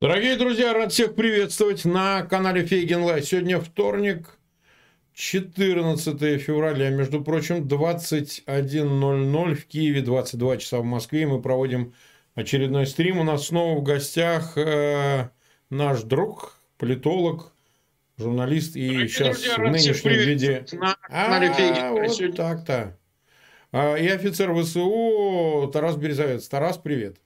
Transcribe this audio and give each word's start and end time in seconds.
Дорогие 0.00 0.36
друзья, 0.36 0.72
рад 0.72 0.92
всех 0.92 1.14
приветствовать 1.14 1.84
на 1.84 2.22
канале 2.22 2.64
Фейгин 2.64 3.02
Live. 3.02 3.22
Сегодня 3.22 3.60
вторник, 3.60 4.38
14 5.12 6.40
февраля, 6.40 6.88
между 6.88 7.22
прочим, 7.22 7.66
21.00 7.66 9.54
в 9.54 9.66
Киеве, 9.66 10.00
22 10.00 10.56
часа 10.56 10.78
в 10.78 10.84
Москве. 10.84 11.26
Мы 11.26 11.42
проводим 11.42 11.92
очередной 12.34 12.86
стрим. 12.86 13.18
У 13.18 13.24
нас 13.24 13.48
снова 13.48 13.78
в 13.78 13.82
гостях 13.82 14.56
э, 14.56 15.28
наш 15.68 16.02
друг, 16.02 16.58
политолог, 16.78 17.52
журналист 18.16 18.76
и 18.76 18.86
Дорогие 18.86 19.08
сейчас 19.08 19.42
друзья, 19.42 19.56
в 19.56 19.70
нынешнем 19.70 20.12
виде... 20.12 20.64
На 20.72 20.96
а, 21.10 21.92
вот 21.92 22.36
так-то. 22.36 22.96
А, 23.72 23.96
и 23.96 24.08
офицер 24.08 24.52
ВСУ 24.54 25.70
Тарас 25.72 25.96
Березовец. 25.96 26.48
Тарас, 26.48 26.76
привет. 26.76 27.18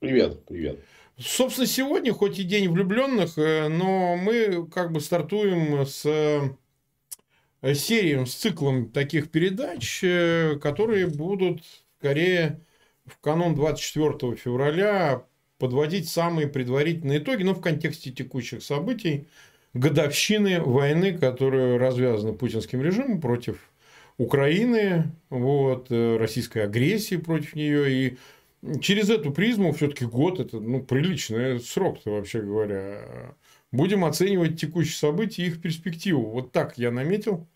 Привет, 0.00 0.44
привет. 0.44 0.80
Собственно, 1.18 1.66
сегодня, 1.66 2.12
хоть 2.12 2.38
и 2.38 2.44
день 2.44 2.68
влюбленных, 2.68 3.38
э, 3.38 3.68
но 3.68 4.16
мы 4.16 4.66
как 4.66 4.92
бы 4.92 5.00
стартуем 5.00 5.86
с 5.86 6.04
э, 6.04 7.74
серией, 7.74 8.26
с 8.26 8.34
циклом 8.34 8.90
таких 8.90 9.30
передач, 9.30 10.00
э, 10.02 10.58
которые 10.60 11.06
будут 11.06 11.62
скорее 11.98 12.60
в 13.06 13.18
канун 13.18 13.54
24 13.54 14.36
февраля 14.36 15.24
подводить 15.58 16.08
самые 16.08 16.48
предварительные 16.48 17.18
итоги, 17.18 17.44
но 17.44 17.54
в 17.54 17.62
контексте 17.62 18.10
текущих 18.10 18.62
событий, 18.62 19.28
годовщины 19.72 20.60
войны, 20.60 21.16
которая 21.16 21.78
развязана 21.78 22.34
путинским 22.34 22.82
режимом 22.82 23.20
против 23.20 23.71
Украины, 24.18 25.12
вот, 25.30 25.90
российской 25.90 26.64
агрессии 26.64 27.16
против 27.16 27.54
нее 27.54 27.90
и 27.90 28.18
через 28.80 29.10
эту 29.10 29.32
призму 29.32 29.72
все-таки 29.72 30.04
год 30.04 30.40
это 30.40 30.60
ну, 30.60 30.82
приличный 30.82 31.60
срок-то, 31.60 32.10
вообще 32.10 32.42
говоря. 32.42 33.34
Будем 33.70 34.04
оценивать 34.04 34.60
текущие 34.60 34.96
события 34.96 35.44
и 35.44 35.46
их 35.46 35.60
перспективу. 35.62 36.30
Вот 36.30 36.52
так 36.52 36.76
я 36.78 36.90
наметил. 36.90 37.48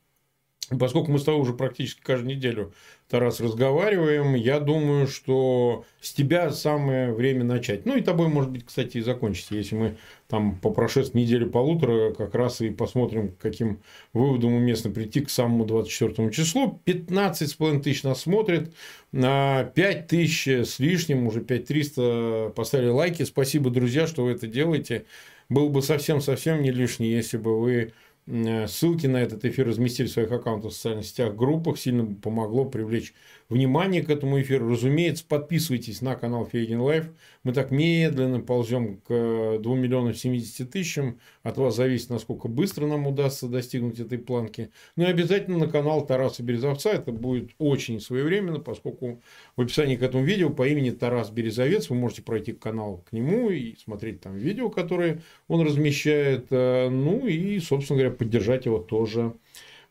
Поскольку 0.78 1.12
мы 1.12 1.18
с 1.18 1.24
тобой 1.24 1.40
уже 1.40 1.52
практически 1.52 2.00
каждую 2.02 2.34
неделю, 2.34 2.72
Тарас, 3.08 3.38
разговариваем, 3.38 4.34
я 4.34 4.58
думаю, 4.58 5.06
что 5.06 5.84
с 6.00 6.12
тебя 6.12 6.50
самое 6.50 7.12
время 7.12 7.44
начать. 7.44 7.86
Ну, 7.86 7.96
и 7.96 8.00
тобой, 8.00 8.26
может 8.28 8.50
быть, 8.50 8.66
кстати, 8.66 8.98
и 8.98 9.00
закончить, 9.00 9.52
если 9.52 9.76
мы 9.76 9.96
там 10.26 10.58
по 10.58 10.70
прошествии 10.70 11.20
недели-полутора 11.20 12.12
как 12.14 12.34
раз 12.34 12.60
и 12.60 12.70
посмотрим, 12.70 13.36
каким 13.40 13.78
выводам 14.12 14.54
уместно 14.54 14.90
прийти 14.90 15.20
к 15.20 15.30
самому 15.30 15.64
24 15.64 16.32
числу. 16.32 16.80
15,5 16.84 17.82
тысяч 17.82 18.02
нас 18.02 18.22
смотрит, 18.22 18.74
на 19.12 19.62
5 19.62 20.08
тысяч 20.08 20.48
с 20.48 20.80
лишним, 20.80 21.28
уже 21.28 21.42
5300 21.42 22.52
поставили 22.56 22.88
лайки. 22.88 23.22
Спасибо, 23.22 23.70
друзья, 23.70 24.08
что 24.08 24.24
вы 24.24 24.32
это 24.32 24.48
делаете. 24.48 25.06
Было 25.48 25.68
бы 25.68 25.80
совсем-совсем 25.80 26.60
не 26.60 26.72
лишнее, 26.72 27.12
если 27.12 27.36
бы 27.36 27.60
вы 27.60 27.92
ссылки 28.26 29.06
на 29.06 29.18
этот 29.18 29.44
эфир 29.44 29.68
разместили 29.68 30.06
в 30.08 30.10
своих 30.10 30.32
аккаунтах 30.32 30.72
в 30.72 30.74
социальных 30.74 31.06
сетях, 31.06 31.34
группах. 31.34 31.78
Сильно 31.78 32.14
помогло 32.14 32.64
привлечь 32.64 33.14
внимание 33.48 34.02
к 34.02 34.10
этому 34.10 34.40
эфиру. 34.40 34.70
Разумеется, 34.70 35.24
подписывайтесь 35.26 36.00
на 36.00 36.16
канал 36.16 36.46
Фейгин 36.46 36.80
Live. 36.80 37.10
Мы 37.42 37.52
так 37.52 37.70
медленно 37.70 38.40
ползем 38.40 38.98
к 39.06 39.58
2 39.60 39.76
миллионам 39.76 40.14
70 40.14 40.70
тысячам. 40.70 41.20
От 41.42 41.58
вас 41.58 41.76
зависит, 41.76 42.10
насколько 42.10 42.48
быстро 42.48 42.86
нам 42.86 43.06
удастся 43.06 43.48
достигнуть 43.48 44.00
этой 44.00 44.18
планки. 44.18 44.70
Ну 44.96 45.04
и 45.04 45.06
обязательно 45.06 45.58
на 45.58 45.68
канал 45.68 46.04
Тараса 46.06 46.42
Березовца. 46.42 46.90
Это 46.90 47.12
будет 47.12 47.50
очень 47.58 48.00
своевременно, 48.00 48.58
поскольку 48.58 49.22
в 49.56 49.60
описании 49.60 49.96
к 49.96 50.02
этому 50.02 50.24
видео 50.24 50.50
по 50.50 50.66
имени 50.66 50.90
Тарас 50.90 51.30
Березовец 51.30 51.90
вы 51.90 51.96
можете 51.96 52.22
пройти 52.22 52.52
к 52.52 52.58
каналу 52.58 53.04
к 53.08 53.12
нему 53.12 53.50
и 53.50 53.76
смотреть 53.76 54.20
там 54.20 54.36
видео, 54.36 54.70
которые 54.70 55.22
он 55.48 55.60
размещает. 55.64 56.46
Э, 56.50 56.88
ну 56.88 57.26
и, 57.26 57.58
собственно 57.60 58.00
говоря, 58.00 58.14
поддержать 58.14 58.66
его 58.66 58.78
тоже 58.78 59.34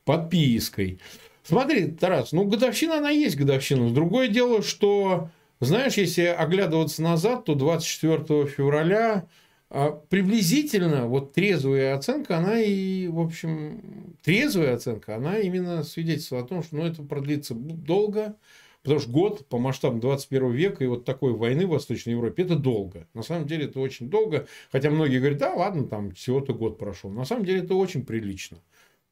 подпиской. 0.03 0.99
Смотри, 1.45 1.91
Тарас, 1.91 2.31
ну 2.31 2.45
годовщина 2.45 2.97
она 2.97 3.11
есть 3.11 3.37
годовщина. 3.37 3.91
Другое 3.91 4.29
дело, 4.29 4.63
что, 4.63 5.29
знаешь, 5.59 5.93
если 5.93 6.23
оглядываться 6.23 7.03
назад, 7.03 7.45
то 7.45 7.53
24 7.53 8.47
февраля 8.47 9.27
а, 9.69 9.91
приблизительно 9.91 11.05
вот 11.05 11.33
трезвая 11.33 11.95
оценка, 11.95 12.39
она 12.39 12.59
и, 12.59 13.07
в 13.07 13.19
общем, 13.19 14.15
трезвая 14.23 14.73
оценка, 14.73 15.17
она 15.17 15.37
именно 15.37 15.83
свидетельствует 15.83 16.45
о 16.45 16.47
том, 16.47 16.63
что 16.63 16.77
ну, 16.77 16.85
это 16.87 17.03
продлится 17.03 17.53
долго, 17.53 18.35
потому 18.81 18.99
что 18.99 19.11
год 19.11 19.47
по 19.47 19.59
масштабам 19.59 19.99
21 19.99 20.51
века 20.51 20.83
и 20.83 20.87
вот 20.87 21.05
такой 21.05 21.33
войны 21.33 21.67
в 21.67 21.69
Восточной 21.69 22.13
Европе, 22.13 22.41
это 22.41 22.55
долго. 22.55 23.07
На 23.13 23.21
самом 23.21 23.45
деле 23.45 23.65
это 23.65 23.79
очень 23.79 24.09
долго, 24.09 24.47
хотя 24.71 24.89
многие 24.89 25.19
говорят, 25.19 25.37
да, 25.37 25.53
ладно, 25.53 25.85
там 25.85 26.09
всего-то 26.13 26.53
год 26.53 26.79
прошел. 26.79 27.11
На 27.11 27.23
самом 27.23 27.45
деле 27.45 27.59
это 27.59 27.75
очень 27.75 28.03
прилично. 28.03 28.57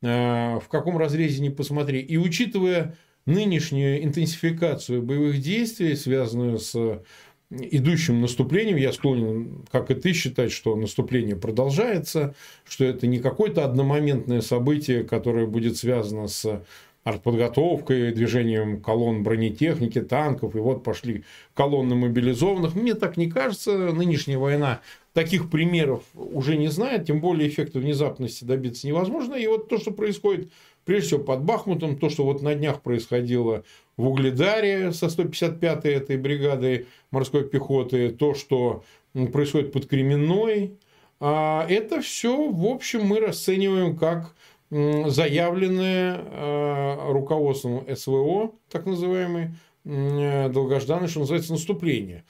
Э, 0.03 0.59
в 0.59 0.67
каком 0.67 0.97
разрезе 0.97 1.41
не 1.41 1.49
посмотри. 1.49 2.01
И 2.01 2.17
учитывая 2.17 2.95
нынешнюю 3.25 4.03
интенсификацию 4.03 5.01
боевых 5.01 5.39
действий, 5.39 5.95
связанную 5.95 6.59
с 6.59 7.01
идущим 7.49 8.19
наступлением, 8.19 8.75
я 8.75 8.91
склонен, 8.91 9.65
как 9.71 9.91
и 9.91 9.95
ты, 9.95 10.11
считать, 10.11 10.51
что 10.51 10.75
наступление 10.75 11.37
продолжается, 11.37 12.35
что 12.67 12.83
это 12.83 13.07
не 13.07 13.19
какое-то 13.19 13.63
одномоментное 13.63 14.41
событие, 14.41 15.05
которое 15.05 15.47
будет 15.47 15.77
связано 15.77 16.27
с 16.27 16.63
артподготовкой, 17.03 18.13
движением 18.13 18.81
колонн 18.81 19.23
бронетехники, 19.23 20.01
танков, 20.01 20.55
и 20.55 20.59
вот 20.59 20.83
пошли 20.83 21.23
колонны 21.53 21.95
мобилизованных. 21.95 22.75
Мне 22.75 22.93
так 22.93 23.17
не 23.17 23.29
кажется. 23.29 23.91
Нынешняя 23.91 24.37
война 24.37 24.81
таких 25.13 25.49
примеров 25.49 26.03
уже 26.13 26.57
не 26.57 26.69
знает, 26.69 27.05
тем 27.05 27.19
более 27.19 27.49
эффекта 27.49 27.79
внезапности 27.79 28.45
добиться 28.45 28.87
невозможно. 28.87 29.35
И 29.35 29.45
вот 29.47 29.69
то, 29.69 29.77
что 29.77 29.91
происходит, 29.91 30.49
прежде 30.85 31.07
всего, 31.07 31.19
под 31.23 31.43
Бахмутом, 31.43 31.97
то, 31.97 32.09
что 32.09 32.23
вот 32.23 32.41
на 32.41 32.55
днях 32.55 32.81
происходило 32.81 33.63
в 33.97 34.07
Угледаре 34.07 34.91
со 34.91 35.07
155-й 35.07 35.91
этой 35.91 36.17
бригадой 36.17 36.87
морской 37.11 37.47
пехоты, 37.47 38.09
то, 38.09 38.33
что 38.33 38.83
происходит 39.31 39.71
под 39.71 39.87
Кременной, 39.87 40.73
а 41.19 41.65
это 41.69 42.01
все, 42.01 42.49
в 42.51 42.65
общем, 42.65 43.05
мы 43.05 43.19
расцениваем 43.19 43.95
как 43.95 44.33
заявленное 44.73 46.17
э, 46.17 47.11
руководством 47.11 47.85
СВО, 47.95 48.53
так 48.69 48.85
называемый, 48.85 49.49
э, 49.85 50.49
долгожданное, 50.49 51.07
что 51.07 51.19
называется, 51.19 51.53
наступление. 51.53 52.23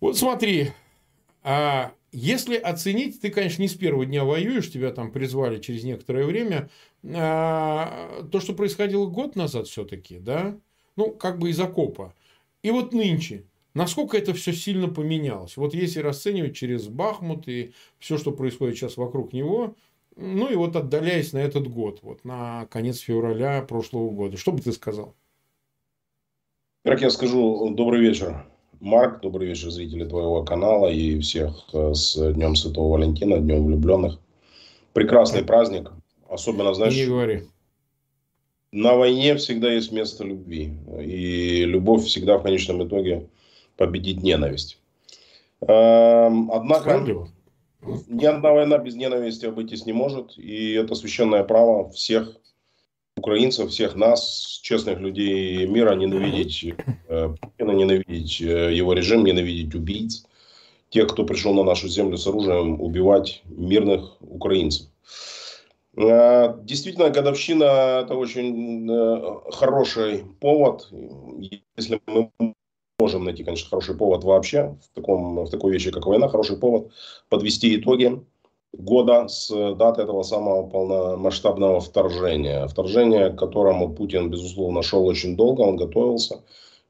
Вот 0.00 0.16
смотри, 0.16 0.70
а 1.42 1.92
если 2.12 2.56
оценить, 2.56 3.20
ты, 3.20 3.30
конечно, 3.30 3.62
не 3.62 3.68
с 3.68 3.74
первого 3.74 4.06
дня 4.06 4.24
воюешь, 4.24 4.70
тебя 4.70 4.92
там 4.92 5.12
призвали 5.12 5.60
через 5.60 5.84
некоторое 5.84 6.24
время, 6.24 6.70
а, 7.04 8.22
то, 8.30 8.40
что 8.40 8.54
происходило 8.54 9.06
год 9.06 9.36
назад 9.36 9.66
все-таки, 9.66 10.18
да, 10.18 10.56
ну, 10.96 11.10
как 11.10 11.38
бы 11.38 11.50
из 11.50 11.60
окопа. 11.60 12.14
И 12.62 12.70
вот 12.70 12.92
нынче, 12.92 13.44
насколько 13.74 14.16
это 14.16 14.34
все 14.34 14.52
сильно 14.52 14.88
поменялось. 14.88 15.56
Вот 15.56 15.74
если 15.74 16.00
расценивать 16.00 16.54
через 16.54 16.88
Бахмут 16.88 17.48
и 17.48 17.72
все, 17.98 18.18
что 18.18 18.32
происходит 18.32 18.76
сейчас 18.76 18.96
вокруг 18.96 19.32
него, 19.32 19.74
ну 20.16 20.50
и 20.50 20.54
вот 20.56 20.76
отдаляясь 20.76 21.32
на 21.32 21.38
этот 21.38 21.68
год, 21.68 22.00
вот 22.02 22.24
на 22.24 22.66
конец 22.70 22.98
февраля 22.98 23.62
прошлого 23.62 24.10
года, 24.10 24.36
что 24.36 24.52
бы 24.52 24.60
ты 24.60 24.72
сказал? 24.72 25.14
Как 26.84 27.00
я 27.00 27.10
скажу, 27.10 27.70
добрый 27.74 28.00
вечер. 28.00 28.44
Марк, 28.80 29.20
добрый 29.20 29.46
вечер, 29.48 29.70
зрители 29.70 30.04
твоего 30.04 30.42
канала 30.42 30.88
и 30.88 31.20
всех 31.20 31.68
э, 31.72 31.94
с 31.94 32.16
Днем 32.32 32.56
Святого 32.56 32.94
Валентина, 32.94 33.38
Днем 33.38 33.64
влюбленных. 33.66 34.18
Прекрасный 34.92 35.44
праздник. 35.44 35.92
Особенно, 36.28 36.74
знаешь, 36.74 36.96
Не 36.96 37.06
говори. 37.06 37.44
на 38.72 38.94
войне 38.94 39.36
всегда 39.36 39.72
есть 39.72 39.92
место 39.92 40.24
любви. 40.24 40.72
И 41.00 41.64
любовь 41.64 42.02
всегда 42.04 42.38
в 42.38 42.42
конечном 42.42 42.86
итоге 42.86 43.28
победит 43.76 44.22
ненависть. 44.22 44.78
Эм, 45.60 46.50
однако, 46.50 46.80
Справедливо. 46.90 47.28
Ни 48.08 48.24
одна 48.24 48.52
война 48.52 48.78
без 48.78 48.94
ненависти 48.94 49.46
обойтись 49.46 49.86
не 49.86 49.92
может. 49.92 50.38
И 50.38 50.72
это 50.72 50.94
священное 50.94 51.44
право 51.44 51.90
всех 51.90 52.36
украинцев, 53.16 53.70
всех 53.70 53.94
нас, 53.94 54.60
честных 54.62 54.98
людей 54.98 55.66
мира, 55.66 55.94
ненавидеть 55.94 56.74
э, 57.08 57.34
Путина, 57.40 57.72
ненавидеть 57.72 58.40
э, 58.40 58.72
его 58.72 58.92
режим, 58.94 59.24
ненавидеть 59.24 59.74
убийц, 59.74 60.24
тех, 60.90 61.08
кто 61.08 61.24
пришел 61.24 61.54
на 61.54 61.62
нашу 61.62 61.88
землю 61.88 62.16
с 62.16 62.26
оружием 62.26 62.80
убивать 62.80 63.42
мирных 63.44 64.16
украинцев. 64.20 64.86
Э, 65.96 66.54
действительно, 66.62 67.10
годовщина– 67.10 67.64
это 68.04 68.14
очень 68.14 68.88
хороший 69.52 70.24
повод. 70.40 70.88
Если 71.76 72.00
мы 72.06 72.30
можем 73.02 73.24
найти, 73.24 73.44
конечно, 73.44 73.68
хороший 73.68 73.94
повод 73.94 74.24
вообще 74.24 74.76
в, 74.80 74.94
таком, 74.94 75.44
в 75.44 75.50
такой 75.50 75.72
вещи, 75.72 75.90
как 75.90 76.06
война, 76.06 76.28
хороший 76.28 76.56
повод 76.56 76.92
подвести 77.28 77.76
итоги 77.76 78.20
года 78.72 79.28
с 79.28 79.48
даты 79.74 80.02
этого 80.02 80.22
самого 80.22 80.68
полномасштабного 80.68 81.80
вторжения. 81.80 82.66
Вторжение, 82.66 83.30
к 83.30 83.38
которому 83.38 83.94
Путин, 83.94 84.30
безусловно, 84.30 84.82
шел 84.82 85.06
очень 85.06 85.36
долго, 85.36 85.62
он 85.62 85.76
готовился. 85.76 86.42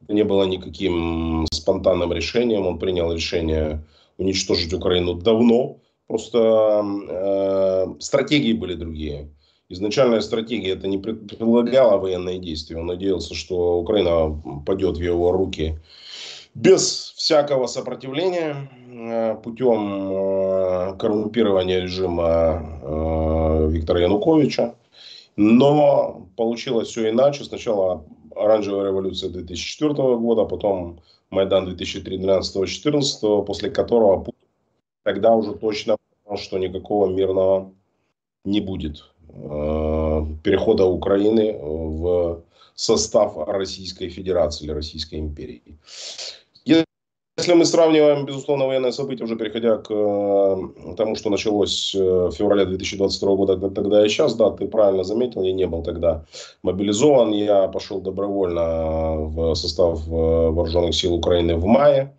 Это 0.02 0.12
не 0.14 0.24
было 0.24 0.44
никаким 0.44 1.46
спонтанным 1.52 2.12
решением. 2.12 2.66
Он 2.66 2.78
принял 2.78 3.12
решение 3.12 3.84
уничтожить 4.18 4.72
Украину 4.72 5.14
давно. 5.14 5.76
Просто 6.08 6.84
э, 7.08 7.86
стратегии 8.00 8.52
были 8.52 8.74
другие. 8.74 9.28
Изначальная 9.72 10.20
стратегия 10.20 10.72
это 10.72 10.86
не 10.86 10.98
предполагала 10.98 11.96
военные 11.96 12.38
действия. 12.38 12.76
Он 12.76 12.86
надеялся, 12.86 13.34
что 13.34 13.80
Украина 13.80 14.38
пойдет 14.66 14.98
в 14.98 15.00
его 15.00 15.32
руки 15.32 15.78
без 16.54 17.14
всякого 17.16 17.66
сопротивления 17.66 18.68
э, 18.90 19.34
путем 19.42 20.12
э, 20.12 20.96
коррумпирования 20.98 21.80
режима 21.80 22.80
э, 22.82 23.68
Виктора 23.70 24.00
Януковича. 24.00 24.74
Но 25.36 26.28
получилось 26.36 26.88
все 26.88 27.08
иначе. 27.08 27.44
Сначала 27.44 28.04
оранжевая 28.36 28.88
революция 28.88 29.30
2004 29.30 29.94
года, 30.18 30.44
потом 30.44 31.00
Майдан 31.30 31.66
2013-2014, 31.66 33.46
после 33.46 33.70
которого 33.70 34.26
тогда 35.02 35.34
уже 35.34 35.54
точно 35.54 35.96
понял, 36.24 36.38
что 36.38 36.58
никакого 36.58 37.08
мирного 37.08 37.72
не 38.44 38.60
будет. 38.60 39.11
Перехода 40.42 40.84
Украины 40.84 41.58
в 41.62 42.42
состав 42.74 43.36
Российской 43.48 44.08
Федерации 44.08 44.64
или 44.64 44.72
Российской 44.72 45.18
империи. 45.18 45.78
Если 47.38 47.54
мы 47.54 47.64
сравниваем, 47.64 48.26
безусловно, 48.26 48.66
военное 48.66 48.92
событие, 48.92 49.24
уже 49.24 49.36
переходя 49.36 49.78
к 49.78 49.90
э, 49.90 50.94
тому, 50.96 51.16
что 51.16 51.30
началось 51.30 51.94
э, 51.94 51.98
в 51.98 52.32
феврале 52.32 52.66
2022 52.66 53.34
года, 53.36 53.70
тогда 53.70 54.04
и 54.04 54.08
сейчас, 54.10 54.34
да, 54.34 54.50
ты 54.50 54.68
правильно 54.68 55.02
заметил, 55.02 55.42
я 55.42 55.52
не 55.52 55.66
был 55.66 55.82
тогда 55.82 56.24
мобилизован, 56.62 57.32
я 57.32 57.68
пошел 57.68 58.02
добровольно 58.02 59.14
в 59.16 59.54
состав 59.54 60.06
э, 60.06 60.10
вооруженных 60.10 60.94
сил 60.94 61.14
Украины 61.14 61.56
в 61.56 61.64
мае. 61.64 62.14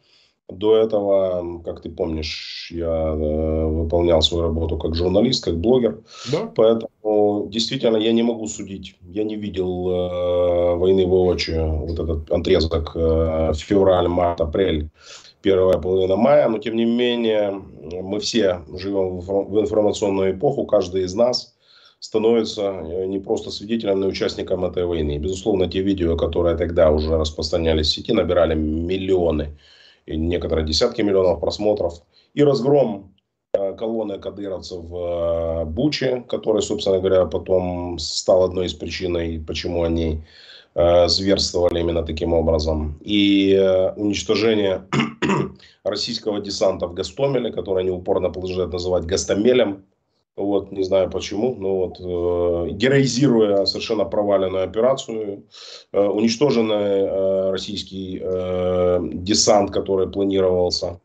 До 0.57 0.77
этого, 0.77 1.61
как 1.63 1.81
ты 1.81 1.89
помнишь, 1.89 2.71
я 2.71 2.87
э, 2.87 3.65
выполнял 3.65 4.21
свою 4.21 4.43
работу 4.43 4.77
как 4.77 4.95
журналист, 4.95 5.43
как 5.43 5.57
блогер. 5.57 5.99
Да. 6.31 6.51
Поэтому 6.55 7.47
действительно 7.49 7.97
я 7.97 8.11
не 8.11 8.23
могу 8.23 8.47
судить. 8.47 8.95
Я 9.01 9.23
не 9.23 9.35
видел 9.35 9.89
э, 9.89 10.75
войны 10.75 11.07
воочию, 11.07 11.85
вот 11.85 11.99
этот 11.99 12.31
отрезок 12.31 12.91
э, 12.95 13.53
февраль, 13.55 14.07
март, 14.07 14.41
апрель, 14.41 14.89
первая 15.41 15.77
половина 15.77 16.15
мая. 16.15 16.47
Но 16.49 16.57
тем 16.59 16.75
не 16.75 16.85
менее 16.85 17.61
мы 18.01 18.19
все 18.19 18.61
живем 18.73 19.19
в, 19.19 19.59
информационную 19.59 20.31
эпоху, 20.31 20.65
каждый 20.65 21.03
из 21.03 21.13
нас 21.15 21.53
становится 22.03 22.61
э, 22.61 23.05
не 23.05 23.19
просто 23.19 23.49
свидетелем, 23.49 24.01
но 24.01 24.07
и 24.07 24.09
участником 24.09 24.65
этой 24.65 24.85
войны. 24.85 25.17
Безусловно, 25.17 25.69
те 25.69 25.81
видео, 25.81 26.17
которые 26.17 26.57
тогда 26.57 26.91
уже 26.91 27.17
распространялись 27.17 27.87
в 27.87 27.91
сети, 27.93 28.11
набирали 28.11 28.55
миллионы 28.55 29.57
и 30.05 30.17
некоторые 30.17 30.65
десятки 30.65 31.01
миллионов 31.01 31.39
просмотров. 31.39 32.01
И 32.33 32.43
разгром 32.43 33.13
э, 33.53 33.73
колонны 33.75 34.19
кадыровцев 34.19 34.83
в 34.83 34.95
э, 34.95 35.65
Буче, 35.65 36.23
который, 36.27 36.61
собственно 36.61 36.99
говоря, 36.99 37.25
потом 37.25 37.99
стал 37.99 38.43
одной 38.43 38.65
из 38.67 38.73
причин, 38.73 39.45
почему 39.45 39.83
они 39.83 40.23
э, 40.75 41.07
зверствовали 41.07 41.79
именно 41.79 42.03
таким 42.03 42.33
образом. 42.33 42.99
И 43.01 43.55
уничтожение 43.95 44.87
российского 45.83 46.41
десанта 46.41 46.87
в 46.87 46.93
Гастомеле, 46.93 47.51
который 47.51 47.83
они 47.83 47.91
упорно 47.91 48.29
продолжают 48.29 48.73
называть 48.73 49.05
Гастомелем, 49.05 49.85
вот, 50.35 50.71
не 50.71 50.83
знаю 50.83 51.09
почему, 51.09 51.55
но 51.55 51.75
вот, 51.77 51.99
э, 51.99 52.71
героизируя 52.71 53.65
совершенно 53.65 54.05
проваленную 54.05 54.63
операцию, 54.63 55.43
э, 55.91 56.03
уничтоженный 56.03 56.75
э, 56.75 57.51
российский 57.51 58.19
э, 58.21 58.99
десант, 59.13 59.71
который 59.71 60.09
планировался 60.09 60.99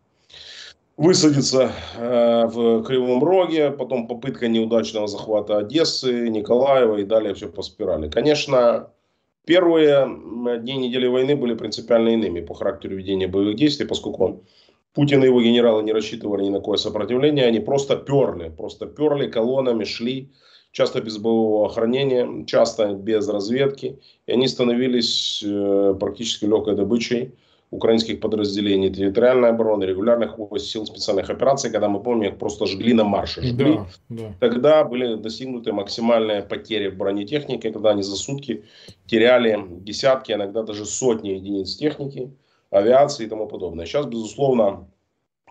высадиться 0.96 1.72
э, 1.96 2.46
в 2.46 2.82
Кривом 2.84 3.22
Роге, 3.22 3.70
потом 3.70 4.08
попытка 4.08 4.48
неудачного 4.48 5.06
захвата 5.06 5.58
Одессы, 5.58 6.28
Николаева 6.28 6.96
и 6.96 7.04
далее 7.04 7.34
все 7.34 7.48
по 7.48 7.62
спирали. 7.62 8.08
Конечно, 8.08 8.90
первые 9.44 10.08
дни 10.60 10.76
недели 10.76 11.06
войны 11.06 11.36
были 11.36 11.54
принципиально 11.54 12.10
иными 12.10 12.40
по 12.40 12.54
характеру 12.54 12.96
ведения 12.96 13.28
боевых 13.28 13.56
действий, 13.56 13.86
поскольку 13.86 14.42
Путин 14.94 15.22
и 15.22 15.26
его 15.26 15.40
генералы 15.40 15.82
не 15.82 15.92
рассчитывали 15.92 16.44
ни 16.44 16.50
на 16.50 16.58
какое 16.58 16.76
сопротивление, 16.76 17.46
они 17.46 17.60
просто 17.60 17.96
перли, 17.96 18.48
просто 18.48 18.86
перли 18.86 19.28
колоннами, 19.28 19.84
шли, 19.84 20.32
часто 20.72 21.00
без 21.00 21.18
боевого 21.18 21.66
охранения, 21.66 22.44
часто 22.46 22.94
без 22.94 23.28
разведки, 23.28 23.98
и 24.26 24.32
они 24.32 24.48
становились 24.48 25.42
э, 25.44 25.94
практически 25.98 26.44
легкой 26.44 26.74
добычей 26.74 27.32
украинских 27.70 28.20
подразделений 28.20 28.90
территориальной 28.90 29.50
обороны, 29.50 29.84
регулярных 29.84 30.38
сил 30.58 30.86
специальных 30.86 31.28
операций, 31.28 31.70
когда 31.70 31.88
мы 31.88 32.02
помним, 32.02 32.30
их 32.30 32.38
просто 32.38 32.66
жгли 32.66 32.94
на 32.94 33.04
марше. 33.04 33.42
Жгли. 33.42 33.74
Да, 33.74 33.86
да. 34.08 34.34
Тогда 34.40 34.84
были 34.84 35.16
достигнуты 35.16 35.72
максимальные 35.72 36.42
потери 36.42 36.88
в 36.88 36.96
бронетехнике, 36.96 37.70
когда 37.70 37.90
они 37.90 38.02
за 38.02 38.16
сутки 38.16 38.64
теряли 39.06 39.62
десятки, 39.80 40.32
иногда 40.32 40.62
даже 40.62 40.86
сотни 40.86 41.30
единиц 41.30 41.76
техники 41.76 42.30
авиации 42.70 43.26
и 43.26 43.28
тому 43.28 43.46
подобное. 43.46 43.86
Сейчас, 43.86 44.06
безусловно, 44.06 44.88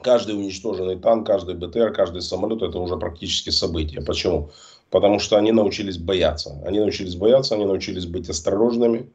каждый 0.01 0.35
уничтоженный 0.35 0.97
танк, 0.97 1.27
каждый 1.27 1.55
БТР, 1.55 1.93
каждый 1.93 2.21
самолет 2.21 2.61
это 2.61 2.79
уже 2.79 2.97
практически 2.97 3.49
событие. 3.49 4.01
Почему? 4.01 4.51
Потому 4.89 5.19
что 5.19 5.37
они 5.37 5.51
научились 5.51 5.97
бояться. 5.97 6.61
Они 6.65 6.79
научились 6.79 7.15
бояться, 7.15 7.55
они 7.55 7.65
научились 7.65 8.05
быть 8.05 8.29
осторожными. 8.29 9.11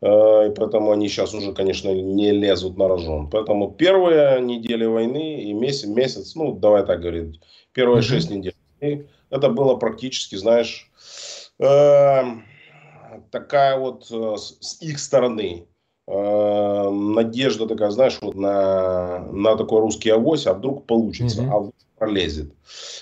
Э, 0.00 0.48
и 0.48 0.54
поэтому 0.54 0.92
они 0.92 1.08
сейчас 1.08 1.34
уже, 1.34 1.52
конечно, 1.52 1.90
не 1.90 2.30
лезут 2.30 2.78
на 2.78 2.88
рожон. 2.88 3.28
Поэтому 3.28 3.70
первые 3.70 4.40
недели 4.40 4.84
войны 4.84 5.42
и 5.42 5.52
месяц, 5.52 5.86
месяц 5.86 6.34
ну, 6.34 6.52
давай 6.52 6.86
так 6.86 7.00
говорить, 7.00 7.40
первые 7.72 8.02
шесть 8.02 8.30
недель, 8.30 8.54
это 9.30 9.48
было 9.50 9.76
практически, 9.76 10.36
знаешь, 10.36 10.90
э, 11.58 12.22
такая 13.30 13.78
вот 13.78 14.06
э, 14.10 14.36
с 14.38 14.80
их 14.80 14.98
стороны 14.98 15.66
э, 16.10 16.90
надежда 16.90 17.66
такая, 17.66 17.90
знаешь, 17.90 18.18
вот 18.20 18.34
на, 18.34 19.26
на 19.32 19.56
такой 19.56 19.80
русский 19.80 20.10
авось, 20.10 20.46
а 20.46 20.54
вдруг 20.54 20.86
получится, 20.86 21.42
mm-hmm. 21.42 21.50
а 21.50 21.58
вдруг 21.58 21.74
пролезет. 21.98 22.52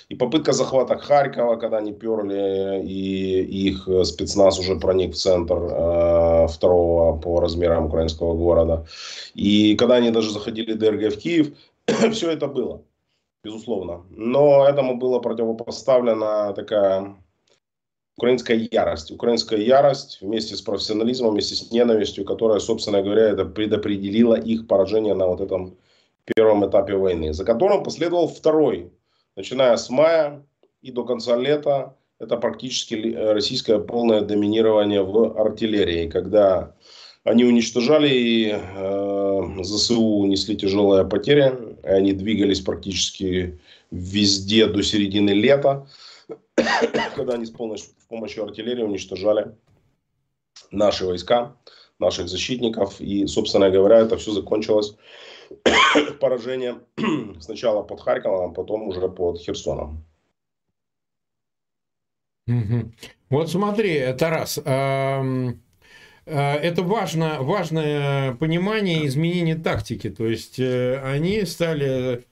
И 0.08 0.14
попытка 0.14 0.52
захвата 0.52 0.98
Харькова, 0.98 1.56
когда 1.56 1.78
они 1.78 1.92
перли, 1.92 2.82
и 2.84 3.68
их 3.68 3.88
спецназ 4.04 4.58
уже 4.58 4.76
проник 4.76 5.14
в 5.14 5.16
центр 5.16 5.54
э, 5.54 6.46
второго 6.48 7.16
по 7.18 7.40
размерам 7.40 7.86
украинского 7.86 8.34
города. 8.34 8.86
И 9.34 9.76
когда 9.76 9.96
они 9.96 10.10
даже 10.10 10.30
заходили 10.30 10.72
ДРГ 10.72 11.14
в 11.14 11.18
Киев, 11.18 11.52
все 12.12 12.30
это 12.30 12.48
было, 12.48 12.82
безусловно. 13.44 14.04
Но 14.10 14.66
этому 14.66 14.96
было 14.98 15.20
противопоставлена 15.20 16.52
такая 16.54 17.16
украинская 18.18 18.68
ярость. 18.72 19.12
Украинская 19.12 19.60
ярость 19.60 20.18
вместе 20.20 20.56
с 20.56 20.60
профессионализмом, 20.60 21.34
вместе 21.34 21.54
с 21.54 21.70
ненавистью, 21.70 22.24
которая, 22.24 22.58
собственно 22.58 23.00
говоря, 23.00 23.28
это 23.28 23.44
предопределила 23.44 24.34
их 24.34 24.66
поражение 24.66 25.14
на 25.14 25.28
вот 25.28 25.40
этом 25.40 25.76
первом 26.24 26.68
этапе 26.68 26.96
войны, 26.96 27.32
за 27.32 27.44
которым 27.44 27.84
последовал 27.84 28.26
второй, 28.26 28.90
начиная 29.36 29.76
с 29.76 29.88
мая 29.88 30.42
и 30.82 30.90
до 30.90 31.04
конца 31.04 31.36
лета. 31.36 31.94
Это 32.18 32.36
практически 32.36 33.14
российское 33.14 33.78
полное 33.78 34.22
доминирование 34.22 35.04
в 35.04 35.40
артиллерии, 35.40 36.08
когда 36.08 36.74
они 37.22 37.44
уничтожали 37.44 38.58
э, 38.58 39.62
ЗСУ 39.62 40.24
несли 40.24 40.56
тяжелые 40.56 41.04
потери, 41.04 41.52
они 41.84 42.12
двигались 42.12 42.60
практически 42.60 43.60
везде 43.92 44.66
до 44.66 44.82
середины 44.82 45.30
лета. 45.30 45.86
Когда 47.14 47.34
они 47.34 47.46
с 47.46 47.50
помощью, 47.50 47.90
с 47.98 48.04
помощью 48.06 48.44
артиллерии 48.44 48.82
уничтожали 48.82 49.54
наши 50.70 51.04
войска, 51.04 51.56
наших 51.98 52.28
защитников. 52.28 53.00
И, 53.00 53.26
собственно 53.26 53.70
говоря, 53.70 53.98
это 53.98 54.16
все 54.16 54.32
закончилось 54.32 54.96
поражением 56.20 56.82
сначала 57.40 57.82
под 57.82 58.00
Харьковом, 58.00 58.50
а 58.50 58.54
потом 58.54 58.88
уже 58.88 59.08
под 59.08 59.38
Херсоном. 59.38 60.04
Вот 63.28 63.50
смотри, 63.50 64.14
Тарас, 64.18 64.58
э, 64.64 65.52
это 66.24 66.82
важно, 66.82 67.42
важное 67.42 68.34
понимание 68.36 69.06
изменения 69.06 69.56
тактики. 69.56 70.08
То 70.08 70.26
есть 70.26 70.58
э, 70.58 70.98
они 71.00 71.42
стали 71.44 72.24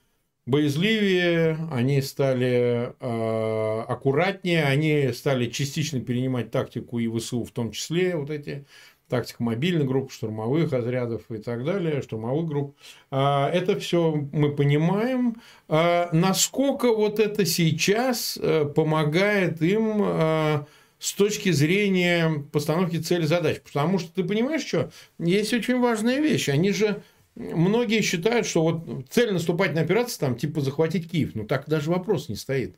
боязливее, 0.47 1.59
они 1.73 2.00
стали 2.00 2.95
э, 3.00 3.81
аккуратнее, 3.88 4.65
они 4.65 5.12
стали 5.12 5.50
частично 5.50 6.00
перенимать 6.00 6.50
тактику 6.50 6.99
и 7.00 7.09
ВСУ 7.09 7.45
в 7.45 7.50
том 7.50 7.73
числе, 7.73 8.17
вот 8.17 8.31
эти 8.31 8.65
тактика 9.09 9.43
мобильных 9.43 9.87
групп, 9.87 10.12
штурмовых 10.12 10.73
отрядов 10.73 11.23
и 11.31 11.38
так 11.38 11.65
далее, 11.65 12.03
штурмовых 12.03 12.47
групп. 12.47 12.76
А, 13.11 13.49
это 13.50 13.79
все 13.79 14.29
мы 14.33 14.55
понимаем. 14.55 15.37
А, 15.69 16.09
насколько 16.12 16.93
вот 16.93 17.21
это 17.21 17.45
сейчас 17.45 18.38
э, 18.41 18.65
помогает 18.65 19.62
им 19.62 20.67
с 20.99 21.12
точки 21.12 21.50
зрения 21.50 22.45
постановки 22.53 22.97
цели 22.97 23.26
задач? 23.26 23.61
Потому 23.61 23.99
что 23.99 24.12
ты 24.12 24.25
понимаешь, 24.25 24.65
что 24.65 24.91
есть 25.19 25.53
очень 25.53 25.79
важная 25.79 26.21
вещь. 26.21 26.49
Они 26.49 26.73
же 26.73 27.03
многие 27.37 28.00
считают, 28.00 28.47
что 28.47 28.62
вот 28.62 29.07
цель 29.11 29.33
наступательной 29.33 29.83
операции 29.83 30.19
там 30.19 30.37
типа 30.37 30.61
захватить 30.61 31.11
Киев. 31.11 31.35
Ну 31.35 31.45
так 31.45 31.69
даже 31.69 31.90
вопрос 31.90 32.28
не 32.28 32.37
стоит. 32.37 32.76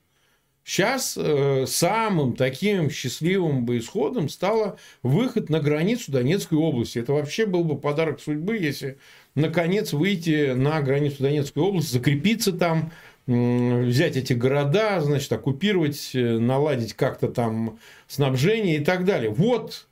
Сейчас 0.68 1.16
э, 1.16 1.64
самым 1.66 2.36
таким 2.36 2.90
счастливым 2.90 3.64
бы 3.64 3.78
исходом 3.78 4.28
стало 4.28 4.78
выход 5.02 5.48
на 5.48 5.60
границу 5.60 6.12
Донецкой 6.12 6.58
области. 6.58 6.98
Это 6.98 7.14
вообще 7.14 7.46
был 7.46 7.64
бы 7.64 7.80
подарок 7.80 8.20
судьбы, 8.20 8.58
если 8.58 8.98
наконец 9.34 9.94
выйти 9.94 10.52
на 10.52 10.82
границу 10.82 11.22
Донецкой 11.22 11.62
области, 11.62 11.92
закрепиться 11.92 12.52
там, 12.52 12.92
э, 13.26 13.84
взять 13.84 14.18
эти 14.18 14.34
города, 14.34 15.00
значит, 15.00 15.32
оккупировать, 15.32 16.10
э, 16.12 16.38
наладить 16.38 16.92
как-то 16.92 17.28
там 17.28 17.78
снабжение 18.06 18.76
и 18.76 18.84
так 18.84 19.06
далее. 19.06 19.30
Вот 19.30 19.87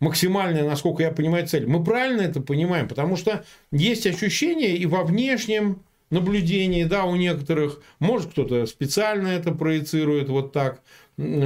максимальная, 0.00 0.64
насколько 0.64 1.02
я 1.02 1.10
понимаю, 1.10 1.46
цель. 1.46 1.66
Мы 1.66 1.82
правильно 1.82 2.22
это 2.22 2.40
понимаем, 2.40 2.88
потому 2.88 3.16
что 3.16 3.44
есть 3.72 4.06
ощущение 4.06 4.76
и 4.76 4.86
во 4.86 5.04
внешнем 5.04 5.82
наблюдений, 6.10 6.84
да, 6.84 7.04
у 7.04 7.16
некоторых. 7.16 7.82
Может, 7.98 8.30
кто-то 8.30 8.66
специально 8.66 9.28
это 9.28 9.52
проецирует 9.52 10.28
вот 10.28 10.52
так, 10.52 10.82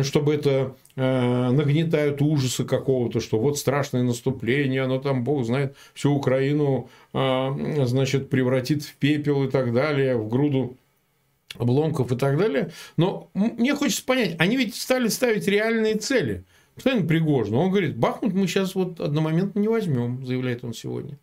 чтобы 0.02 0.34
это 0.34 0.76
э, 0.96 1.50
нагнетают 1.50 2.20
ужасы 2.20 2.64
какого-то, 2.64 3.20
что 3.20 3.38
вот 3.38 3.58
страшное 3.58 4.02
наступление, 4.02 4.82
оно 4.82 4.98
там, 4.98 5.24
бог 5.24 5.44
знает, 5.44 5.74
всю 5.94 6.12
Украину, 6.12 6.90
э, 7.14 7.84
значит, 7.86 8.28
превратит 8.28 8.84
в 8.84 8.94
пепел 8.96 9.44
и 9.44 9.50
так 9.50 9.72
далее, 9.72 10.16
в 10.16 10.28
груду 10.28 10.76
обломков 11.58 12.12
и 12.12 12.16
так 12.16 12.38
далее. 12.38 12.70
Но 12.96 13.30
мне 13.34 13.74
хочется 13.74 14.04
понять, 14.04 14.36
они 14.38 14.56
ведь 14.56 14.74
стали 14.74 15.08
ставить 15.08 15.48
реальные 15.48 15.96
цели. 15.96 16.44
Господин 16.76 17.06
Пригожин, 17.06 17.54
он 17.54 17.70
говорит, 17.70 17.96
Бахмут 17.96 18.32
мы 18.32 18.46
сейчас 18.46 18.74
вот 18.74 19.00
одномоментно 19.00 19.60
не 19.60 19.68
возьмем, 19.68 20.24
заявляет 20.24 20.64
он 20.64 20.72
сегодня. 20.72 21.18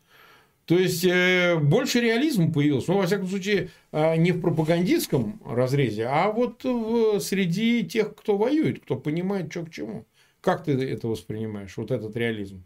То 0.66 0.78
есть 0.78 1.04
э, 1.04 1.58
больше 1.58 2.00
реализма 2.00 2.54
появился, 2.54 2.92
ну, 2.92 3.00
во 3.00 3.08
всяком 3.08 3.28
случае, 3.28 3.72
э, 3.92 4.18
не 4.18 4.32
в 4.32 4.40
пропагандистском 4.40 5.42
разрезе, 5.44 6.06
а 6.06 6.32
вот 6.32 6.64
в, 6.64 7.20
среди 7.20 7.84
тех, 7.84 8.16
кто 8.16 8.38
воюет, 8.38 8.84
кто 8.84 8.96
понимает, 8.96 9.52
что 9.52 9.66
к 9.66 9.72
чему. 9.72 10.06
Как 10.42 10.64
ты 10.64 10.74
это 10.74 11.08
воспринимаешь, 11.08 11.76
вот 11.76 11.90
этот 11.90 12.16
реализм? 12.16 12.64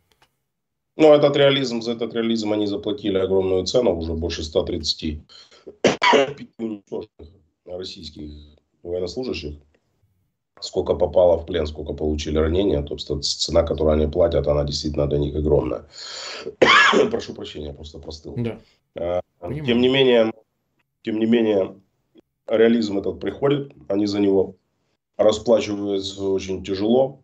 Ну, 0.97 1.13
этот 1.13 1.37
реализм, 1.37 1.81
за 1.81 1.93
этот 1.93 2.13
реализм 2.13 2.51
они 2.51 2.67
заплатили 2.67 3.17
огромную 3.17 3.65
цену, 3.65 3.95
уже 3.95 4.13
больше 4.13 4.43
130 4.43 5.21
российских 7.65 8.31
военнослужащих 8.83 9.55
сколько 10.59 10.95
попало 10.95 11.37
в 11.37 11.45
плен, 11.45 11.67
сколько 11.67 11.93
получили 11.93 12.37
ранения, 12.37 12.81
то 12.81 12.95
есть 12.95 13.41
цена, 13.41 13.63
которую 13.63 13.93
они 13.93 14.07
платят, 14.07 14.47
она 14.47 14.63
действительно 14.63 15.07
для 15.07 15.19
них 15.19 15.35
огромная. 15.35 15.85
Прошу 17.11 17.33
прощения, 17.33 17.73
просто 17.73 17.99
простыл. 17.99 18.35
Да. 18.37 18.59
А, 18.95 19.21
тем 19.41 19.81
не 19.81 19.89
менее, 19.89 20.31
тем 21.01 21.19
не 21.19 21.25
менее, 21.25 21.75
реализм 22.47 22.97
этот 22.97 23.19
приходит, 23.19 23.73
они 23.87 24.05
за 24.05 24.19
него 24.19 24.55
расплачиваются 25.17 26.23
очень 26.23 26.63
тяжело. 26.63 27.19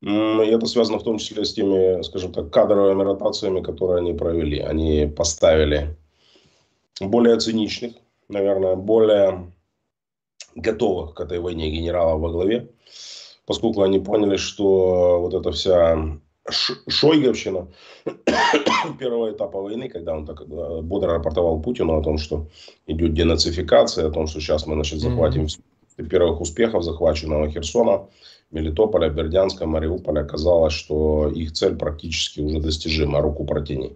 И 0.00 0.08
это 0.08 0.66
связано 0.66 0.98
в 0.98 1.04
том 1.04 1.18
числе 1.18 1.44
с 1.44 1.54
теми, 1.54 2.02
скажем 2.02 2.32
так, 2.32 2.50
кадровыми 2.50 3.04
ротациями, 3.04 3.60
которые 3.60 3.98
они 3.98 4.14
провели. 4.14 4.58
Они 4.58 5.06
поставили 5.06 5.96
более 7.00 7.38
циничных, 7.38 7.94
наверное, 8.28 8.74
более 8.74 9.51
готовых 10.54 11.14
к 11.14 11.20
этой 11.20 11.38
войне 11.38 11.70
генералов 11.70 12.20
во 12.20 12.30
главе, 12.30 12.68
поскольку 13.46 13.82
они 13.82 13.98
поняли, 13.98 14.36
что 14.36 15.20
вот 15.20 15.34
эта 15.34 15.52
вся 15.52 16.18
Шойговщина 16.88 17.68
первого 18.98 19.30
этапа 19.30 19.60
войны, 19.60 19.88
когда 19.88 20.14
он 20.14 20.26
так 20.26 20.40
э, 20.40 20.80
бодро 20.82 21.14
рапортовал 21.14 21.60
Путину 21.60 21.98
о 21.98 22.02
том, 22.02 22.18
что 22.18 22.48
идет 22.86 23.14
денацификация, 23.14 24.08
о 24.08 24.10
том, 24.10 24.26
что 24.26 24.40
сейчас 24.40 24.66
мы 24.66 24.74
значит, 24.74 24.98
захватим 24.98 25.44
mm-hmm. 25.44 26.08
первых 26.08 26.40
успехов 26.40 26.82
захваченного 26.82 27.48
Херсона, 27.48 28.08
Мелитополя, 28.50 29.08
Бердянска, 29.08 29.66
Мариуполя, 29.66 30.22
оказалось, 30.22 30.74
что 30.74 31.28
их 31.28 31.52
цель 31.52 31.76
практически 31.76 32.40
уже 32.40 32.60
достижима, 32.60 33.20
руку 33.20 33.44
протяни. 33.44 33.92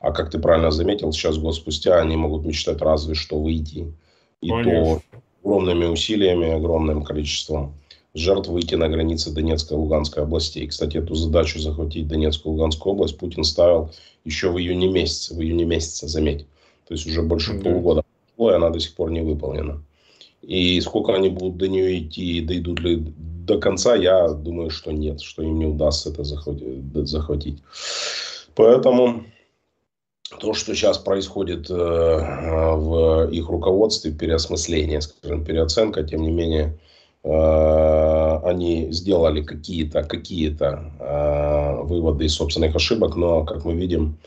А 0.00 0.10
как 0.12 0.30
ты 0.30 0.38
правильно 0.38 0.70
заметил, 0.70 1.12
сейчас 1.12 1.36
год 1.36 1.54
спустя 1.54 2.00
они 2.00 2.16
могут 2.16 2.44
мечтать 2.46 2.80
разве 2.80 3.14
что 3.14 3.38
выйти. 3.38 3.92
И 4.40 4.48
Конечно. 4.48 4.72
то 4.72 5.02
огромными 5.42 5.86
усилиями, 5.86 6.50
огромным 6.50 7.02
количеством 7.02 7.74
жертв 8.14 8.48
выйти 8.48 8.74
на 8.74 8.88
границы 8.88 9.32
Донецкой 9.32 9.76
и 9.76 9.80
Луганской 9.80 10.22
областей. 10.22 10.66
Кстати, 10.66 10.96
эту 10.96 11.14
задачу 11.14 11.58
захватить 11.58 12.08
Донецкую 12.08 12.52
и 12.52 12.56
Луганскую 12.56 12.94
область 12.94 13.18
Путин 13.18 13.44
ставил 13.44 13.90
еще 14.24 14.50
в 14.50 14.58
июне 14.58 14.88
месяце, 14.88 15.34
в 15.34 15.40
июне 15.40 15.64
месяце, 15.64 16.08
заметь. 16.08 16.46
То 16.88 16.94
есть 16.94 17.06
уже 17.06 17.22
больше 17.22 17.52
mm-hmm. 17.52 17.62
полугода 17.62 18.02
прошло, 18.36 18.50
и 18.50 18.56
она 18.56 18.70
до 18.70 18.80
сих 18.80 18.94
пор 18.94 19.10
не 19.12 19.20
выполнена. 19.20 19.82
И 20.42 20.80
сколько 20.80 21.14
они 21.14 21.28
будут 21.28 21.58
до 21.58 21.68
нее 21.68 22.00
идти, 22.00 22.40
дойдут 22.40 22.80
ли 22.80 22.96
до 22.96 23.58
конца, 23.58 23.94
я 23.94 24.28
думаю, 24.28 24.70
что 24.70 24.90
нет, 24.90 25.20
что 25.20 25.42
им 25.42 25.58
не 25.58 25.66
удастся 25.66 26.10
это 26.10 26.24
захватить. 26.24 27.58
Поэтому 28.54 29.24
то, 30.38 30.54
что 30.54 30.74
сейчас 30.74 30.98
происходит 30.98 31.70
э, 31.70 31.74
в 31.74 33.28
их 33.30 33.48
руководстве, 33.48 34.12
переосмысление, 34.12 35.00
скажем, 35.00 35.44
переоценка, 35.44 36.04
тем 36.04 36.22
не 36.22 36.30
менее, 36.30 36.78
э, 37.24 38.40
они 38.44 38.92
сделали 38.92 39.42
какие-то 39.42 40.04
какие 40.04 40.56
э, 40.60 41.82
выводы 41.82 42.26
из 42.26 42.34
собственных 42.34 42.76
ошибок, 42.76 43.16
но, 43.16 43.44
как 43.44 43.64
мы 43.64 43.74
видим, 43.74 44.18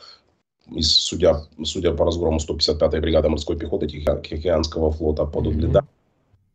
из, 0.71 0.91
судя, 0.91 1.45
судя 1.63 1.93
по 1.93 2.05
разгрому 2.05 2.39
155-й 2.39 2.99
бригады 2.99 3.29
морской 3.29 3.57
пехоты 3.57 3.87
Тихоокеанского 3.87 4.91
флота 4.91 5.25
под 5.25 5.47
Угледар, 5.47 5.85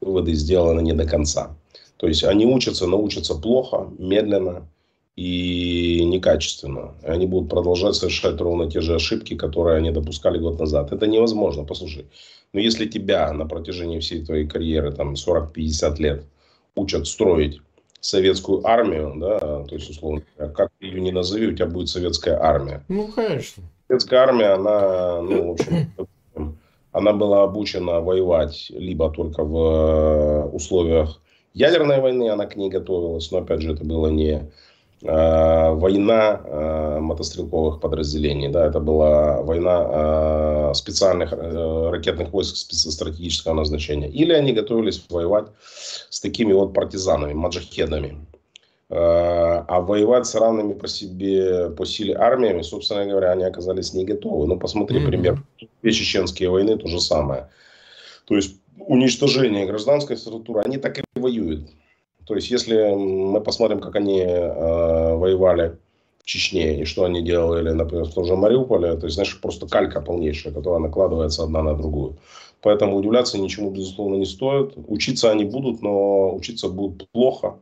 выводы 0.01 0.35
сделаны 0.35 0.83
не 0.83 0.93
до 0.93 1.07
конца. 1.07 1.57
То 1.97 2.07
есть 2.07 2.23
они 2.23 2.47
учатся, 2.47 2.87
научатся 2.87 3.35
плохо, 3.35 3.89
медленно, 3.99 4.69
и 5.19 6.05
некачественно. 6.05 6.95
Они 7.03 7.27
будут 7.27 7.51
продолжать 7.51 7.97
совершать 7.97 8.41
ровно 8.41 8.71
те 8.71 8.81
же 8.81 8.95
ошибки, 8.95 9.35
которые 9.35 9.79
они 9.79 9.91
допускали 9.91 10.39
год 10.39 10.61
назад. 10.61 10.93
Это 10.93 11.09
невозможно, 11.09 11.65
послушай. 11.65 12.07
Но 12.53 12.61
если 12.61 12.87
тебя 12.87 13.33
на 13.33 13.45
протяжении 13.45 13.99
всей 13.99 14.25
твоей 14.25 14.47
карьеры, 14.47 14.93
там 14.93 15.15
40-50 15.15 15.97
лет, 15.99 16.23
учат 16.77 17.09
строить 17.09 17.61
советскую 18.01 18.65
армию, 18.65 19.15
да, 19.17 19.65
то 19.65 19.75
есть, 19.75 19.91
условно, 19.91 20.23
как 20.37 20.71
ты 20.79 20.87
ее 20.87 21.01
не 21.01 21.11
назови, 21.11 21.49
у 21.49 21.53
тебя 21.53 21.67
будет 21.67 21.89
советская 21.89 22.41
армия. 22.41 22.85
Ну, 22.87 23.09
конечно. 23.09 23.65
Советская 23.89 24.21
армия, 24.21 24.51
она, 24.51 25.21
ну, 25.21 25.49
в 25.49 25.51
общем, 25.55 26.57
она 26.93 27.13
была 27.13 27.43
обучена 27.43 28.01
воевать 28.01 28.67
либо 28.71 29.11
только 29.11 29.43
в 29.43 30.49
условиях 30.53 31.21
ядерной 31.55 32.01
войны, 32.01 32.31
она 32.31 32.47
к 32.47 32.55
ней 32.55 32.71
готовилась, 32.71 33.33
но, 33.33 33.39
опять 33.39 33.63
же, 33.63 33.73
это 33.73 33.85
было 33.85 34.07
не 34.07 34.43
Э, 34.43 34.47
война 35.01 36.41
э, 36.45 36.99
мотострелковых 37.01 37.81
подразделений. 37.81 38.49
Да, 38.49 38.67
это 38.67 38.81
была 38.81 39.43
война 39.43 40.71
э, 40.71 40.75
специальных 40.75 41.33
ракетных 41.33 42.33
войск 42.33 42.57
стратегического 42.57 43.55
назначения. 43.55 44.09
Или 44.09 44.33
они 44.33 44.53
готовились 44.53 45.05
воевать 45.09 45.47
с 46.11 46.21
такими 46.21 46.53
вот 46.53 46.75
партизанами, 46.75 47.33
маджахедами. 47.33 48.27
А 48.91 49.81
воевать 49.83 50.27
с 50.27 50.35
равными 50.35 50.73
по 50.73 50.89
себе, 50.89 51.69
по 51.69 51.85
силе 51.85 52.15
армиями, 52.15 52.63
собственно 52.63 53.05
говоря, 53.05 53.33
они 53.33 53.45
оказались 53.45 53.93
не 53.93 54.07
готовы. 54.07 54.47
Ну, 54.47 54.59
посмотри, 54.59 54.99
mm-hmm. 54.99 55.07
пример. 55.07 55.43
Две 55.83 55.93
чеченские 55.93 56.49
войны 56.49 56.79
то 56.79 56.89
же 56.89 56.99
самое. 56.99 57.51
То 58.25 58.35
есть 58.35 58.57
уничтожение 58.79 59.67
гражданской 59.67 60.17
структуры, 60.17 60.63
они 60.63 60.79
так 60.79 60.99
и 60.99 61.03
воюют. 61.15 61.69
То 62.29 62.35
есть, 62.35 62.51
если 62.51 62.95
мы 62.95 63.41
посмотрим, 63.41 63.81
как 63.81 63.97
они 63.97 64.21
э, 64.21 65.15
воевали 65.17 65.79
в 66.23 66.27
Чечне 66.27 66.83
и 66.83 66.85
что 66.85 67.05
они 67.05 67.23
делали, 67.23 67.71
например, 67.71 68.05
в 68.05 68.13
том 68.13 68.27
же 68.27 68.37
Мариуполе, 68.37 68.97
то 68.97 69.07
есть, 69.07 69.15
знаешь, 69.15 69.41
просто 69.41 69.67
калька 69.67 70.03
полнейшая, 70.03 70.53
которая 70.53 70.81
накладывается 70.81 71.43
одна 71.43 71.63
на 71.63 71.75
другую. 71.75 72.19
Поэтому 72.61 72.97
удивляться 72.97 73.39
ничему, 73.39 73.71
безусловно, 73.71 74.17
не 74.17 74.27
стоит. 74.27 74.75
Учиться 74.77 75.31
они 75.31 75.45
будут, 75.45 75.81
но 75.81 76.35
учиться 76.35 76.69
будут 76.69 77.11
плохо. 77.13 77.61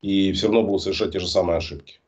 И 0.00 0.32
все 0.32 0.46
равно 0.46 0.62
будут 0.62 0.82
совершать 0.82 1.12
те 1.12 1.20
же 1.20 1.28
самые 1.28 1.58
ошибки. 1.58 2.00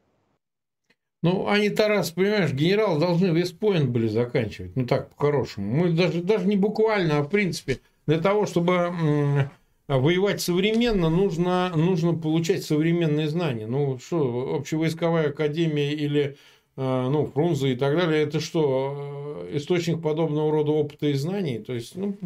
Ну, 1.23 1.49
они, 1.49 1.69
Тарас, 1.69 2.13
понимаешь, 2.13 2.53
генералы 2.55 2.99
должны 2.99 3.27
Вестпоинт 3.27 3.91
были 3.91 4.09
заканчивать. 4.09 4.75
Ну, 4.75 4.87
так, 4.87 5.15
по-хорошему. 5.15 5.85
Мы 5.85 5.93
даже, 5.93 6.23
даже 6.23 6.47
не 6.47 6.57
буквально, 6.57 7.19
а 7.19 7.23
в 7.23 7.29
принципе, 7.29 7.81
для 8.07 8.21
того, 8.21 8.47
чтобы 8.47 9.51
воевать 9.99 10.41
современно 10.41 11.11
нужно, 11.11 11.73
нужно 11.75 12.15
получать 12.15 12.63
современные 12.63 13.29
знания. 13.29 13.67
Ну, 13.67 13.99
что, 13.99 14.55
общевойсковая 14.57 15.31
академия 15.31 15.93
или 15.93 16.37
ну, 16.77 17.27
Фрунзе 17.27 17.73
и 17.73 17.77
так 17.77 17.97
далее, 17.97 18.23
это 18.23 18.41
что, 18.41 19.47
источник 19.53 20.03
подобного 20.03 20.51
рода 20.51 20.73
опыта 20.73 21.09
и 21.09 21.15
знаний? 21.15 21.59
То 21.59 21.75
есть, 21.75 21.97
ну, 21.97 22.17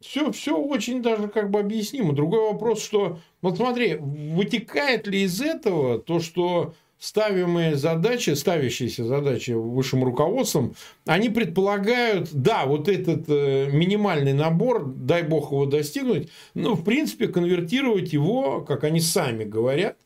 все, 0.00 0.32
все 0.32 0.56
очень 0.56 1.02
даже 1.02 1.28
как 1.28 1.50
бы 1.50 1.60
объяснимо. 1.60 2.14
Другой 2.14 2.52
вопрос, 2.52 2.82
что, 2.82 3.18
вот 3.42 3.56
смотри, 3.56 3.96
вытекает 3.96 5.06
ли 5.06 5.22
из 5.22 5.40
этого 5.40 5.98
то, 5.98 6.20
что 6.20 6.74
ставимые 7.00 7.76
задачи, 7.76 8.30
ставящиеся 8.30 9.04
задачи 9.04 9.52
высшим 9.52 10.04
руководством, 10.04 10.74
они 11.06 11.30
предполагают, 11.30 12.28
да, 12.32 12.66
вот 12.66 12.88
этот 12.88 13.24
э, 13.28 13.70
минимальный 13.72 14.34
набор, 14.34 14.84
дай 14.84 15.22
бог 15.22 15.50
его 15.50 15.64
достигнуть, 15.64 16.28
но, 16.52 16.74
в 16.74 16.84
принципе, 16.84 17.26
конвертировать 17.26 18.12
его, 18.12 18.60
как 18.60 18.84
они 18.84 19.00
сами 19.00 19.44
говорят, 19.44 19.96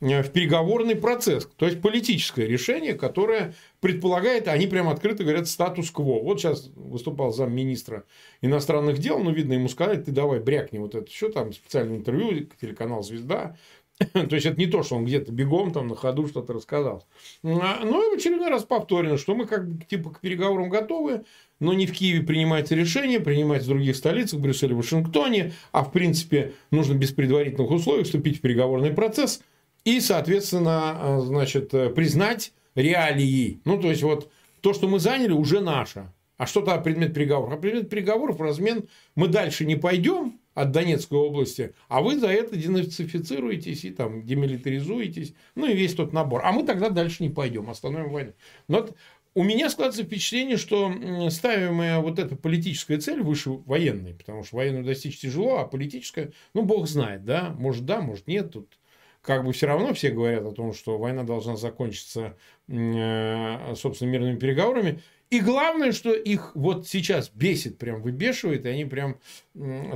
э, 0.00 0.22
в 0.22 0.30
переговорный 0.30 0.94
процесс, 0.94 1.48
то 1.56 1.66
есть 1.66 1.82
политическое 1.82 2.46
решение, 2.46 2.94
которое 2.94 3.54
предполагает, 3.80 4.46
они 4.46 4.68
прямо 4.68 4.92
открыто 4.92 5.24
говорят, 5.24 5.48
статус-кво. 5.48 6.22
Вот 6.22 6.40
сейчас 6.40 6.70
выступал 6.76 7.32
замминистра 7.32 8.04
иностранных 8.42 8.98
дел, 8.98 9.18
ну, 9.18 9.32
видно, 9.32 9.54
ему 9.54 9.68
сказали, 9.68 10.00
ты 10.00 10.12
давай 10.12 10.38
брякни 10.38 10.78
вот 10.78 10.94
это, 10.94 11.10
что 11.10 11.30
там, 11.30 11.52
специальное 11.52 11.96
интервью, 11.96 12.46
телеканал 12.60 13.02
«Звезда», 13.02 13.56
То 14.12 14.34
есть 14.34 14.46
это 14.46 14.58
не 14.58 14.66
то, 14.66 14.82
что 14.82 14.96
он 14.96 15.04
где-то 15.04 15.30
бегом 15.32 15.72
там 15.72 15.88
на 15.88 15.94
ходу 15.94 16.26
что-то 16.26 16.52
рассказал. 16.52 17.06
А, 17.44 17.80
ну 17.84 18.12
и 18.12 18.14
в 18.14 18.18
очередной 18.18 18.48
раз 18.48 18.64
повторено, 18.64 19.16
что 19.16 19.34
мы 19.34 19.46
как 19.46 19.68
бы 19.68 19.84
типа 19.84 20.10
к 20.10 20.20
переговорам 20.20 20.68
готовы, 20.68 21.24
но 21.60 21.74
не 21.74 21.86
в 21.86 21.92
Киеве 21.92 22.26
принимается 22.26 22.74
решение, 22.74 23.20
принимается 23.20 23.66
в 23.66 23.74
других 23.74 23.94
столицах, 23.94 24.40
в 24.40 24.42
Брюсселе, 24.42 24.74
Вашингтоне, 24.74 25.52
а 25.70 25.84
в 25.84 25.92
принципе 25.92 26.54
нужно 26.72 26.94
без 26.94 27.12
предварительных 27.12 27.70
условий 27.70 28.02
вступить 28.02 28.38
в 28.38 28.40
переговорный 28.40 28.90
процесс 28.90 29.42
и, 29.84 30.00
соответственно, 30.00 31.18
а, 31.18 31.20
значит, 31.20 31.70
признать 31.94 32.52
реалии. 32.74 33.60
Ну, 33.64 33.80
то 33.80 33.88
есть 33.88 34.02
вот 34.02 34.30
то, 34.60 34.72
что 34.72 34.88
мы 34.88 34.98
заняли, 34.98 35.32
уже 35.32 35.60
наше. 35.60 36.10
А 36.36 36.46
что 36.46 36.62
то 36.62 36.76
предмет 36.78 37.14
переговоров? 37.14 37.54
А 37.54 37.56
предмет 37.56 37.88
переговоров 37.88 38.40
размен 38.40 38.88
мы 39.14 39.28
дальше 39.28 39.64
не 39.64 39.76
пойдем, 39.76 40.40
от 40.54 40.70
Донецкой 40.70 41.18
области, 41.18 41.74
а 41.88 42.00
вы 42.00 42.18
за 42.18 42.28
это 42.28 42.56
денацифицируетесь 42.56 43.84
и 43.84 43.90
там 43.90 44.24
демилитаризуетесь, 44.24 45.34
ну 45.54 45.66
и 45.66 45.74
весь 45.74 45.94
тот 45.94 46.12
набор. 46.12 46.42
А 46.44 46.52
мы 46.52 46.64
тогда 46.64 46.90
дальше 46.90 47.22
не 47.22 47.30
пойдем, 47.30 47.68
остановим 47.68 48.10
войну. 48.10 48.32
Но 48.68 48.88
у 49.34 49.42
меня 49.42 49.68
складывается 49.68 50.04
впечатление, 50.04 50.56
что 50.56 50.92
ставимая 51.30 51.98
вот 51.98 52.18
эта 52.18 52.36
политическая 52.36 52.98
цель 52.98 53.20
выше 53.20 53.50
военной, 53.50 54.14
потому 54.14 54.44
что 54.44 54.56
военную 54.56 54.84
достичь 54.84 55.18
тяжело, 55.18 55.58
а 55.58 55.66
политическая, 55.66 56.32
ну, 56.54 56.62
бог 56.62 56.86
знает, 56.86 57.24
да, 57.24 57.54
может 57.58 57.84
да, 57.84 58.00
может 58.00 58.28
нет, 58.28 58.52
тут 58.52 58.78
как 59.22 59.44
бы 59.44 59.52
все 59.52 59.66
равно 59.66 59.92
все 59.94 60.10
говорят 60.10 60.44
о 60.44 60.52
том, 60.52 60.72
что 60.72 60.98
война 60.98 61.24
должна 61.24 61.56
закончиться, 61.56 62.36
э, 62.68 63.74
собственно, 63.74 64.10
мирными 64.10 64.38
переговорами. 64.38 65.00
И 65.34 65.40
главное, 65.40 65.90
что 65.90 66.12
их 66.12 66.52
вот 66.54 66.86
сейчас 66.86 67.28
бесит, 67.28 67.76
прям 67.76 68.02
выбешивает, 68.02 68.66
и 68.66 68.68
они 68.68 68.84
прям 68.84 69.16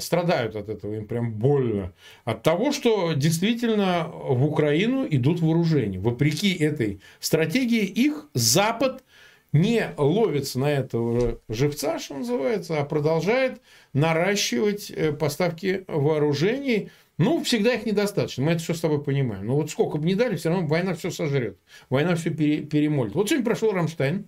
страдают 0.00 0.57
от 0.57 0.68
этого, 0.68 0.95
им 0.95 1.07
прям 1.07 1.33
больно. 1.33 1.95
От 2.25 2.42
того, 2.42 2.73
что 2.73 3.12
действительно 3.12 4.09
в 4.12 4.45
Украину 4.45 5.07
идут 5.09 5.38
вооружения. 5.38 6.00
Вопреки 6.00 6.52
этой 6.54 7.00
стратегии 7.21 7.85
их 7.85 8.28
Запад 8.35 9.04
не 9.52 9.95
ловится 9.97 10.59
на 10.59 10.73
этого 10.73 11.38
живца, 11.49 12.00
что 12.00 12.16
называется, 12.16 12.80
а 12.80 12.85
продолжает 12.85 13.61
наращивать 13.92 14.90
э, 14.90 15.12
поставки 15.12 15.85
вооружений. 15.87 16.90
Ну, 17.16 17.45
всегда 17.45 17.75
их 17.75 17.87
недостаточно, 17.87 18.42
мы 18.42 18.52
это 18.52 18.62
все 18.62 18.75
с 18.75 18.80
тобой 18.80 19.04
понимаем. 19.04 19.47
Но 19.47 19.54
вот 19.54 19.71
сколько 19.71 19.99
бы 19.99 20.07
ни 20.07 20.14
дали, 20.14 20.35
все 20.35 20.49
равно 20.49 20.66
война 20.66 20.95
все 20.95 21.12
сожрет. 21.12 21.59
Война 21.90 22.16
все 22.16 22.30
пере, 22.30 22.62
перемолит. 22.62 23.14
Вот 23.14 23.28
сегодня 23.28 23.45
прошел 23.45 23.71
Рамштайн. 23.71 24.26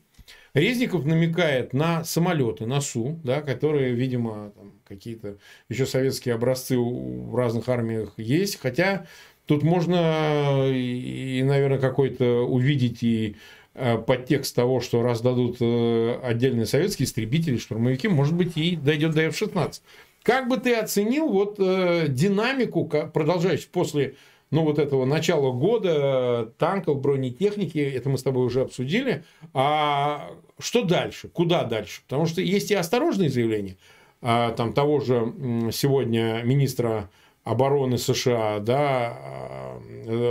Резников 0.54 1.04
намекает 1.04 1.72
на 1.72 2.04
самолеты, 2.04 2.66
на 2.66 2.80
Су, 2.80 3.20
да, 3.22 3.40
которые, 3.40 3.94
видимо, 3.94 4.52
какие-то 4.86 5.36
еще 5.68 5.86
советские 5.86 6.34
образцы 6.34 6.76
в 6.76 7.34
разных 7.34 7.68
армиях 7.68 8.14
есть. 8.16 8.60
Хотя 8.60 9.06
тут 9.46 9.62
можно 9.62 10.68
и, 10.72 11.42
наверное, 11.44 11.78
какой-то 11.78 12.46
увидеть 12.46 13.02
и 13.02 13.36
э, 13.74 13.98
подтекст 13.98 14.54
того, 14.56 14.80
что 14.80 15.02
раз 15.02 15.20
дадут 15.20 15.58
э, 15.60 16.18
отдельные 16.22 16.66
советские 16.66 17.06
истребители, 17.06 17.56
штурмовики, 17.56 18.08
может 18.08 18.34
быть, 18.34 18.56
и 18.56 18.74
дойдет 18.74 19.12
до 19.12 19.22
F-16. 19.22 19.80
Как 20.22 20.48
бы 20.48 20.58
ты 20.58 20.74
оценил 20.74 21.28
вот 21.28 21.56
э, 21.58 22.06
динамику, 22.08 22.86
продолжающую 22.86 23.70
после 23.70 24.16
ну, 24.50 24.64
вот 24.64 24.78
этого 24.78 25.04
начала 25.04 25.52
года, 25.52 26.52
танков, 26.58 27.00
бронетехники, 27.00 27.78
это 27.78 28.08
мы 28.08 28.18
с 28.18 28.22
тобой 28.22 28.46
уже 28.46 28.62
обсудили. 28.62 29.24
А 29.54 30.30
что 30.58 30.82
дальше? 30.82 31.28
Куда 31.28 31.64
дальше? 31.64 32.02
Потому 32.02 32.26
что 32.26 32.40
есть 32.40 32.70
и 32.70 32.74
осторожные 32.74 33.30
заявления 33.30 33.76
а, 34.22 34.52
там 34.52 34.72
того 34.72 35.00
же 35.00 35.32
сегодня 35.72 36.42
министра 36.44 37.10
обороны 37.44 37.96
США, 37.96 38.58
да, 38.58 39.16
а, 39.18 39.80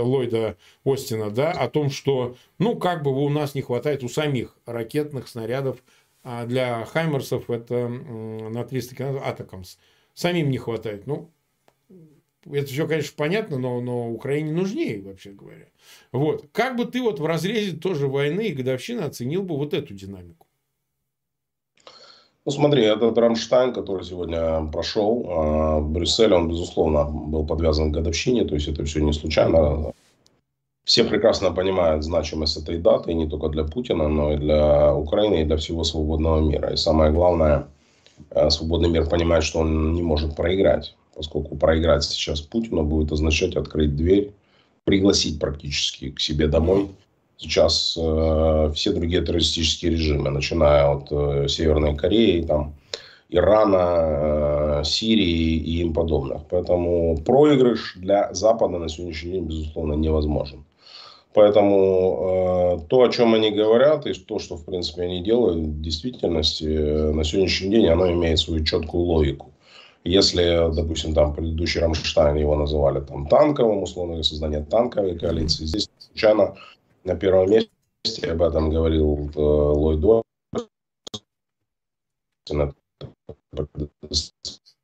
Ллойда 0.02 0.56
Остина, 0.84 1.30
да, 1.30 1.50
о 1.50 1.68
том, 1.68 1.90
что, 1.90 2.36
ну, 2.58 2.76
как 2.76 3.02
бы 3.02 3.10
у 3.10 3.28
нас 3.30 3.54
не 3.54 3.62
хватает 3.62 4.04
у 4.04 4.08
самих 4.08 4.54
ракетных 4.66 5.28
снарядов 5.28 5.78
а 6.22 6.44
для 6.44 6.84
Хаймерсов, 6.84 7.48
это 7.48 7.88
на 7.88 8.62
300 8.64 8.94
километров 8.94 9.26
Атакамс. 9.26 9.78
Самим 10.12 10.50
не 10.50 10.58
хватает. 10.58 11.06
Ну, 11.06 11.30
это 12.44 12.66
все, 12.66 12.86
конечно, 12.86 13.12
понятно, 13.16 13.58
но, 13.58 13.80
но 13.80 14.10
Украине 14.10 14.52
нужнее, 14.52 15.02
вообще 15.02 15.30
говоря. 15.30 15.66
Вот. 16.12 16.46
Как 16.52 16.76
бы 16.76 16.86
ты 16.86 17.02
вот 17.02 17.20
в 17.20 17.26
разрезе 17.26 17.76
тоже 17.76 18.06
войны 18.08 18.48
и 18.48 18.54
годовщины 18.54 19.00
оценил 19.00 19.42
бы 19.42 19.56
вот 19.56 19.74
эту 19.74 19.94
динамику? 19.94 20.46
Ну, 22.46 22.52
смотри, 22.52 22.84
этот 22.84 23.18
Рамштайн, 23.18 23.74
который 23.74 24.04
сегодня 24.04 24.66
прошел, 24.72 25.26
а, 25.28 25.78
в 25.80 25.90
Брюсселе, 25.90 26.34
он, 26.34 26.48
безусловно, 26.48 27.04
был 27.04 27.46
подвязан 27.46 27.92
к 27.92 27.94
годовщине, 27.94 28.46
то 28.46 28.54
есть 28.54 28.66
это 28.66 28.84
все 28.84 29.00
не 29.00 29.12
случайно. 29.12 29.92
Все 30.84 31.04
прекрасно 31.04 31.52
понимают 31.52 32.02
значимость 32.02 32.56
этой 32.56 32.78
даты, 32.78 33.12
не 33.12 33.28
только 33.28 33.48
для 33.48 33.64
Путина, 33.64 34.08
но 34.08 34.32
и 34.32 34.38
для 34.38 34.94
Украины, 34.94 35.42
и 35.42 35.44
для 35.44 35.58
всего 35.58 35.84
свободного 35.84 36.40
мира. 36.40 36.72
И 36.72 36.76
самое 36.76 37.12
главное, 37.12 37.68
э, 38.30 38.48
свободный 38.48 38.88
мир 38.88 39.06
понимает, 39.08 39.44
что 39.44 39.60
он 39.60 39.92
не 39.92 40.02
может 40.02 40.34
проиграть 40.34 40.96
поскольку 41.20 41.54
проиграть 41.54 42.02
сейчас 42.02 42.40
Путину 42.40 42.82
будет 42.82 43.12
означать 43.12 43.54
открыть 43.54 43.94
дверь, 43.94 44.32
пригласить 44.84 45.38
практически 45.38 46.12
к 46.12 46.18
себе 46.18 46.48
домой 46.48 46.88
сейчас 47.36 47.94
э, 48.00 48.72
все 48.74 48.92
другие 48.92 49.20
террористические 49.20 49.92
режимы, 49.92 50.30
начиная 50.30 50.88
от 50.88 51.08
э, 51.10 51.46
Северной 51.46 51.94
Кореи, 51.94 52.40
там, 52.40 52.72
Ирана, 53.28 54.80
э, 54.80 54.82
Сирии 54.86 55.58
и 55.58 55.82
им 55.82 55.92
подобных. 55.92 56.40
Поэтому 56.48 57.18
проигрыш 57.18 57.96
для 57.96 58.32
Запада 58.32 58.78
на 58.78 58.88
сегодняшний 58.88 59.32
день, 59.32 59.44
безусловно, 59.44 59.92
невозможен. 59.92 60.64
Поэтому 61.34 62.78
э, 62.80 62.88
то, 62.88 63.02
о 63.02 63.10
чем 63.10 63.34
они 63.34 63.50
говорят, 63.50 64.06
и 64.06 64.14
то, 64.14 64.38
что, 64.38 64.56
в 64.56 64.64
принципе, 64.64 65.02
они 65.02 65.22
делают, 65.22 65.58
в 65.58 65.82
действительности 65.82 66.64
э, 66.64 67.12
на 67.12 67.24
сегодняшний 67.24 67.68
день, 67.68 67.88
оно 67.88 68.10
имеет 68.10 68.38
свою 68.38 68.64
четкую 68.64 69.04
логику. 69.04 69.49
Если, 70.04 70.74
допустим, 70.74 71.14
там 71.14 71.34
предыдущий 71.34 71.80
Рамштайн 71.80 72.36
его 72.36 72.56
называли 72.56 73.00
там 73.00 73.26
танковым, 73.26 73.82
условно, 73.82 74.22
создание 74.22 74.64
танковой 74.64 75.18
коалиции, 75.18 75.66
здесь 75.66 75.90
случайно 75.98 76.56
на 77.04 77.14
первом 77.16 77.50
месте 77.50 77.70
об 78.30 78.40
этом 78.42 78.70
говорил 78.70 79.30
э, 79.34 79.40
Ллойд 79.40 80.24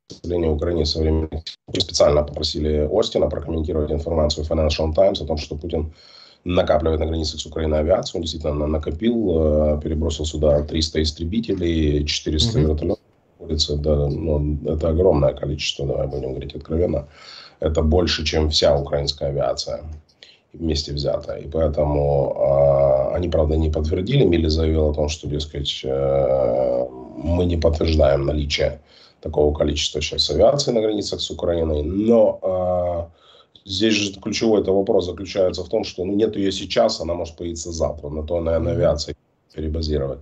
представление 0.07 0.51
Украине 0.51 0.85
современных. 0.85 1.43
Специально 1.73 2.23
попросили 2.23 2.87
Остина 2.91 3.27
прокомментировать 3.27 3.91
информацию 3.91 4.45
Financial 4.45 4.93
Times 4.93 5.21
о 5.21 5.25
том, 5.25 5.37
что 5.37 5.55
Путин 5.55 5.93
накапливает 6.43 6.99
на 6.99 7.07
границах 7.07 7.39
с 7.39 7.45
Украиной 7.45 7.79
авиацию. 7.79 8.19
Он 8.19 8.21
действительно 8.21 8.67
накопил, 8.67 9.75
э, 9.75 9.81
перебросил 9.81 10.25
сюда 10.25 10.63
300 10.63 11.01
истребителей, 11.01 12.05
400 12.05 12.59
mm-hmm. 12.59 12.61
вертолетов 12.61 13.06
улице, 13.39 13.77
да, 13.77 14.07
ну, 14.07 14.57
это 14.65 14.89
огромное 14.89 15.33
количество, 15.33 15.85
давай 15.85 16.07
будем 16.07 16.29
говорить 16.31 16.55
откровенно. 16.55 17.07
Это 17.59 17.81
больше, 17.81 18.23
чем 18.23 18.49
вся 18.49 18.77
украинская 18.77 19.29
авиация 19.29 19.83
вместе 20.53 20.93
взятая. 20.93 21.39
И 21.39 21.47
поэтому 21.47 23.11
э, 23.11 23.15
они, 23.15 23.29
правда, 23.29 23.57
не 23.57 23.69
подтвердили. 23.69 24.23
Мили 24.23 24.47
заявил 24.47 24.89
о 24.89 24.93
том, 24.93 25.09
что, 25.09 25.27
дескать, 25.27 25.81
э, 25.83 26.87
мы 27.17 27.45
не 27.45 27.57
подтверждаем 27.57 28.25
наличие 28.25 28.79
такого 29.21 29.53
количества 29.53 30.01
сейчас 30.01 30.29
авиации 30.29 30.71
на 30.71 30.81
границах 30.81 31.21
с 31.21 31.29
Украиной. 31.31 31.83
Но 31.83 32.39
э, 32.41 33.59
здесь 33.65 33.93
же 33.93 34.19
ключевой 34.19 34.61
это 34.61 34.71
вопрос 34.71 35.05
заключается 35.05 35.63
в 35.63 35.69
том, 35.69 35.83
что 35.83 36.05
ну, 36.05 36.13
нет 36.13 36.35
ее 36.35 36.51
сейчас, 36.51 37.01
она 37.01 37.13
может 37.13 37.35
появиться 37.35 37.71
завтра. 37.71 38.09
На 38.09 38.23
то, 38.23 38.39
наверное, 38.39 38.73
авиация 38.73 39.15
перебазировать. 39.57 40.19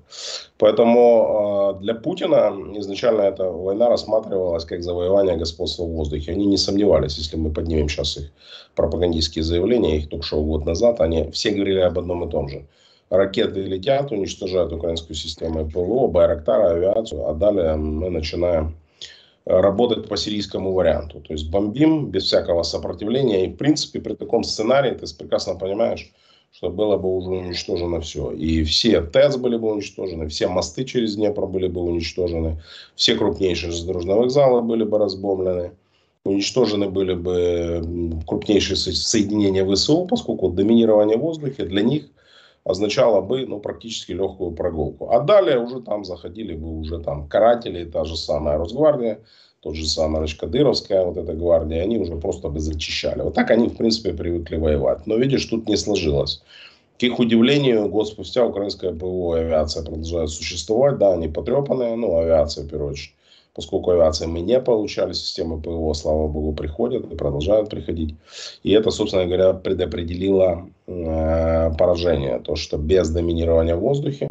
Поэтому 0.58 1.76
э, 1.78 1.84
для 1.84 1.94
Путина 1.94 2.54
изначально 2.80 3.24
эта 3.24 3.44
война 3.52 3.90
рассматривалась 3.90 4.66
как 4.66 4.82
завоевание 4.82 5.36
господства 5.36 5.84
в 5.84 5.92
воздухе. 5.92 6.32
Они 6.32 6.46
не 6.46 6.58
сомневались, 6.58 7.18
если 7.18 7.36
мы 7.38 7.52
поднимем 7.52 7.90
сейчас 7.90 8.18
их 8.18 8.32
пропагандистские 8.76 9.44
заявления, 9.44 9.98
их 9.98 10.10
ток-шоу 10.10 10.46
год 10.46 10.66
назад, 10.66 11.02
они 11.02 11.30
все 11.32 11.52
говорили 11.52 11.82
об 11.82 12.00
одном 12.00 12.28
и 12.28 12.32
том 12.32 12.48
же. 12.48 12.66
ракеты 13.10 13.62
летят, 13.62 14.12
уничтожают 14.12 14.72
украинскую 14.74 15.16
систему 15.16 15.70
ПВО, 15.70 16.08
Байрактара, 16.08 16.72
авиацию, 16.72 17.28
а 17.28 17.34
далее 17.34 17.76
мы 17.76 18.10
начинаем 18.10 18.76
работать 19.46 20.08
по 20.08 20.18
сирийскому 20.18 20.72
варианту. 20.74 21.20
То 21.20 21.34
есть 21.34 21.52
бомбим 21.52 22.10
без 22.10 22.24
всякого 22.24 22.64
сопротивления. 22.64 23.46
И 23.46 23.54
в 23.54 23.58
принципе 23.58 24.00
при 24.00 24.14
таком 24.16 24.44
сценарии 24.44 24.92
ты 24.92 25.06
прекрасно 25.18 25.56
понимаешь, 25.56 26.12
что 26.56 26.70
было 26.70 26.96
бы 26.96 27.14
уже 27.18 27.30
уничтожено 27.32 28.00
все. 28.00 28.32
И 28.32 28.64
все 28.64 29.02
ТЭЦ 29.02 29.36
были 29.36 29.58
бы 29.58 29.74
уничтожены, 29.74 30.30
все 30.30 30.48
мосты 30.48 30.86
через 30.86 31.16
Днепр 31.16 31.46
были 31.48 31.68
бы 31.68 31.82
уничтожены, 31.82 32.62
все 32.96 33.16
крупнейшие 33.16 33.72
железнодорожные 33.72 34.16
вокзалы 34.16 34.62
были 34.62 34.86
бы 34.86 34.98
разбомблены, 34.98 35.72
уничтожены 36.24 36.90
были 36.90 37.14
бы 37.14 38.22
крупнейшие 38.26 38.78
соединения 38.78 39.66
ВСУ, 39.66 40.06
поскольку 40.06 40.50
доминирование 40.50 41.18
в 41.18 41.22
воздухе 41.22 41.66
для 41.66 41.82
них 41.82 42.06
означало 42.64 43.20
бы 43.20 43.46
ну, 43.46 43.60
практически 43.60 44.14
легкую 44.14 44.52
прогулку. 44.52 45.12
А 45.12 45.20
далее 45.20 45.60
уже 45.60 45.82
там 45.82 46.06
заходили 46.06 46.56
бы 46.56 46.80
уже 46.80 47.00
там 47.00 47.28
каратели, 47.28 47.84
та 47.84 48.06
же 48.06 48.16
самая 48.16 48.58
Росгвардия, 48.58 49.20
тот 49.66 49.76
же 49.76 49.88
самый 49.88 50.18
значит, 50.18 50.40
Кадыровская 50.40 51.04
вот 51.04 51.18
эта 51.18 51.34
гвардия, 51.34 51.82
они 51.82 51.98
уже 51.98 52.16
просто 52.18 52.50
бы 52.50 52.60
зачищали. 52.60 53.24
Вот 53.24 53.34
так 53.34 53.50
они, 53.50 53.68
в 53.68 53.76
принципе, 53.76 54.14
привыкли 54.14 54.58
воевать. 54.58 55.08
Но, 55.08 55.16
видишь, 55.16 55.44
тут 55.46 55.68
не 55.68 55.76
сложилось. 55.76 56.44
К 57.00 57.04
их 57.04 57.18
удивлению, 57.18 57.90
год 57.90 58.08
спустя 58.08 58.46
украинская 58.46 58.92
ПВО 58.92 59.38
и 59.38 59.40
авиация 59.40 59.84
продолжают 59.84 60.30
существовать. 60.30 61.00
Да, 61.00 61.14
они 61.14 61.30
потрепанные, 61.30 61.96
ну, 61.96 62.16
авиация, 62.16 62.64
в 62.64 62.68
первую 62.68 62.92
очередь. 62.92 63.16
Поскольку 63.56 63.90
авиации 63.90 64.28
мы 64.28 64.42
не 64.42 64.60
получали, 64.60 65.14
системы 65.14 65.60
ПВО, 65.60 65.94
слава 65.94 66.28
богу, 66.28 66.54
приходят 66.54 67.12
и 67.12 67.16
продолжают 67.16 67.72
приходить. 67.72 68.14
И 68.62 68.72
это, 68.72 68.92
собственно 68.92 69.26
говоря, 69.26 69.54
предопределило 69.54 70.70
э, 70.86 71.72
поражение. 71.76 72.38
То, 72.38 72.56
что 72.56 72.78
без 72.78 73.10
доминирования 73.10 73.76
в 73.76 73.80
воздухе 73.80 74.28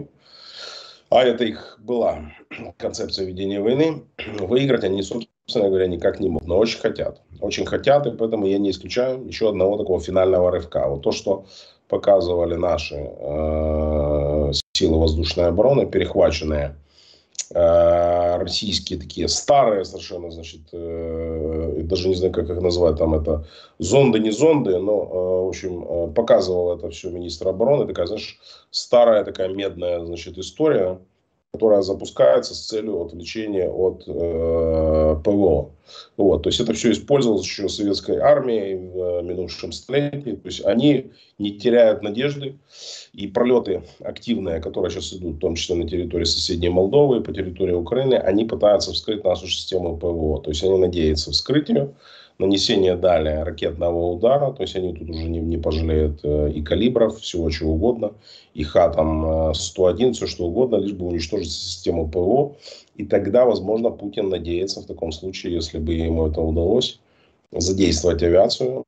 а 1.14 1.22
это 1.22 1.44
их 1.44 1.78
была 1.78 2.32
концепция 2.76 3.24
ведения 3.24 3.60
войны, 3.60 4.02
выиграть 4.40 4.82
они, 4.82 5.02
собственно 5.02 5.68
говоря, 5.68 5.86
никак 5.86 6.18
не 6.18 6.28
могут, 6.28 6.48
но 6.48 6.58
очень 6.58 6.80
хотят. 6.80 7.22
Очень 7.40 7.66
хотят, 7.66 8.06
и 8.06 8.10
поэтому 8.10 8.46
я 8.46 8.58
не 8.58 8.70
исключаю 8.70 9.24
еще 9.24 9.48
одного 9.48 9.76
такого 9.76 10.00
финального 10.00 10.50
рывка. 10.50 10.88
Вот 10.88 11.02
то, 11.02 11.12
что 11.12 11.46
показывали 11.88 12.56
наши 12.56 12.96
э, 12.96 14.52
силы 14.72 14.98
воздушной 14.98 15.46
обороны, 15.46 15.86
перехваченные 15.86 16.74
российские 17.52 18.98
такие 18.98 19.28
старые 19.28 19.84
совершенно, 19.84 20.30
значит, 20.30 20.60
э, 20.72 21.80
даже 21.84 22.08
не 22.08 22.14
знаю, 22.14 22.32
как 22.32 22.50
их 22.50 22.60
назвать, 22.60 22.96
там 22.98 23.14
это 23.14 23.44
зонды, 23.78 24.18
не 24.18 24.30
зонды, 24.30 24.78
но, 24.78 24.92
э, 24.92 25.44
в 25.44 25.48
общем, 25.48 25.84
э, 25.88 26.12
показывал 26.12 26.76
это 26.76 26.90
все 26.90 27.10
министр 27.10 27.48
обороны, 27.48 27.86
такая, 27.86 28.06
знаешь, 28.06 28.38
старая 28.70 29.24
такая 29.24 29.48
медная, 29.48 30.04
значит, 30.04 30.38
история, 30.38 30.98
которая 31.54 31.82
запускается 31.82 32.52
с 32.52 32.66
целью 32.66 33.00
отвлечения 33.00 33.68
от 33.68 34.02
э, 34.08 35.16
ПВО. 35.22 35.70
Вот, 36.16 36.42
то 36.42 36.48
есть 36.48 36.58
это 36.58 36.72
все 36.72 36.90
использовалось 36.90 37.44
еще 37.44 37.68
советской 37.68 38.16
армией 38.18 38.74
в 38.74 38.98
э, 38.98 39.22
минувшем 39.22 39.70
столетии. 39.70 40.32
То 40.32 40.46
есть 40.48 40.64
они 40.64 41.12
не 41.38 41.52
теряют 41.52 42.02
надежды. 42.02 42.58
И 43.12 43.28
пролеты 43.28 43.84
активные, 44.00 44.60
которые 44.60 44.90
сейчас 44.90 45.12
идут, 45.12 45.36
в 45.36 45.38
том 45.38 45.54
числе 45.54 45.76
на 45.76 45.88
территории 45.88 46.24
соседней 46.24 46.70
Молдовы, 46.70 47.20
по 47.20 47.32
территории 47.32 47.74
Украины, 47.74 48.14
они 48.16 48.44
пытаются 48.44 48.92
вскрыть 48.92 49.22
нашу 49.22 49.46
систему 49.46 49.96
ПВО. 49.96 50.40
То 50.42 50.50
есть 50.50 50.64
они 50.64 50.76
надеются 50.76 51.30
вскрыть 51.30 51.68
ее 51.68 51.94
нанесение 52.38 52.96
далее 52.96 53.42
ракетного 53.42 54.12
удара, 54.12 54.52
то 54.52 54.62
есть 54.62 54.74
они 54.76 54.92
тут 54.92 55.08
уже 55.08 55.24
не, 55.24 55.40
не 55.40 55.56
пожалеют 55.56 56.20
э, 56.24 56.50
и 56.50 56.62
калибров, 56.62 57.20
всего 57.20 57.48
чего 57.50 57.74
угодно, 57.74 58.14
и 58.54 58.64
Х-101, 58.64 60.12
все 60.12 60.26
что 60.26 60.46
угодно, 60.46 60.76
лишь 60.76 60.92
бы 60.92 61.06
уничтожить 61.06 61.52
систему 61.52 62.08
ПВО. 62.08 62.56
И 62.96 63.04
тогда, 63.04 63.44
возможно, 63.44 63.90
Путин 63.90 64.28
надеется 64.28 64.80
в 64.80 64.86
таком 64.86 65.12
случае, 65.12 65.54
если 65.54 65.78
бы 65.78 65.94
ему 65.94 66.26
это 66.26 66.40
удалось, 66.40 67.00
задействовать 67.52 68.22
авиацию 68.22 68.84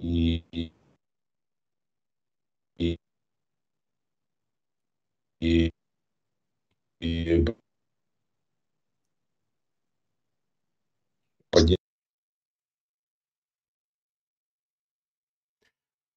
и, 0.00 0.42
и, 0.52 0.72
и, 2.78 2.96
и, 5.40 5.70
и 7.00 7.44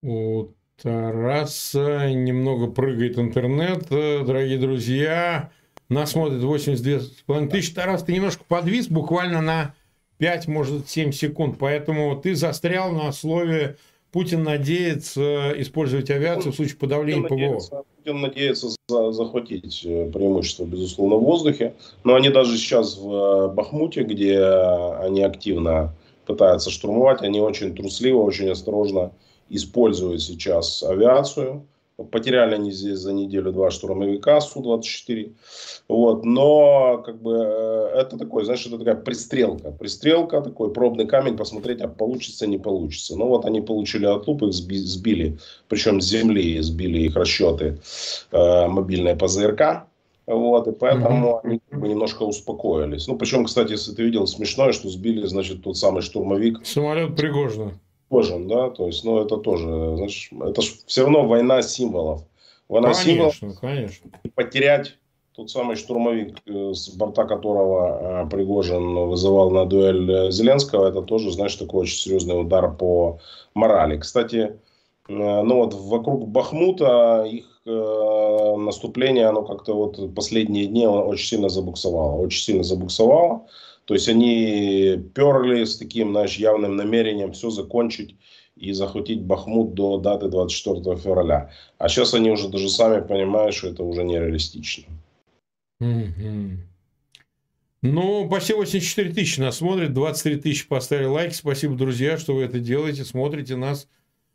У 0.03 0.47
Тараса 0.81 2.11
немного 2.11 2.65
прыгает 2.65 3.19
интернет, 3.19 3.85
э, 3.91 4.23
дорогие 4.25 4.57
друзья. 4.57 5.51
Нас 5.89 6.13
смотрит 6.13 6.41
82,5 6.41 7.49
тысяч. 7.49 7.75
Тарас, 7.75 8.01
ты 8.01 8.13
немножко 8.13 8.43
подвис 8.47 8.87
буквально 8.87 9.41
на 9.41 9.75
5, 10.17 10.47
может, 10.47 10.89
7 10.89 11.11
секунд. 11.11 11.57
Поэтому 11.59 12.19
ты 12.19 12.33
застрял 12.33 12.91
на 12.91 13.11
слове 13.11 13.77
Путин 14.11 14.41
надеется 14.41 15.53
использовать 15.61 16.09
авиацию 16.09 16.51
в 16.51 16.55
случае 16.55 16.77
подавления 16.77 17.21
Путин 17.21 17.37
ПВО. 17.37 17.45
Надеется, 17.45 17.83
Путин 17.97 18.21
надеется 18.21 18.67
за, 18.87 19.11
захватить 19.11 19.85
э, 19.85 20.09
преимущество, 20.11 20.65
безусловно, 20.65 21.17
в 21.17 21.23
воздухе. 21.23 21.75
Но 22.03 22.15
они 22.15 22.29
даже 22.29 22.57
сейчас 22.57 22.97
в 22.97 23.13
э, 23.13 23.47
Бахмуте, 23.49 24.01
где 24.01 24.43
они 24.43 25.21
активно 25.21 25.93
пытаются 26.25 26.71
штурмовать, 26.71 27.21
они 27.21 27.39
очень 27.39 27.75
трусливо, 27.75 28.17
очень 28.23 28.49
осторожно 28.49 29.11
используют 29.51 30.21
сейчас 30.21 30.83
авиацию. 30.83 31.65
Потеряли 32.09 32.55
они 32.55 32.71
здесь 32.71 32.97
за 32.97 33.13
неделю 33.13 33.51
два 33.51 33.69
штурмовика 33.69 34.41
Су-24. 34.41 35.33
Вот. 35.87 36.25
Но 36.25 37.03
как 37.05 37.21
бы 37.21 37.33
э, 37.33 37.91
это 37.95 38.17
такой, 38.17 38.43
знаешь, 38.43 38.65
это 38.65 38.79
такая 38.79 38.95
пристрелка. 38.95 39.71
Пристрелка, 39.71 40.41
такой 40.41 40.73
пробный 40.73 41.05
камень, 41.05 41.37
посмотреть, 41.37 41.79
а 41.81 41.87
получится, 41.87 42.47
не 42.47 42.57
получится. 42.57 43.15
Ну 43.15 43.27
вот 43.27 43.45
они 43.45 43.61
получили 43.61 44.05
отлуп, 44.05 44.41
их 44.41 44.53
сбили, 44.53 45.37
причем 45.67 46.01
с 46.01 46.05
земли 46.05 46.59
сбили 46.61 47.01
их 47.01 47.15
расчеты 47.15 47.77
э, 48.31 48.67
мобильные 48.67 49.15
ПЗРК. 49.15 49.85
Вот, 50.27 50.67
и 50.67 50.71
поэтому 50.71 51.29
mm-hmm. 51.29 51.39
они 51.43 51.61
как 51.69 51.79
бы 51.81 51.87
немножко 51.87 52.23
успокоились. 52.23 53.07
Ну, 53.07 53.17
причем, 53.17 53.45
кстати, 53.45 53.71
если 53.71 53.91
ты 53.91 54.03
видел, 54.03 54.27
смешное, 54.27 54.71
что 54.71 54.87
сбили, 54.87 55.25
значит, 55.25 55.63
тот 55.63 55.77
самый 55.77 56.01
штурмовик. 56.01 56.65
Самолет 56.65 57.15
Пригожина 57.15 57.73
похожим, 58.11 58.47
да, 58.47 58.69
то 58.69 58.87
есть, 58.87 59.03
ну, 59.05 59.23
это 59.23 59.37
тоже, 59.37 59.95
знаешь, 59.95 60.29
это 60.41 60.61
же 60.61 60.71
все 60.85 61.03
равно 61.03 61.25
война 61.25 61.61
символов. 61.61 62.23
Война 62.67 62.91
конечно, 62.93 63.31
символов. 63.31 63.59
Конечно, 63.59 64.09
И 64.23 64.29
потерять 64.29 64.97
тот 65.33 65.49
самый 65.49 65.77
штурмовик, 65.77 66.37
э, 66.45 66.73
с 66.73 66.89
борта 66.89 67.23
которого 67.23 68.25
э, 68.25 68.29
Пригожин 68.29 68.95
вызывал 69.07 69.49
на 69.49 69.65
дуэль 69.65 70.11
э, 70.11 70.31
Зеленского, 70.31 70.89
это 70.89 71.01
тоже, 71.01 71.31
знаешь, 71.31 71.55
такой 71.55 71.83
очень 71.83 71.95
серьезный 71.95 72.39
удар 72.39 72.75
по 72.75 73.19
морали. 73.53 73.97
Кстати, 73.97 74.57
ну 75.07 75.55
вот 75.55 75.73
вокруг 75.73 76.27
Бахмута 76.27 77.23
их 77.23 77.47
наступление, 77.65 79.25
оно 79.25 79.43
как-то 79.43 79.73
вот 79.73 80.15
последние 80.15 80.67
дни 80.67 80.87
очень 80.87 81.27
сильно 81.27 81.49
забуксовало. 81.49 82.21
Очень 82.21 82.43
сильно 82.43 82.63
забуксовало. 82.63 83.45
То 83.85 83.93
есть 83.93 84.07
они 84.07 85.01
перли 85.13 85.63
с 85.63 85.77
таким, 85.77 86.11
знаешь, 86.11 86.37
явным 86.37 86.75
намерением 86.75 87.33
все 87.33 87.49
закончить 87.49 88.15
и 88.55 88.73
захватить 88.73 89.21
Бахмут 89.21 89.73
до 89.73 89.97
даты 89.97 90.29
24 90.29 90.95
февраля. 90.97 91.51
А 91.77 91.89
сейчас 91.89 92.13
они 92.13 92.29
уже 92.29 92.47
даже 92.47 92.69
сами 92.69 93.01
понимают, 93.01 93.55
что 93.55 93.69
это 93.69 93.83
уже 93.83 94.03
нереалистично. 94.03 94.85
Mm-hmm. 95.81 96.57
Ну, 97.81 98.29
почти 98.29 98.53
84 98.53 99.11
тысячи 99.11 99.39
нас 99.39 99.57
смотрит, 99.57 99.93
23 99.93 100.35
тысячи 100.37 100.67
поставили 100.67 101.05
лайки. 101.05 101.33
Спасибо, 101.33 101.75
друзья, 101.75 102.17
что 102.17 102.35
вы 102.35 102.43
это 102.43 102.59
делаете, 102.59 103.03
смотрите 103.03 103.55
нас 103.55 103.87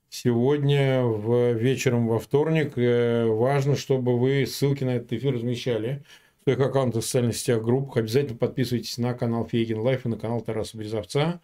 сегодня 0.09 1.05
в 1.05 1.53
вечером 1.53 2.09
во 2.09 2.19
вторник. 2.19 2.73
Э, 2.77 3.27
важно, 3.27 3.77
чтобы 3.77 4.19
вы 4.19 4.47
ссылки 4.47 4.83
на 4.83 4.97
этот 4.97 5.13
эфир 5.13 5.35
размещали 5.35 6.03
своих 6.47 6.61
аккаунтах 6.61 7.03
в 7.03 7.05
социальных 7.05 7.37
сетях, 7.37 7.61
группах. 7.61 7.97
Обязательно 7.97 8.39
подписывайтесь 8.39 8.99
на 8.99 9.15
канал 9.15 9.49
Фейгин 9.51 9.81
Live 9.81 10.07
и 10.07 10.09
на 10.09 10.17
канал 10.17 10.41
Тараса 10.41 10.79
Березовца. 10.79 11.41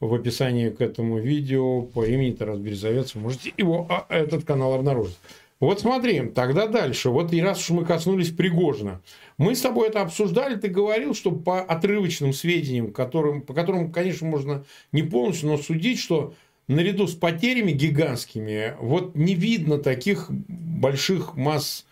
В 0.00 0.14
описании 0.14 0.70
к 0.70 0.80
этому 0.80 1.18
видео 1.18 1.82
по 1.82 2.06
имени 2.06 2.32
Тарас 2.32 2.58
Березовец 2.58 3.14
вы 3.14 3.20
можете 3.20 3.52
его, 3.58 3.86
а, 3.90 4.06
этот 4.08 4.44
канал 4.44 4.72
обнаружить. 4.72 5.18
Вот 5.60 5.80
смотри, 5.80 6.30
тогда 6.34 6.68
дальше. 6.68 7.10
Вот 7.10 7.34
и 7.34 7.42
раз 7.42 7.58
уж 7.58 7.68
мы 7.68 7.84
коснулись 7.84 8.30
Пригожина. 8.30 9.02
Мы 9.36 9.54
с 9.54 9.60
тобой 9.60 9.88
это 9.88 10.00
обсуждали, 10.00 10.54
ты 10.54 10.68
говорил, 10.68 11.12
что 11.12 11.32
по 11.32 11.60
отрывочным 11.60 12.32
сведениям, 12.32 12.94
которым, 12.94 13.42
по 13.42 13.52
которым, 13.52 13.92
конечно, 13.92 14.26
можно 14.26 14.64
не 14.90 15.02
полностью, 15.02 15.50
но 15.50 15.58
судить, 15.58 15.98
что 15.98 16.32
наряду 16.66 17.08
с 17.08 17.14
потерями 17.14 17.72
гигантскими, 17.72 18.74
вот 18.80 19.16
не 19.16 19.34
видно 19.34 19.76
таких 19.76 20.30
больших 20.30 21.36
масс 21.36 21.85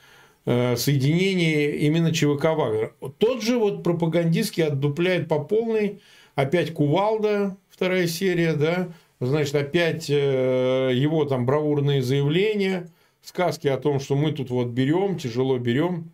Э, 0.46 0.76
соединение 0.76 1.76
именно 1.78 2.12
ЧВК 2.12 2.44
Вагнер. 2.44 2.94
Тот 3.18 3.42
же 3.42 3.58
вот 3.58 3.82
пропагандистский 3.82 4.64
отдупляет 4.64 5.26
по 5.26 5.38
полной, 5.42 6.02
опять 6.34 6.74
Кувалда, 6.74 7.56
вторая 7.70 8.06
серия, 8.06 8.52
да, 8.52 8.92
значит, 9.20 9.54
опять 9.54 10.10
э, 10.10 10.90
его 10.92 11.24
там 11.24 11.46
бравурные 11.46 12.02
заявления 12.02 12.90
сказки 13.22 13.68
о 13.68 13.78
том, 13.78 14.00
что 14.00 14.16
мы 14.16 14.32
тут 14.32 14.50
вот 14.50 14.68
берем, 14.68 15.18
тяжело 15.18 15.56
берем. 15.58 16.10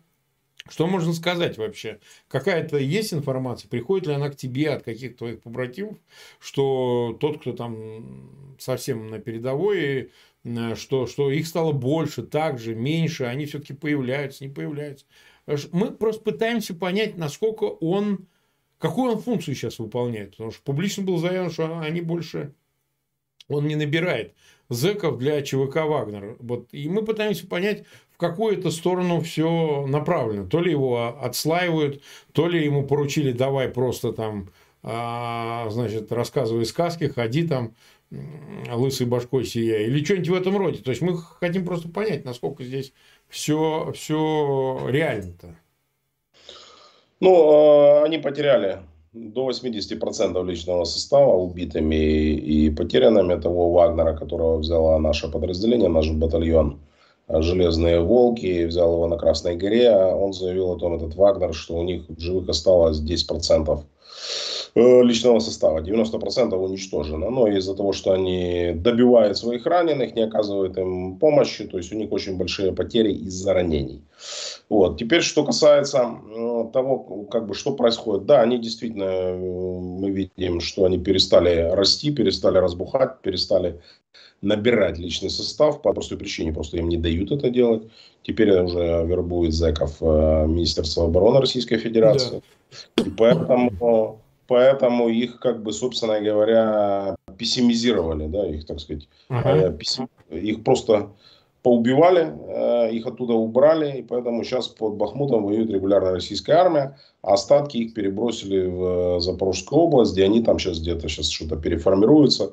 Что 0.69 0.87
можно 0.87 1.11
сказать 1.11 1.57
вообще? 1.57 1.99
Какая-то 2.29 2.77
есть 2.77 3.13
информация? 3.13 3.67
Приходит 3.67 4.07
ли 4.07 4.13
она 4.13 4.29
к 4.29 4.37
тебе 4.37 4.69
от 4.69 4.83
каких-то 4.83 5.17
твоих 5.17 5.41
побратимов, 5.41 5.97
что 6.39 7.17
тот, 7.19 7.41
кто 7.41 7.51
там 7.51 8.55
совсем 8.59 9.07
на 9.07 9.19
передовой, 9.19 10.11
что, 10.75 11.07
что 11.07 11.31
их 11.31 11.47
стало 11.47 11.71
больше, 11.71 12.23
так 12.23 12.59
же, 12.59 12.75
меньше, 12.75 13.25
они 13.25 13.45
все-таки 13.45 13.73
появляются, 13.73 14.43
не 14.43 14.53
появляются. 14.53 15.05
Мы 15.71 15.91
просто 15.91 16.23
пытаемся 16.23 16.73
понять, 16.73 17.17
насколько 17.17 17.65
он, 17.65 18.27
какую 18.77 19.13
он 19.13 19.19
функцию 19.19 19.55
сейчас 19.55 19.79
выполняет. 19.79 20.31
Потому 20.31 20.51
что 20.51 20.61
публично 20.63 21.03
было 21.03 21.19
заявлено, 21.19 21.49
что 21.51 21.79
они 21.79 22.01
больше, 22.01 22.53
он 23.47 23.67
не 23.67 23.75
набирает 23.75 24.33
зэков 24.71 25.17
для 25.17 25.41
ЧВК 25.41 25.75
«Вагнер». 25.85 26.37
Вот. 26.39 26.69
И 26.71 26.87
мы 26.87 27.03
пытаемся 27.03 27.45
понять, 27.45 27.83
в 28.09 28.17
какую 28.17 28.57
это 28.57 28.71
сторону 28.71 29.19
все 29.21 29.85
направлено. 29.85 30.47
То 30.47 30.61
ли 30.61 30.71
его 30.71 31.19
отслаивают, 31.21 32.01
то 32.31 32.47
ли 32.47 32.63
ему 32.63 32.87
поручили 32.87 33.31
давай 33.33 33.67
просто 33.67 34.13
там, 34.13 34.47
а, 34.47 34.51
значит, 34.83 36.11
рассказывай 36.11 36.65
сказки, 36.65 37.11
ходи 37.13 37.47
там 37.47 37.73
лысой 38.69 39.07
башкой 39.07 39.45
сияй, 39.45 39.85
или 39.85 40.03
что-нибудь 40.03 40.29
в 40.29 40.33
этом 40.33 40.57
роде. 40.57 40.79
То 40.79 40.91
есть 40.91 41.01
мы 41.01 41.17
хотим 41.17 41.65
просто 41.65 41.87
понять, 41.89 42.25
насколько 42.25 42.63
здесь 42.63 42.93
все, 43.29 43.91
все 43.95 44.87
реально-то. 44.89 45.55
Ну, 47.21 47.51
а, 47.51 48.03
они 48.03 48.17
потеряли 48.17 48.79
до 49.13 49.49
80% 49.49 50.43
личного 50.45 50.83
состава 50.85 51.35
убитыми 51.35 52.33
и 52.33 52.69
потерянными 52.69 53.39
того 53.39 53.71
Вагнера, 53.71 54.15
которого 54.15 54.57
взяло 54.57 54.97
наше 54.97 55.29
подразделение, 55.29 55.89
наш 55.89 56.09
батальон 56.09 56.79
«Железные 57.27 57.99
волки», 58.01 58.65
взял 58.65 58.93
его 58.93 59.07
на 59.07 59.17
Красной 59.17 59.55
горе. 59.55 59.91
Он 59.91 60.33
заявил 60.33 60.71
о 60.71 60.79
том, 60.79 60.95
этот 60.95 61.15
Вагнер, 61.15 61.53
что 61.53 61.75
у 61.75 61.83
них 61.83 62.03
живых 62.17 62.49
осталось 62.49 63.01
10% 63.01 63.79
э, 63.79 63.83
личного 64.75 65.39
состава. 65.39 65.79
90% 65.79 66.55
уничтожено. 66.55 67.29
Но 67.29 67.47
из-за 67.47 67.75
того, 67.75 67.93
что 67.93 68.11
они 68.11 68.71
добивают 68.75 69.37
своих 69.37 69.65
раненых, 69.65 70.15
не 70.15 70.23
оказывают 70.23 70.77
им 70.77 71.17
помощи, 71.17 71.65
то 71.65 71.77
есть 71.77 71.91
у 71.91 71.95
них 71.95 72.11
очень 72.11 72.37
большие 72.37 72.71
потери 72.71 73.11
из-за 73.13 73.53
ранений. 73.53 74.01
Вот. 74.69 74.97
Теперь, 74.97 75.21
что 75.21 75.43
касается 75.43 76.17
того, 76.71 77.25
как 77.29 77.47
бы, 77.47 77.53
что 77.53 77.73
происходит. 77.73 78.25
Да, 78.25 78.41
они 78.41 78.57
действительно, 78.57 79.03
э, 79.03 79.37
мы 79.37 80.09
видим, 80.09 80.61
что 80.61 80.85
они 80.85 80.97
перестали 80.97 81.69
расти, 81.71 82.11
перестали 82.11 82.57
разбухать, 82.57 83.21
перестали 83.21 83.79
набирать 84.41 84.97
личный 84.97 85.29
состав 85.29 85.81
по 85.81 85.93
простой 85.93 86.17
причине, 86.17 86.51
просто 86.51 86.77
им 86.77 86.89
не 86.89 86.97
дают 86.97 87.31
это 87.31 87.49
делать. 87.49 87.83
Теперь 88.23 88.51
уже 88.59 89.05
вербует 89.05 89.53
зэков 89.53 89.97
э, 90.01 90.45
Министерство 90.47 91.05
обороны 91.05 91.39
Российской 91.39 91.77
Федерации. 91.77 92.41
Да. 92.95 93.03
И 93.03 93.09
поэтому, 93.09 94.20
поэтому 94.51 95.07
их, 95.07 95.39
как 95.39 95.63
бы, 95.63 95.71
собственно 95.71 96.19
говоря, 96.19 97.15
пессимизировали, 97.37 98.27
да, 98.27 98.45
их, 98.45 98.65
так 98.65 98.81
сказать, 98.81 99.07
ага. 99.29 99.73
Э, 100.29 100.37
их 100.37 100.63
просто 100.65 101.11
поубивали, 101.63 102.33
э, 102.47 102.91
их 102.91 103.07
оттуда 103.07 103.33
убрали, 103.33 103.99
и 103.99 104.01
поэтому 104.01 104.43
сейчас 104.43 104.67
под 104.67 104.95
Бахмутом 104.95 105.45
воюет 105.45 105.69
регулярная 105.69 106.11
российская 106.11 106.55
армия, 106.55 106.97
а 107.21 107.35
остатки 107.35 107.77
их 107.77 107.93
перебросили 107.93 108.67
в 108.67 108.83
э, 108.83 109.19
Запорожскую 109.21 109.83
область, 109.83 110.11
где 110.11 110.25
они 110.25 110.43
там 110.43 110.59
сейчас 110.59 110.79
где-то 110.79 111.07
сейчас 111.07 111.29
что-то 111.29 111.55
переформируются, 111.55 112.51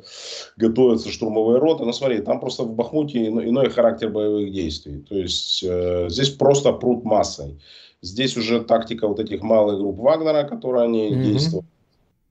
готовятся 0.56 1.08
штурмовые 1.08 1.58
роты. 1.58 1.84
Но 1.84 1.92
смотри, 1.92 2.18
там 2.18 2.38
просто 2.38 2.62
в 2.62 2.76
Бахмуте 2.76 3.26
иной 3.26 3.70
характер 3.70 4.10
боевых 4.10 4.52
действий. 4.52 5.04
То 5.08 5.16
есть 5.16 5.64
э, 5.64 6.06
здесь 6.10 6.30
просто 6.30 6.72
пруд 6.72 7.02
массой. 7.02 7.58
Здесь 8.02 8.36
уже 8.36 8.60
тактика 8.60 9.08
вот 9.08 9.18
этих 9.18 9.42
малых 9.42 9.78
групп 9.80 9.98
Вагнера, 9.98 10.44
которые 10.44 10.84
они 10.84 11.08
mm-hmm. 11.08 11.22
действуют, 11.24 11.66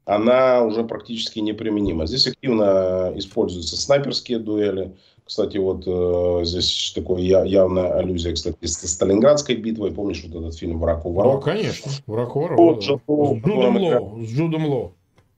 она 0.08 0.64
уже 0.64 0.84
практически 0.84 1.40
неприменима. 1.40 2.08
Здесь 2.08 2.28
активно 2.28 3.12
используются 3.16 3.78
снайперские 3.78 4.40
дуэли, 4.40 4.96
кстати, 5.28 5.58
вот 5.58 5.84
э, 5.86 6.46
здесь 6.46 6.94
такое 6.96 7.22
я, 7.22 7.44
явная 7.44 7.92
аллюзия, 7.96 8.34
кстати, 8.34 8.56
с 8.62 8.88
Сталинградской 8.88 9.56
битвой. 9.56 9.92
Помнишь 9.92 10.24
вот 10.26 10.42
этот 10.42 10.58
фильм 10.58 10.80
«Враг 10.80 11.06
у 11.06 11.12
ворот»? 11.12 11.34
Ну, 11.34 11.42
конечно. 11.42 11.92
«Враг 12.08 12.34
у 12.38 12.40
ворот». 12.40 12.58
Вот, 12.58 12.80
да. 12.80 12.84
С 12.86 13.46
Джудом 13.46 13.78
Ло. 13.78 14.24
С 14.24 14.30
Джудом 14.30 14.66
Ло. 14.68 14.92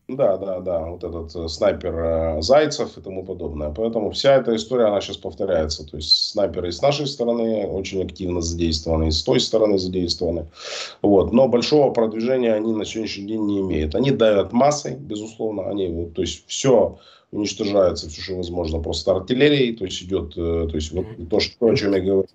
Да, 0.09 0.37
да, 0.37 0.59
да, 0.59 0.85
вот 0.87 1.03
этот 1.03 1.35
э, 1.35 1.47
снайпер 1.47 1.95
э, 1.95 2.41
Зайцев 2.41 2.97
и 2.97 3.01
тому 3.01 3.23
подобное. 3.23 3.69
Поэтому 3.69 4.09
вся 4.09 4.37
эта 4.37 4.55
история, 4.55 4.85
она 4.85 5.01
сейчас 5.01 5.17
повторяется. 5.17 5.85
То 5.85 5.97
есть 5.97 6.31
снайперы 6.31 6.69
и 6.69 6.71
с 6.71 6.81
нашей 6.81 7.05
стороны 7.05 7.67
очень 7.67 8.03
активно 8.03 8.41
задействованы, 8.41 9.09
и 9.09 9.11
с 9.11 9.21
той 9.21 9.39
стороны 9.39 9.77
задействованы. 9.77 10.47
Вот. 11.03 11.31
Но 11.31 11.47
большого 11.47 11.91
продвижения 11.91 12.55
они 12.55 12.73
на 12.73 12.85
сегодняшний 12.85 13.27
день 13.27 13.45
не 13.45 13.59
имеют. 13.59 13.93
Они 13.93 14.09
давят 14.09 14.51
массой, 14.51 14.95
безусловно. 14.95 15.69
Они, 15.69 15.87
вот, 15.89 16.15
то 16.15 16.21
есть 16.21 16.43
все 16.47 16.97
уничтожается 17.31 18.09
все, 18.09 18.21
что 18.21 18.35
возможно, 18.37 18.79
просто 18.79 19.11
артиллерией, 19.11 19.75
то 19.75 19.85
есть 19.85 20.01
идет, 20.01 20.33
э, 20.35 20.67
то 20.67 20.75
есть 20.75 20.91
вот 20.91 21.05
то, 21.29 21.39
что, 21.39 21.67
о 21.67 21.75
чем 21.75 21.93
я 21.93 21.99
говорю. 21.99 22.25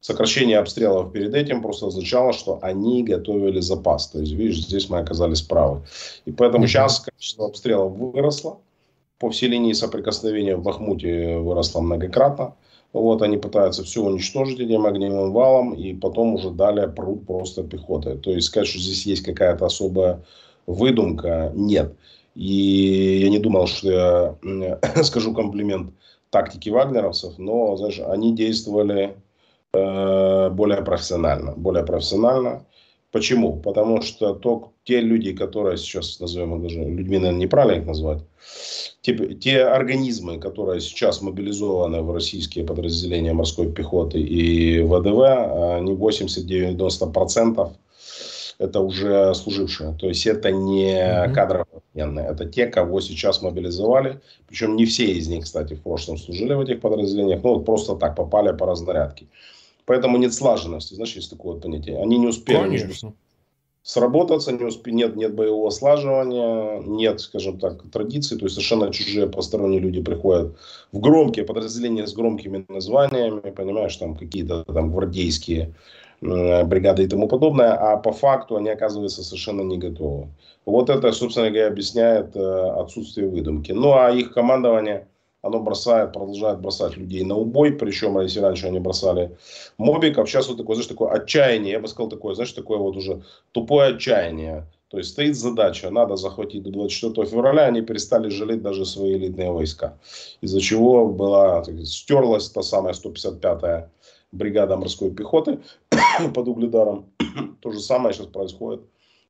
Сокращение 0.00 0.58
обстрелов 0.58 1.12
перед 1.12 1.34
этим 1.34 1.62
просто 1.62 1.86
означало, 1.86 2.32
что 2.32 2.58
они 2.62 3.02
готовили 3.02 3.60
запас. 3.60 4.08
То 4.08 4.20
есть, 4.20 4.32
видишь, 4.32 4.66
здесь 4.66 4.88
мы 4.88 4.98
оказались 4.98 5.42
правы. 5.42 5.82
И 6.26 6.32
поэтому 6.32 6.66
сейчас 6.66 7.00
количество 7.00 7.46
обстрелов 7.46 7.92
выросло. 7.92 8.58
По 9.18 9.30
всей 9.30 9.48
линии 9.48 9.72
соприкосновения 9.72 10.56
в 10.56 10.62
Бахмуте 10.62 11.38
выросло 11.38 11.80
многократно. 11.80 12.54
Вот 12.92 13.22
они 13.22 13.36
пытаются 13.36 13.82
все 13.82 14.02
уничтожить 14.02 14.60
этим 14.60 14.86
огневым 14.86 15.32
валом, 15.32 15.74
и 15.74 15.92
потом 15.92 16.34
уже 16.34 16.50
далее 16.50 16.88
прут 16.88 17.26
просто 17.26 17.62
пехотой. 17.62 18.16
То 18.18 18.30
есть 18.30 18.46
сказать, 18.46 18.68
что 18.68 18.78
здесь 18.78 19.06
есть 19.06 19.22
какая-то 19.22 19.66
особая 19.66 20.24
выдумка, 20.66 21.52
нет. 21.54 21.94
И 22.34 23.20
я 23.22 23.30
не 23.30 23.38
думал, 23.38 23.66
что 23.66 24.38
я 24.42 24.78
скажу 25.02 25.34
комплимент 25.34 25.92
тактике 26.30 26.70
вагнеровцев, 26.70 27.38
но, 27.38 27.76
знаешь, 27.76 28.00
они 28.00 28.34
действовали 28.34 29.16
более 30.50 30.82
профессионально. 30.82 31.52
Более 31.56 31.84
профессионально. 31.84 32.64
Почему? 33.12 33.60
Потому 33.60 34.02
что 34.02 34.34
то, 34.34 34.72
те 34.84 35.00
люди, 35.00 35.32
которые 35.32 35.78
сейчас 35.78 36.20
назовем 36.20 36.62
даже 36.62 36.80
людьми, 36.80 37.18
наверное, 37.18 37.40
неправильно 37.40 37.80
их 37.80 37.86
назвать, 37.86 38.22
те, 39.00 39.14
те 39.34 39.62
организмы, 39.62 40.38
которые 40.38 40.80
сейчас 40.80 41.22
мобилизованы 41.22 42.02
в 42.02 42.12
российские 42.12 42.64
подразделения 42.64 43.32
морской 43.32 43.72
пехоты 43.72 44.20
и 44.20 44.82
ВДВ, 44.82 45.76
они 45.76 45.92
80-90% 45.92 47.72
это 48.58 48.80
уже 48.80 49.34
служившие. 49.34 49.96
То 49.98 50.08
есть 50.08 50.26
это 50.26 50.50
не 50.50 50.94
mm-hmm. 50.94 51.32
кадровые 51.32 51.82
военные, 51.94 52.26
это 52.26 52.46
те, 52.46 52.66
кого 52.66 53.00
сейчас 53.00 53.42
мобилизовали. 53.42 54.20
Причем 54.48 54.76
не 54.76 54.86
все 54.86 55.06
из 55.06 55.28
них, 55.28 55.44
кстати, 55.44 55.74
в 55.74 55.82
прошлом 55.82 56.16
служили 56.16 56.54
в 56.54 56.60
этих 56.60 56.80
подразделениях, 56.80 57.42
ну 57.42 57.54
вот 57.54 57.64
просто 57.64 57.96
так 57.96 58.16
попали 58.16 58.56
по 58.56 58.66
разнарядке. 58.66 59.26
Поэтому 59.86 60.18
нет 60.18 60.34
слаженности, 60.34 60.94
знаешь, 60.94 61.14
есть 61.14 61.30
такое 61.30 61.54
вот 61.54 61.62
понятие. 61.62 62.02
Они 62.02 62.18
не 62.18 62.26
успели 62.26 62.58
Конечно. 62.58 63.14
сработаться, 63.82 64.52
не 64.52 64.64
успе... 64.64 64.92
нет, 64.92 65.16
нет 65.16 65.34
боевого 65.34 65.70
слаживания, 65.70 66.82
нет, 66.82 67.20
скажем 67.20 67.58
так, 67.58 67.82
традиций, 67.90 68.36
то 68.36 68.44
есть 68.44 68.56
совершенно 68.56 68.92
чужие 68.92 69.28
посторонние 69.28 69.80
люди 69.80 70.02
приходят 70.02 70.56
в 70.92 70.98
громкие 70.98 71.44
подразделения 71.44 72.06
с 72.06 72.12
громкими 72.12 72.66
названиями, 72.68 73.50
понимаешь, 73.50 73.96
там 73.96 74.16
какие-то 74.16 74.64
там 74.64 74.90
гвардейские 74.90 75.72
бригады 76.20 77.04
и 77.04 77.08
тому 77.08 77.28
подобное, 77.28 77.74
а 77.74 77.96
по 77.96 78.12
факту 78.12 78.56
они 78.56 78.70
оказываются 78.70 79.22
совершенно 79.22 79.62
не 79.62 79.78
готовы. 79.78 80.28
Вот 80.64 80.90
это, 80.90 81.12
собственно 81.12 81.50
говоря, 81.50 81.68
объясняет 81.68 82.34
э, 82.34 82.40
отсутствие 82.40 83.28
выдумки. 83.28 83.72
Ну 83.72 83.92
а 83.92 84.10
их 84.10 84.32
командование, 84.32 85.06
оно 85.46 85.60
бросает, 85.60 86.12
продолжает 86.12 86.60
бросать 86.60 86.96
людей 86.96 87.24
на 87.24 87.36
убой, 87.36 87.72
причем 87.72 88.20
если 88.20 88.40
раньше 88.40 88.66
они 88.66 88.80
бросали 88.80 89.36
мобиков, 89.78 90.28
сейчас 90.28 90.48
вот 90.48 90.58
такое, 90.58 90.76
знаешь, 90.76 90.88
такое 90.88 91.10
отчаяние, 91.10 91.72
я 91.72 91.80
бы 91.80 91.88
сказал 91.88 92.08
такое, 92.08 92.34
знаешь, 92.34 92.52
такое 92.52 92.78
вот 92.78 92.96
уже 92.96 93.22
тупое 93.52 93.94
отчаяние. 93.94 94.66
То 94.88 94.98
есть 94.98 95.10
стоит 95.10 95.36
задача, 95.36 95.90
надо 95.90 96.16
захватить 96.16 96.62
до 96.62 96.70
24 96.70 97.26
февраля, 97.26 97.64
они 97.66 97.82
перестали 97.82 98.28
жалеть 98.28 98.62
даже 98.62 98.84
свои 98.84 99.14
элитные 99.14 99.50
войска. 99.50 99.98
Из-за 100.40 100.60
чего 100.60 101.08
была, 101.08 101.62
сказать, 101.64 101.88
стерлась 101.88 102.48
та 102.50 102.62
самая 102.62 102.94
155-я 102.94 103.90
бригада 104.30 104.76
морской 104.76 105.10
пехоты 105.10 105.58
под 106.34 106.48
Угледаром. 106.48 107.06
То 107.60 107.72
же 107.72 107.80
самое 107.80 108.14
сейчас 108.14 108.26
происходит, 108.26 108.82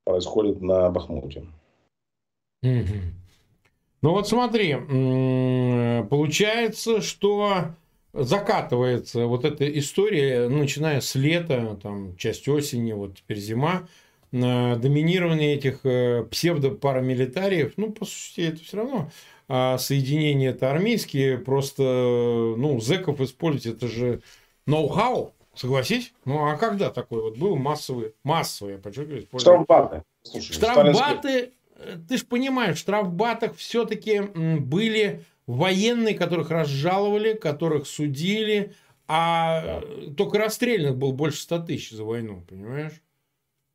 происходит 0.05 0.61
на 0.61 0.91
Бахмуте. 0.91 1.47
Ну 4.07 4.13
вот 4.13 4.29
смотри, 4.29 4.77
получается, 6.09 7.01
что 7.01 7.73
закатывается 8.13 9.27
вот 9.27 9.45
эта 9.45 9.69
история, 9.81 10.49
начиная 10.49 11.01
с 11.01 11.17
лета, 11.17 11.77
там, 11.83 12.17
часть 12.17 12.47
осени, 12.47 12.93
вот 12.93 13.17
теперь 13.17 13.39
зима, 13.39 13.89
доминирование 14.31 15.57
этих 15.57 15.81
э, 15.83 16.23
псевдопарамилитариев, 16.31 17.73
ну, 17.79 17.91
по 17.91 18.05
сути, 18.05 18.43
это 18.43 18.63
все 18.63 18.77
равно 18.77 19.11
а 19.49 19.77
соединения 19.77 20.51
это 20.51 20.71
армейские, 20.71 21.39
просто, 21.39 21.83
ну, 21.83 22.79
зэков 22.79 23.21
использовать, 23.21 23.77
это 23.77 23.89
же 23.89 24.23
ноу-хау, 24.67 25.35
согласись? 25.57 26.15
Ну, 26.25 26.47
а 26.47 26.57
когда 26.57 26.91
такой 26.91 27.23
вот 27.23 27.39
был 27.39 27.57
массовый, 27.57 28.15
массовый, 28.23 28.75
я 28.75 28.79
подчеркиваю, 28.79 29.27
Штрафбаты. 29.37 30.05
Слушай, 30.23 30.53
штрафбаты, 30.53 31.29
э, 31.29 31.51
ты 32.09 32.17
же 32.17 32.25
понимаешь, 32.25 32.77
в 32.77 32.81
штрафбатах 32.81 33.57
все-таки 33.57 34.21
были 34.21 35.25
военные, 35.47 36.15
которых 36.15 36.51
разжаловали, 36.51 37.35
которых 37.35 37.87
судили, 37.87 38.75
а 39.09 39.81
да. 39.81 40.15
только 40.17 40.39
расстрельных 40.39 40.97
было 40.97 41.13
больше 41.13 41.41
100 41.43 41.59
тысяч 41.61 41.91
за 41.91 42.05
войну, 42.05 42.45
понимаешь? 42.49 43.03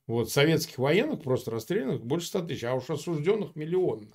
Вот 0.08 0.30
советских 0.30 0.78
военных 0.78 1.22
просто 1.22 1.52
расстрелянных 1.52 2.04
больше 2.04 2.28
100 2.28 2.42
тысяч, 2.48 2.64
а 2.64 2.74
уж 2.74 2.90
осужденных 2.90 3.56
миллион. 3.56 4.14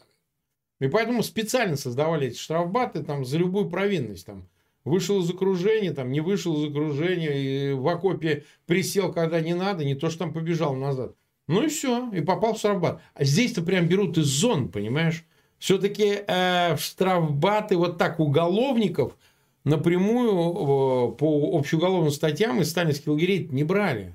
И 0.78 0.88
поэтому 0.88 1.22
специально 1.22 1.76
создавали 1.76 2.28
эти 2.28 2.38
штрафбаты 2.38 3.02
там, 3.02 3.24
за 3.24 3.38
любую 3.38 3.70
провинность. 3.70 4.26
Там, 4.26 4.46
вышел 4.84 5.20
из 5.20 5.30
окружения, 5.30 5.92
там, 5.92 6.12
не 6.12 6.20
вышел 6.20 6.54
из 6.62 6.70
окружения, 6.70 7.74
в 7.74 7.88
окопе 7.88 8.44
присел, 8.66 9.12
когда 9.12 9.40
не 9.40 9.54
надо, 9.54 9.84
не 9.84 9.94
то, 9.94 10.10
что 10.10 10.20
там 10.20 10.34
побежал 10.34 10.74
назад. 10.74 11.16
Ну 11.48 11.62
и 11.62 11.68
все, 11.68 12.10
и 12.12 12.20
попал 12.20 12.54
в 12.54 12.58
штрафбат. 12.58 13.00
А 13.14 13.24
здесь-то 13.24 13.62
прям 13.62 13.86
берут 13.86 14.18
из 14.18 14.26
зон, 14.26 14.68
понимаешь? 14.68 15.24
Все-таки 15.58 16.18
э, 16.26 16.76
штрафбаты 16.76 17.76
вот 17.76 17.98
так 17.98 18.20
уголовников 18.20 19.16
напрямую 19.64 20.32
э, 20.32 21.16
по 21.16 21.56
общеуголовным 21.58 22.10
статьям 22.10 22.60
из 22.60 22.70
сталинских 22.70 23.08
лагерей 23.08 23.48
не 23.50 23.64
брали. 23.64 24.14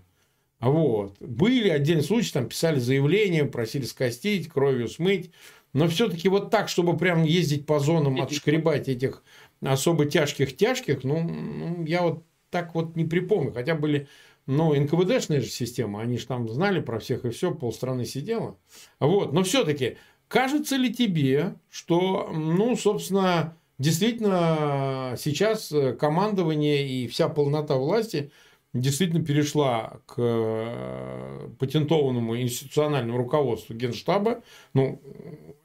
Вот. 0.59 1.17
Были 1.19 1.69
отдельные 1.69 2.03
случаи, 2.03 2.33
там 2.33 2.47
писали 2.47 2.79
заявления, 2.79 3.45
просили 3.45 3.85
скостить, 3.85 4.47
кровью 4.47 4.87
смыть. 4.87 5.31
Но 5.73 5.87
все-таки 5.87 6.29
вот 6.29 6.51
так, 6.51 6.69
чтобы 6.69 6.97
прям 6.97 7.23
ездить 7.23 7.65
по 7.65 7.79
зонам, 7.79 8.21
отшкребать 8.21 8.87
этих 8.89 9.23
особо 9.61 10.05
тяжких-тяжких, 10.05 11.03
ну, 11.03 11.83
я 11.85 12.01
вот 12.01 12.23
так 12.49 12.75
вот 12.75 12.95
не 12.95 13.05
припомню. 13.05 13.53
Хотя 13.53 13.75
были, 13.75 14.07
ну, 14.51 14.75
НКВДшная 14.75 15.41
же 15.41 15.47
система, 15.47 16.01
они 16.01 16.17
же 16.17 16.27
там 16.27 16.49
знали 16.49 16.79
про 16.79 16.99
всех 16.99 17.25
и 17.25 17.29
все, 17.29 17.53
полстраны 17.53 18.05
сидело. 18.05 18.57
Вот. 18.99 19.33
Но 19.33 19.43
все-таки, 19.43 19.97
кажется 20.27 20.75
ли 20.75 20.93
тебе, 20.93 21.55
что, 21.69 22.29
ну, 22.33 22.75
собственно, 22.75 23.57
действительно 23.79 25.15
сейчас 25.17 25.73
командование 25.99 26.87
и 26.87 27.07
вся 27.07 27.29
полнота 27.29 27.75
власти– 27.75 28.31
действительно 28.73 29.23
перешла 29.23 29.99
к 30.05 30.15
э, 30.17 31.49
патентованному 31.59 32.39
институциональному 32.39 33.17
руководству 33.17 33.75
Генштаба. 33.75 34.43
Ну, 34.73 35.01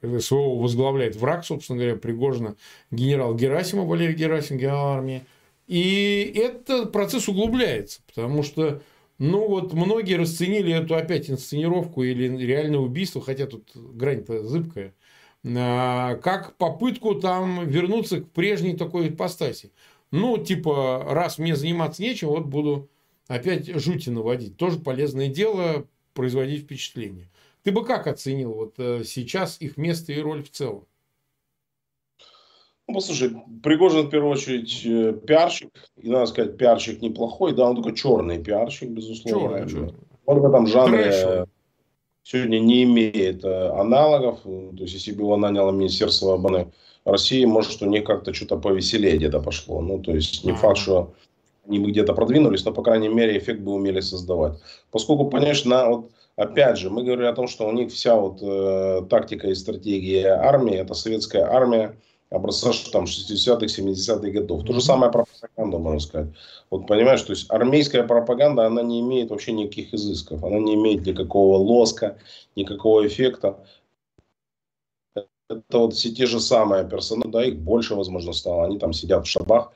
СВО 0.01 0.59
возглавляет 0.59 1.15
враг, 1.15 1.45
собственно 1.45 1.79
говоря, 1.79 1.95
Пригожина, 1.95 2.55
генерал 2.91 3.33
Герасимов, 3.33 3.87
Валерий 3.87 4.15
Герасимов, 4.15 4.61
генерал 4.61 4.87
армии. 4.87 5.23
И 5.67 6.33
этот 6.35 6.91
процесс 6.93 7.27
углубляется, 7.27 8.01
потому 8.07 8.41
что, 8.41 8.81
ну 9.17 9.47
вот, 9.47 9.73
многие 9.73 10.15
расценили 10.15 10.73
эту 10.73 10.95
опять 10.95 11.29
инсценировку 11.29 12.03
или 12.03 12.37
реальное 12.37 12.79
убийство, 12.79 13.21
хотя 13.21 13.47
тут 13.47 13.69
грань-то 13.75 14.43
зыбкая, 14.47 14.95
а, 15.45 16.15
как 16.15 16.55
попытку 16.55 17.15
там 17.15 17.67
вернуться 17.67 18.21
к 18.21 18.31
прежней 18.31 18.77
такой 18.77 19.09
ипостаси. 19.09 19.71
Ну, 20.11 20.37
типа, 20.37 21.05
раз 21.09 21.37
мне 21.37 21.55
заниматься 21.55 22.01
нечем, 22.01 22.29
вот 22.29 22.45
буду 22.45 22.89
опять 23.27 23.67
жути 23.67 24.09
наводить. 24.09 24.55
Тоже 24.55 24.79
полезное 24.79 25.27
дело 25.27 25.85
производить 26.13 26.63
впечатление. 26.63 27.29
Ты 27.63 27.71
бы 27.71 27.85
как 27.85 28.07
оценил 28.07 28.53
вот 28.53 28.75
э, 28.77 29.03
сейчас 29.03 29.59
их 29.59 29.75
место 29.75 30.13
и 30.13 30.19
роль 30.21 30.43
в 30.43 30.49
целом? 30.49 30.85
Ну, 32.87 32.93
послушай, 32.93 33.35
Пригожин, 33.63 34.07
в 34.07 34.09
первую 34.09 34.31
очередь, 34.31 34.81
э, 34.85 35.13
пиарщик. 35.13 35.69
И, 36.01 36.09
надо 36.09 36.27
сказать, 36.27 36.57
пиарщик 36.57 37.01
неплохой. 37.01 37.53
Да, 37.53 37.69
он 37.69 37.75
только 37.75 37.91
черный 37.93 38.41
пиарщик, 38.41 38.89
безусловно. 38.89 39.59
Черный, 39.59 39.69
черный. 39.69 39.93
Он 40.25 40.39
в 40.39 40.45
этом 40.45 40.67
жанре 40.67 41.03
Трэш. 41.03 41.47
сегодня 42.23 42.59
не 42.59 42.83
имеет 42.83 43.43
э, 43.43 43.69
аналогов. 43.71 44.39
То 44.43 44.83
есть, 44.83 44.93
если 44.93 45.11
бы 45.11 45.23
его 45.23 45.35
наняло 45.35 45.71
Министерство 45.71 46.35
обороны 46.35 46.71
России, 47.03 47.43
может, 47.43 47.81
у 47.81 47.85
них 47.87 48.05
как-то 48.05 48.33
что-то 48.33 48.57
повеселее 48.57 49.17
где-то 49.17 49.41
пошло. 49.41 49.81
Ну, 49.81 49.99
то 49.99 50.13
есть, 50.13 50.45
не 50.45 50.53
факт, 50.53 50.77
что 50.77 51.13
они 51.67 51.79
бы 51.79 51.91
где-то 51.91 52.13
продвинулись, 52.13 52.63
но, 52.63 52.71
по 52.71 52.83
крайней 52.83 53.09
мере, 53.09 53.37
эффект 53.37 53.59
бы 53.59 53.73
умели 53.73 53.99
создавать. 53.99 54.61
Поскольку, 54.91 55.29
конечно, 55.29 55.89
вот, 55.89 56.11
опять 56.37 56.77
же, 56.77 56.89
мы 56.89 57.03
говорим 57.03 57.27
о 57.27 57.33
том, 57.33 57.49
что 57.49 57.67
у 57.67 57.71
них 57.73 57.91
вся 57.91 58.15
вот 58.15 58.39
э, 58.41 59.01
тактика 59.09 59.49
и 59.49 59.55
стратегия 59.55 60.29
армии, 60.29 60.75
это 60.75 60.93
советская 60.93 61.43
армия 61.43 61.97
образца 62.29 62.71
там 62.91 63.05
60-х, 63.05 63.65
70-х 63.65 64.29
годов. 64.31 64.63
То 64.65 64.73
же 64.73 64.81
самое 64.81 65.11
пропаганда, 65.11 65.77
можно 65.77 65.99
сказать. 65.99 66.33
Вот 66.69 66.87
понимаешь, 66.87 67.21
то 67.21 67.31
есть 67.31 67.49
армейская 67.49 68.03
пропаганда, 68.03 68.65
она 68.65 68.81
не 68.81 68.99
имеет 68.99 69.29
вообще 69.29 69.53
никаких 69.53 69.93
изысков, 69.93 70.43
она 70.43 70.59
не 70.59 70.75
имеет 70.75 71.05
никакого 71.05 71.57
лоска, 71.57 72.17
никакого 72.55 73.07
эффекта. 73.07 73.63
Это 75.49 75.79
вот 75.79 75.93
все 75.93 76.11
те 76.11 76.25
же 76.25 76.41
самые 76.41 76.83
персонажи, 76.83 77.29
да, 77.29 77.45
их 77.45 77.57
больше, 77.57 77.95
возможно, 77.95 78.33
стало. 78.33 78.65
Они 78.65 78.77
там 78.77 78.91
сидят 78.91 79.25
в 79.25 79.29
шабах, 79.29 79.71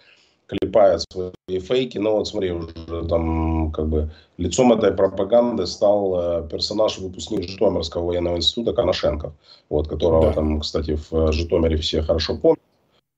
клепает 0.51 1.01
свои 1.09 1.59
фейки. 1.59 1.97
Но 1.97 2.17
вот 2.17 2.27
смотри, 2.27 2.51
уже 2.51 2.73
там 3.07 3.71
как 3.71 3.87
бы 3.87 4.11
лицом 4.37 4.73
этой 4.73 4.91
пропаганды 4.91 5.65
стал 5.65 6.43
э, 6.43 6.49
персонаж 6.49 6.97
выпускник 6.99 7.47
Житомирского 7.47 8.05
военного 8.05 8.37
института 8.37 8.73
Коношенков, 8.73 9.33
вот, 9.69 9.87
которого 9.87 10.27
да. 10.27 10.33
там, 10.33 10.59
кстати, 10.59 10.95
в 10.95 11.13
э, 11.13 11.31
Житомире 11.31 11.77
все 11.77 12.01
хорошо 12.01 12.37
помнят. 12.37 12.59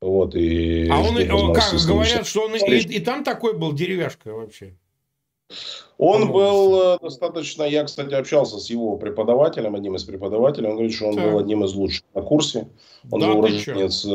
Вот, 0.02 0.36
и 0.36 0.90
а 0.90 1.00
он, 1.00 1.16
он 1.32 1.54
как 1.54 1.74
говорят, 1.88 2.28
что 2.28 2.46
он 2.46 2.56
и, 2.56 2.78
и 2.78 3.00
там 3.00 3.24
такой 3.24 3.58
был 3.58 3.72
деревяшка 3.72 4.34
вообще. 4.34 4.76
Он 5.98 6.32
был 6.32 6.96
э, 6.96 6.98
достаточно, 7.02 7.64
я, 7.64 7.84
кстати, 7.86 8.14
общался 8.14 8.58
с 8.58 8.70
его 8.70 8.98
преподавателем, 8.98 9.76
одним 9.76 9.96
из 9.96 10.04
преподавателей, 10.04 10.68
он 10.68 10.74
говорит, 10.74 10.94
что 10.94 11.08
он 11.08 11.16
так. 11.16 11.32
был 11.32 11.40
одним 11.40 11.64
из 11.64 11.74
лучших 11.74 12.04
на 12.14 12.22
курсе. 12.22 12.68
Он 13.12 13.22
да, 13.22 13.28
был 13.28 13.40
уроженец 13.40 14.06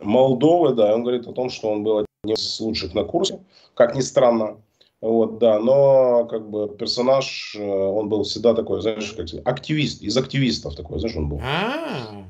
Молдовы, 0.00 0.74
да, 0.74 0.94
он 0.94 1.02
говорит 1.02 1.26
о 1.26 1.32
том, 1.32 1.50
что 1.50 1.70
он 1.70 1.82
был 1.82 1.98
одним 2.22 2.34
из 2.34 2.60
лучших 2.60 2.94
на 2.94 3.04
курсе, 3.04 3.40
как 3.74 3.94
ни 3.94 4.00
странно. 4.00 4.60
Вот, 5.00 5.38
да, 5.38 5.60
но 5.60 6.26
как 6.26 6.50
бы 6.50 6.68
персонаж, 6.76 7.54
э, 7.56 7.62
он 7.62 8.08
был 8.08 8.24
всегда 8.24 8.52
такой, 8.52 8.82
знаешь, 8.82 9.12
как 9.12 9.28
активист, 9.44 10.02
из 10.02 10.16
активистов 10.16 10.74
такой, 10.74 10.98
знаешь, 10.98 11.16
он 11.16 11.28
был. 11.28 11.40
А, 11.40 12.24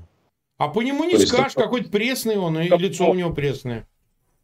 а 0.59 0.69
по 0.69 0.83
нему 0.83 1.05
не 1.05 1.17
То 1.17 1.27
скажешь, 1.27 1.55
какой-то 1.55 1.89
пресный 1.89 2.37
он, 2.37 2.59
и 2.59 2.69
лицо 2.69 3.11
у 3.11 3.15
него 3.15 3.33
пресное. 3.33 3.89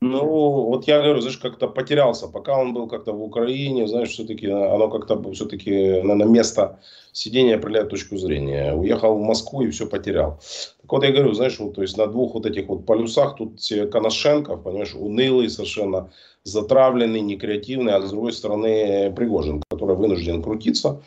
Ну, 0.00 0.26
вот 0.66 0.86
я 0.86 1.00
говорю, 1.00 1.20
знаешь, 1.20 1.38
как-то 1.38 1.66
потерялся. 1.66 2.28
Пока 2.28 2.58
он 2.58 2.74
был 2.74 2.88
как-то 2.88 3.12
в 3.12 3.22
Украине, 3.22 3.86
знаешь, 3.86 4.10
все-таки 4.10 4.48
оно 4.48 4.88
как-то 4.88 5.32
все-таки 5.32 6.02
на 6.02 6.24
место 6.24 6.80
сидения 7.12 7.54
определяет 7.54 7.88
точку 7.88 8.18
зрения. 8.18 8.74
Уехал 8.74 9.16
в 9.16 9.22
Москву 9.22 9.62
и 9.62 9.70
все 9.70 9.86
потерял. 9.86 10.40
Так 10.82 10.92
вот 10.92 11.04
я 11.04 11.12
говорю, 11.12 11.32
знаешь, 11.32 11.58
вот, 11.58 11.74
то 11.74 11.82
есть 11.82 11.96
на 11.96 12.06
двух 12.06 12.34
вот 12.34 12.44
этих 12.44 12.68
вот 12.68 12.84
полюсах 12.84 13.36
тут 13.36 13.60
Коношенков, 13.90 14.62
понимаешь, 14.62 14.94
унылый 14.94 15.48
совершенно, 15.48 16.10
затравленный, 16.42 17.20
некреативный, 17.20 17.94
а 17.94 18.02
с 18.02 18.10
другой 18.10 18.32
стороны 18.32 19.10
Пригожин, 19.16 19.62
который 19.70 19.96
вынужден 19.96 20.42
крутиться, 20.42 21.02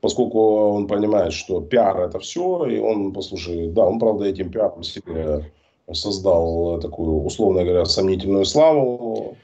поскольку 0.00 0.72
он 0.72 0.88
понимает, 0.88 1.32
что 1.32 1.60
пиар 1.60 2.00
это 2.00 2.18
все, 2.18 2.66
и 2.66 2.78
он, 2.80 3.12
послушай, 3.12 3.68
да, 3.68 3.86
он, 3.86 4.00
правда, 4.00 4.24
этим 4.24 4.50
пиаром 4.50 4.82
себе 4.82 5.52
создал 5.94 6.80
такую, 6.80 7.24
условно 7.24 7.64
говоря, 7.64 7.84
сомнительную 7.84 8.44
славу. 8.44 9.36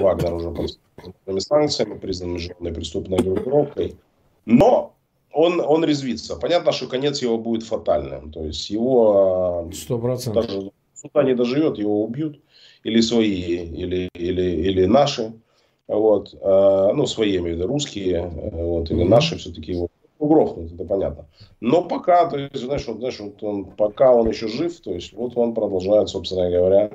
Вагнер 0.00 0.34
уже 0.34 0.50
под 0.50 1.42
санкциями, 1.42 1.98
признан 1.98 2.34
международной 2.34 2.72
преступной 2.72 3.18
группировкой. 3.18 3.96
Но 4.46 4.94
он, 5.32 5.60
он 5.60 5.84
резвится. 5.84 6.36
Понятно, 6.36 6.72
что 6.72 6.86
конец 6.86 7.22
его 7.22 7.38
будет 7.38 7.64
фатальным. 7.64 8.30
То 8.30 8.44
есть 8.44 8.70
его 8.70 9.68
100%. 9.70 10.32
даже 10.32 10.70
суда 10.94 11.22
не 11.24 11.34
доживет, 11.34 11.78
его 11.78 12.04
убьют. 12.04 12.40
Или 12.84 13.00
свои, 13.00 13.64
или, 13.64 14.08
или, 14.14 14.42
или 14.42 14.84
наши. 14.86 15.32
Вот. 15.88 16.34
А, 16.40 16.92
ну, 16.92 17.06
свои, 17.06 17.36
имею 17.38 17.56
в 17.56 17.58
виду, 17.58 17.66
русские. 17.66 18.26
Вот, 18.26 18.90
или 18.90 19.02
наши 19.02 19.36
все-таки 19.36 19.72
его 19.72 19.88
грохнут, 20.26 20.72
это 20.72 20.84
понятно. 20.84 21.26
Но 21.60 21.82
пока, 21.82 22.28
то 22.28 22.38
есть, 22.38 22.56
знаешь, 22.56 22.86
вот, 22.86 22.98
знаешь, 22.98 23.20
вот 23.20 23.42
он, 23.42 23.64
пока 23.64 24.12
он 24.12 24.28
еще 24.28 24.48
жив, 24.48 24.80
то 24.80 24.92
есть 24.92 25.12
вот 25.12 25.36
он 25.36 25.54
продолжает, 25.54 26.08
собственно 26.08 26.50
говоря, 26.50 26.90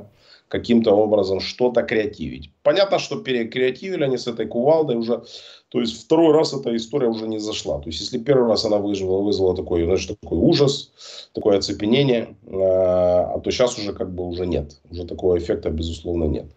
каким-то 0.50 0.92
образом 0.92 1.40
что-то 1.40 1.84
креативить. 1.84 2.52
Понятно, 2.64 3.00
что 3.00 3.22
перекреативили 3.22 4.04
они 4.04 4.18
с 4.18 4.28
этой 4.28 4.48
кувалдой 4.48 4.98
уже. 4.98 5.24
То 5.70 5.80
есть 5.80 6.04
второй 6.04 6.34
раз 6.34 6.54
эта 6.54 6.76
история 6.76 7.08
уже 7.08 7.28
не 7.28 7.40
зашла. 7.40 7.78
То 7.78 7.90
есть 7.90 8.02
если 8.02 8.18
первый 8.18 8.50
раз 8.50 8.66
она 8.66 8.78
вызвала, 8.78 9.22
вызвала 9.22 9.56
такой, 9.56 9.84
знаешь, 9.84 10.06
такой 10.06 10.40
ужас, 10.40 10.92
такое 11.34 11.58
оцепенение, 11.58 12.36
а, 12.48 13.40
то 13.40 13.52
сейчас 13.52 13.78
уже 13.78 13.94
как 13.94 14.12
бы 14.12 14.28
уже 14.28 14.48
нет. 14.48 14.82
Уже 14.90 15.06
такого 15.06 15.38
эффекта, 15.38 15.70
безусловно, 15.70 16.24
нет. 16.24 16.48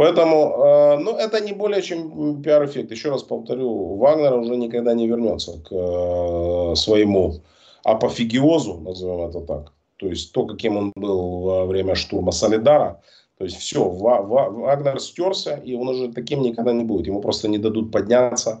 Поэтому, 0.00 0.64
э, 0.64 0.96
ну, 0.96 1.18
это 1.18 1.40
не 1.40 1.52
более 1.52 1.82
чем 1.82 2.42
пиар-эффект. 2.42 2.90
Еще 2.90 3.10
раз 3.10 3.22
повторю, 3.22 3.96
Вагнер 3.96 4.32
уже 4.32 4.56
никогда 4.56 4.94
не 4.94 5.06
вернется 5.06 5.52
к 5.60 5.68
э, 5.70 6.74
своему 6.74 7.42
апофигиозу, 7.84 8.80
назовем 8.80 9.28
это 9.28 9.40
так. 9.40 9.72
То 9.98 10.06
есть 10.06 10.32
то, 10.32 10.46
каким 10.46 10.78
он 10.78 10.92
был 10.96 11.40
во 11.40 11.66
время 11.66 11.94
штурма 11.94 12.32
Солидара, 12.32 13.02
То 13.36 13.44
есть 13.44 13.58
все, 13.58 13.90
Вагнер 13.90 15.00
стерся, 15.00 15.56
и 15.56 15.74
он 15.74 15.88
уже 15.88 16.10
таким 16.12 16.40
никогда 16.40 16.72
не 16.72 16.84
будет. 16.84 17.06
Ему 17.06 17.20
просто 17.20 17.48
не 17.48 17.58
дадут 17.58 17.92
подняться 17.92 18.60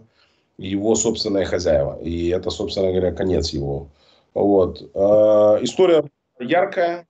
его 0.58 0.94
собственные 0.94 1.46
хозяева. 1.46 1.98
И 2.02 2.28
это, 2.28 2.50
собственно 2.50 2.90
говоря, 2.90 3.12
конец 3.12 3.54
его. 3.54 3.86
Вот. 4.34 4.82
Э, 4.94 5.58
история 5.62 6.04
яркая 6.38 7.06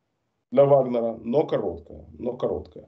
для 0.52 0.64
Вагнера, 0.66 1.18
но 1.24 1.46
короткая. 1.46 2.04
Но 2.16 2.34
короткая. 2.34 2.84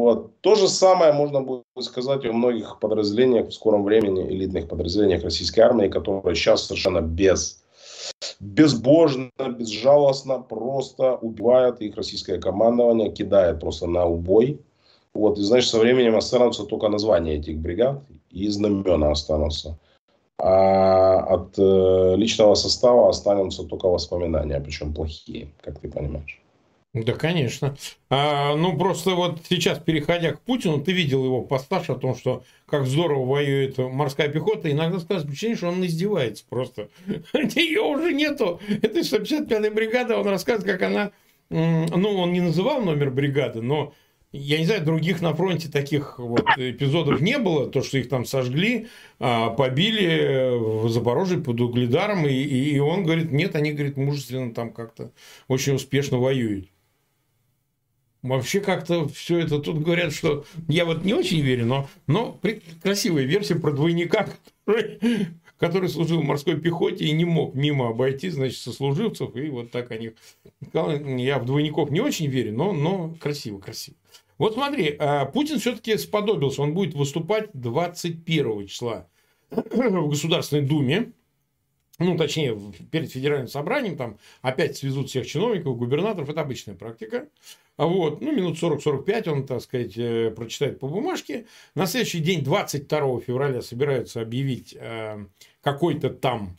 Вот. 0.00 0.40
То 0.40 0.54
же 0.54 0.66
самое 0.66 1.12
можно 1.12 1.42
будет 1.42 1.64
сказать 1.80 2.24
о 2.24 2.32
многих 2.32 2.78
подразделениях 2.80 3.48
в 3.48 3.52
скором 3.52 3.84
времени, 3.84 4.22
элитных 4.22 4.66
подразделениях 4.66 5.22
российской 5.22 5.60
армии, 5.60 5.88
которые 5.88 6.34
сейчас 6.34 6.66
совершенно 6.66 7.02
без 7.02 7.62
безбожно, 8.40 9.30
безжалостно 9.58 10.40
просто 10.40 11.16
убивает 11.16 11.82
их 11.82 11.96
российское 11.96 12.38
командование, 12.38 13.12
кидает 13.12 13.60
просто 13.60 13.86
на 13.86 14.06
убой. 14.06 14.58
Вот, 15.12 15.38
и 15.38 15.42
значит, 15.42 15.68
со 15.68 15.78
временем 15.78 16.16
останутся 16.16 16.64
только 16.64 16.88
названия 16.88 17.34
этих 17.34 17.58
бригад 17.58 18.00
и 18.30 18.48
знамена 18.48 19.10
останутся. 19.10 19.78
А 20.38 21.18
от 21.34 21.58
э, 21.58 22.14
личного 22.16 22.54
состава 22.54 23.10
останутся 23.10 23.64
только 23.64 23.86
воспоминания, 23.88 24.60
причем 24.60 24.94
плохие, 24.94 25.48
как 25.60 25.78
ты 25.78 25.90
понимаешь. 25.90 26.39
Да, 26.92 27.12
конечно. 27.12 27.76
А, 28.08 28.56
ну, 28.56 28.76
просто 28.76 29.10
вот 29.14 29.42
сейчас, 29.48 29.78
переходя 29.78 30.32
к 30.32 30.40
Путину, 30.40 30.80
ты 30.80 30.90
видел 30.90 31.24
его 31.24 31.42
постаж 31.42 31.88
о 31.88 31.94
том, 31.94 32.16
что 32.16 32.42
как 32.66 32.86
здорово 32.86 33.24
воюет 33.24 33.78
морская 33.78 34.28
пехота. 34.28 34.70
Иногда 34.70 34.98
скажешь 34.98 35.24
впечатление, 35.24 35.56
что 35.56 35.68
он 35.68 35.86
издевается 35.86 36.44
просто. 36.48 36.88
Ее 37.54 37.82
уже 37.82 38.12
нету. 38.12 38.60
Это 38.68 39.00
155-я 39.00 39.70
бригада, 39.70 40.18
он 40.18 40.26
рассказывает, 40.26 40.78
как 40.78 40.82
она... 40.82 41.12
Ну, 41.48 42.16
он 42.16 42.32
не 42.32 42.40
называл 42.40 42.80
номер 42.80 43.10
бригады, 43.10 43.60
но 43.60 43.92
я 44.32 44.58
не 44.58 44.64
знаю, 44.64 44.84
других 44.84 45.20
на 45.20 45.34
фронте 45.34 45.68
таких 45.68 46.18
вот 46.18 46.44
эпизодов 46.56 47.20
не 47.20 47.38
было. 47.38 47.70
То, 47.70 47.82
что 47.82 47.98
их 47.98 48.08
там 48.08 48.24
сожгли, 48.24 48.88
а, 49.20 49.50
побили 49.50 50.56
в 50.58 50.88
Запорожье 50.88 51.38
под 51.38 51.60
Угледаром. 51.60 52.26
И, 52.26 52.32
и 52.32 52.78
он 52.80 53.04
говорит, 53.04 53.30
нет, 53.30 53.54
они, 53.54 53.72
говорит, 53.72 53.96
мужественно 53.96 54.52
там 54.52 54.72
как-то 54.72 55.12
очень 55.46 55.74
успешно 55.74 56.18
воюют. 56.18 56.68
Вообще 58.22 58.60
как-то 58.60 59.08
все 59.08 59.38
это 59.38 59.58
тут 59.58 59.82
говорят, 59.82 60.12
что 60.12 60.44
я 60.68 60.84
вот 60.84 61.04
не 61.04 61.14
очень 61.14 61.40
верю, 61.40 61.66
но, 61.66 61.88
но 62.06 62.38
красивая 62.82 63.24
версия 63.24 63.54
про 63.54 63.72
двойника, 63.72 64.28
который, 64.66 64.98
который 65.58 65.88
служил 65.88 66.20
в 66.20 66.24
морской 66.24 66.60
пехоте 66.60 67.06
и 67.06 67.12
не 67.12 67.24
мог 67.24 67.54
мимо 67.54 67.88
обойти, 67.88 68.28
значит, 68.28 68.58
сослуживцев, 68.58 69.34
и 69.36 69.48
вот 69.48 69.70
так 69.70 69.90
они... 69.90 70.12
Я 70.72 71.38
в 71.38 71.46
двойников 71.46 71.90
не 71.90 72.00
очень 72.00 72.26
верю, 72.26 72.52
но, 72.52 72.72
но 72.72 73.14
красиво, 73.18 73.58
красиво. 73.58 73.96
Вот 74.36 74.54
смотри, 74.54 74.96
а, 74.98 75.24
Путин 75.26 75.58
все-таки 75.58 75.96
сподобился, 75.96 76.62
он 76.62 76.74
будет 76.74 76.94
выступать 76.94 77.50
21 77.54 78.66
числа 78.66 79.06
в 79.50 80.08
Государственной 80.08 80.62
Думе 80.62 81.12
ну, 82.00 82.16
точнее, 82.16 82.58
перед 82.90 83.12
федеральным 83.12 83.46
собранием, 83.46 83.96
там 83.96 84.18
опять 84.40 84.76
свезут 84.76 85.10
всех 85.10 85.26
чиновников, 85.26 85.76
губернаторов, 85.76 86.30
это 86.30 86.40
обычная 86.40 86.74
практика. 86.74 87.28
А 87.76 87.86
вот, 87.86 88.22
ну, 88.22 88.32
минут 88.32 88.62
40-45 88.62 89.30
он, 89.30 89.46
так 89.46 89.60
сказать, 89.60 89.96
э, 89.96 90.30
прочитает 90.30 90.80
по 90.80 90.88
бумажке. 90.88 91.46
На 91.74 91.86
следующий 91.86 92.20
день, 92.20 92.42
22 92.42 93.20
февраля, 93.20 93.60
собираются 93.60 94.22
объявить 94.22 94.74
э, 94.78 95.26
какой-то 95.62 96.08
там 96.08 96.56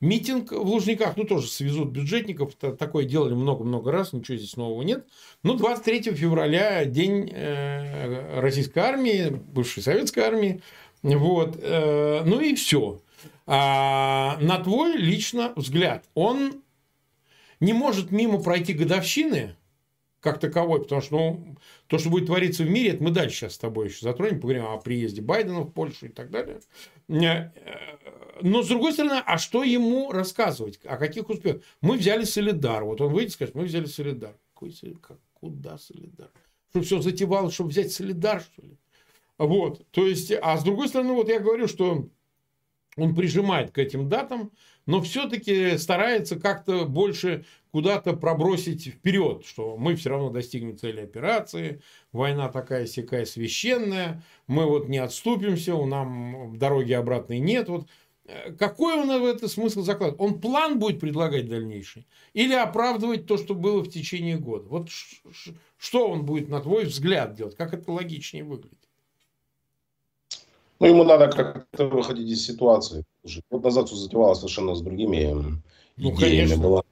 митинг 0.00 0.52
в 0.52 0.66
Лужниках, 0.66 1.16
ну, 1.16 1.24
тоже 1.24 1.46
свезут 1.46 1.88
бюджетников, 1.90 2.54
такое 2.54 3.06
делали 3.06 3.32
много-много 3.32 3.92
раз, 3.92 4.12
ничего 4.12 4.36
здесь 4.36 4.56
нового 4.56 4.82
нет. 4.82 5.06
Ну, 5.42 5.54
23 5.54 6.14
февраля, 6.14 6.84
день 6.84 7.30
э, 7.32 8.40
российской 8.40 8.80
армии, 8.80 9.30
бывшей 9.30 9.82
советской 9.82 10.20
армии, 10.20 10.60
вот, 11.02 11.60
ну 11.60 12.40
и 12.40 12.54
все. 12.54 13.00
А, 13.46 14.38
на 14.40 14.58
твой 14.58 14.96
лично 14.96 15.52
взгляд, 15.56 16.04
он 16.14 16.62
не 17.60 17.72
может 17.72 18.10
мимо 18.10 18.42
пройти 18.42 18.72
годовщины 18.72 19.56
как 20.22 20.38
таковой, 20.38 20.82
потому 20.82 21.00
что 21.00 21.16
ну, 21.16 21.56
то, 21.88 21.98
что 21.98 22.08
будет 22.08 22.26
твориться 22.26 22.62
в 22.62 22.70
мире, 22.70 22.90
это 22.90 23.02
мы 23.02 23.10
дальше 23.10 23.36
сейчас 23.36 23.54
с 23.54 23.58
тобой 23.58 23.88
еще 23.88 24.02
затронем, 24.02 24.36
поговорим 24.36 24.66
о 24.66 24.78
приезде 24.78 25.20
Байдена 25.20 25.62
в 25.62 25.70
Польшу 25.70 26.06
и 26.06 26.08
так 26.10 26.30
далее. 26.30 26.60
Э, 27.08 27.50
но, 28.40 28.62
с 28.62 28.68
другой 28.68 28.92
стороны, 28.92 29.20
а 29.26 29.36
что 29.38 29.64
ему 29.64 30.12
рассказывать? 30.12 30.78
О 30.84 30.96
каких 30.96 31.28
успехах? 31.28 31.62
Мы 31.80 31.96
взяли 31.96 32.22
Солидар. 32.22 32.84
Вот 32.84 33.00
он 33.00 33.12
выйдет 33.12 33.30
и 33.30 33.34
скажет, 33.34 33.54
мы 33.56 33.64
взяли 33.64 33.86
Солидар. 33.86 34.36
Какой 34.54 34.72
Солидар? 34.72 35.18
Куда 35.34 35.76
Солидар? 35.76 36.30
Что 36.70 36.82
все 36.82 37.00
затевало, 37.00 37.50
чтобы 37.50 37.70
взять 37.70 37.92
Солидар, 37.92 38.40
что 38.40 38.62
ли? 38.62 38.78
Вот. 39.38 39.84
То 39.90 40.06
есть, 40.06 40.32
а 40.40 40.56
с 40.56 40.62
другой 40.62 40.88
стороны, 40.88 41.14
вот 41.14 41.28
я 41.28 41.40
говорю, 41.40 41.66
что 41.66 42.08
он 42.96 43.14
прижимает 43.14 43.70
к 43.70 43.78
этим 43.78 44.08
датам, 44.08 44.52
но 44.86 45.00
все-таки 45.00 45.78
старается 45.78 46.38
как-то 46.38 46.84
больше 46.84 47.44
куда-то 47.70 48.12
пробросить 48.14 48.86
вперед, 48.86 49.46
что 49.46 49.76
мы 49.76 49.96
все 49.96 50.10
равно 50.10 50.30
достигнем 50.30 50.76
цели 50.76 51.00
операции, 51.00 51.80
война 52.12 52.48
такая 52.48 52.86
сякая 52.86 53.24
священная, 53.24 54.22
мы 54.46 54.66
вот 54.66 54.88
не 54.88 54.98
отступимся, 54.98 55.74
у 55.74 55.86
нам 55.86 56.58
дороги 56.58 56.92
обратной 56.92 57.38
нет. 57.38 57.68
Вот 57.68 57.88
э, 58.26 58.52
какой 58.52 58.94
он 58.94 59.08
в 59.22 59.24
это 59.24 59.48
смысл 59.48 59.82
закладывает? 59.82 60.20
Он 60.20 60.38
план 60.40 60.78
будет 60.78 61.00
предлагать 61.00 61.48
дальнейший? 61.48 62.06
Или 62.34 62.52
оправдывать 62.52 63.26
то, 63.26 63.38
что 63.38 63.54
было 63.54 63.82
в 63.82 63.88
течение 63.88 64.36
года? 64.36 64.68
Вот 64.68 64.90
что 65.78 66.08
он 66.08 66.26
будет, 66.26 66.48
на 66.48 66.60
твой 66.60 66.84
взгляд, 66.84 67.34
делать? 67.34 67.56
Как 67.56 67.72
это 67.72 67.90
логичнее 67.90 68.44
выглядит? 68.44 68.81
Ну, 70.82 70.88
ему 70.88 71.04
надо 71.04 71.28
как-то 71.28 71.86
выходить 71.86 72.28
из 72.28 72.44
ситуации. 72.44 73.04
Год 73.52 73.62
назад 73.62 73.86
все 73.86 73.94
затевалось 73.94 74.38
совершенно 74.38 74.74
с 74.74 74.82
другими 74.82 75.32
ну, 75.96 76.10
идеями. 76.10 76.48
Конечно. 76.48 76.56
Было, 76.56 76.84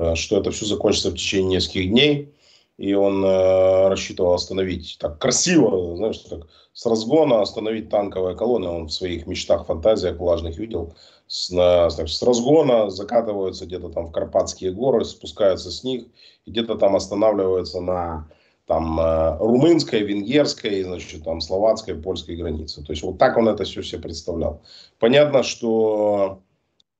э, 0.00 0.16
что 0.16 0.40
это 0.40 0.50
все 0.50 0.66
закончится 0.66 1.10
в 1.10 1.14
течение 1.14 1.50
нескольких 1.58 1.88
дней. 1.88 2.34
И 2.78 2.94
он 2.94 3.24
э, 3.24 3.88
рассчитывал 3.90 4.34
остановить 4.34 4.96
так 4.98 5.20
красиво, 5.20 5.94
знаешь, 5.94 6.18
так, 6.18 6.48
с 6.72 6.84
разгона 6.84 7.40
остановить 7.40 7.90
танковые 7.90 8.36
колонны. 8.36 8.70
Он 8.70 8.86
в 8.86 8.92
своих 8.92 9.28
мечтах, 9.28 9.66
фантазиях 9.66 10.18
влажных 10.18 10.58
видел. 10.58 10.94
С, 11.28 11.50
на, 11.50 11.90
так, 11.90 12.08
с 12.08 12.20
разгона 12.24 12.90
закатываются 12.90 13.66
где-то 13.66 13.90
там 13.90 14.06
в 14.06 14.10
Карпатские 14.10 14.72
горы, 14.72 15.04
спускаются 15.04 15.70
с 15.70 15.84
них 15.84 16.06
и 16.44 16.50
где-то 16.50 16.74
там 16.74 16.96
останавливаются 16.96 17.80
на 17.80 18.28
там 18.68 19.00
э, 19.00 19.38
румынской, 19.38 20.02
венгерской, 20.02 20.82
значит, 20.82 21.24
там 21.24 21.40
словацкой, 21.40 21.94
польской 21.94 22.36
границы. 22.36 22.84
То 22.84 22.92
есть 22.92 23.02
вот 23.02 23.18
так 23.18 23.36
он 23.38 23.48
это 23.48 23.64
все 23.64 23.82
себе 23.82 24.02
представлял. 24.02 24.62
Понятно, 24.98 25.42
что 25.42 26.42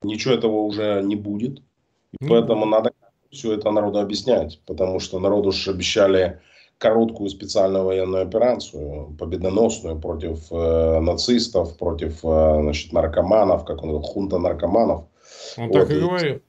ничего 0.02 0.34
этого 0.34 0.56
уже 0.62 1.02
не 1.04 1.14
будет, 1.14 1.58
и 1.58 2.24
mm-hmm. 2.24 2.28
поэтому 2.28 2.64
надо 2.64 2.92
все 3.30 3.52
это 3.52 3.70
народу 3.70 4.00
объяснять, 4.00 4.60
потому 4.66 4.98
что 4.98 5.20
народу 5.20 5.52
же 5.52 5.70
обещали 5.70 6.40
короткую 6.78 7.28
специальную 7.28 7.84
военную 7.84 8.22
операцию, 8.22 9.14
победоносную 9.18 10.00
против 10.00 10.50
э, 10.50 11.00
нацистов, 11.00 11.76
против 11.76 12.24
э, 12.24 12.60
значит, 12.62 12.92
наркоманов, 12.94 13.66
как 13.66 13.82
он 13.82 13.90
говорил, 13.90 14.08
хунта 14.08 14.38
наркоманов. 14.38 15.04
Он 15.58 15.66
вот, 15.66 15.72
так 15.72 15.90
и 15.90 16.00
говорит. 16.00 16.42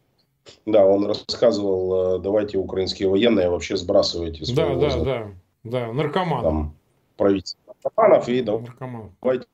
Да, 0.66 0.86
он 0.86 1.06
рассказывал, 1.06 2.18
э, 2.18 2.20
давайте 2.20 2.58
украинские 2.58 3.10
военные 3.10 3.50
вообще 3.50 3.78
сбрасывайте 3.78 4.46
Да, 4.54 4.76
да, 4.76 4.90
за, 4.90 5.04
да, 5.04 5.32
да, 5.64 5.94
наркоман. 5.94 6.44
Там, 6.44 6.76
правительство 7.18 7.76
наркоманов 7.84 8.30
и 8.30 8.42
наркоман. 8.42 9.12
давайте 9.22 9.48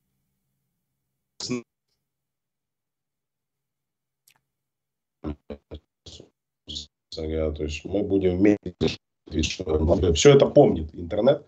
то 7.52 7.64
есть 7.64 7.86
мы 7.86 8.04
будем 8.04 8.38
вместе, 8.38 8.76
все 10.14 10.36
это 10.36 10.46
помнит 10.48 10.94
интернет. 10.94 11.46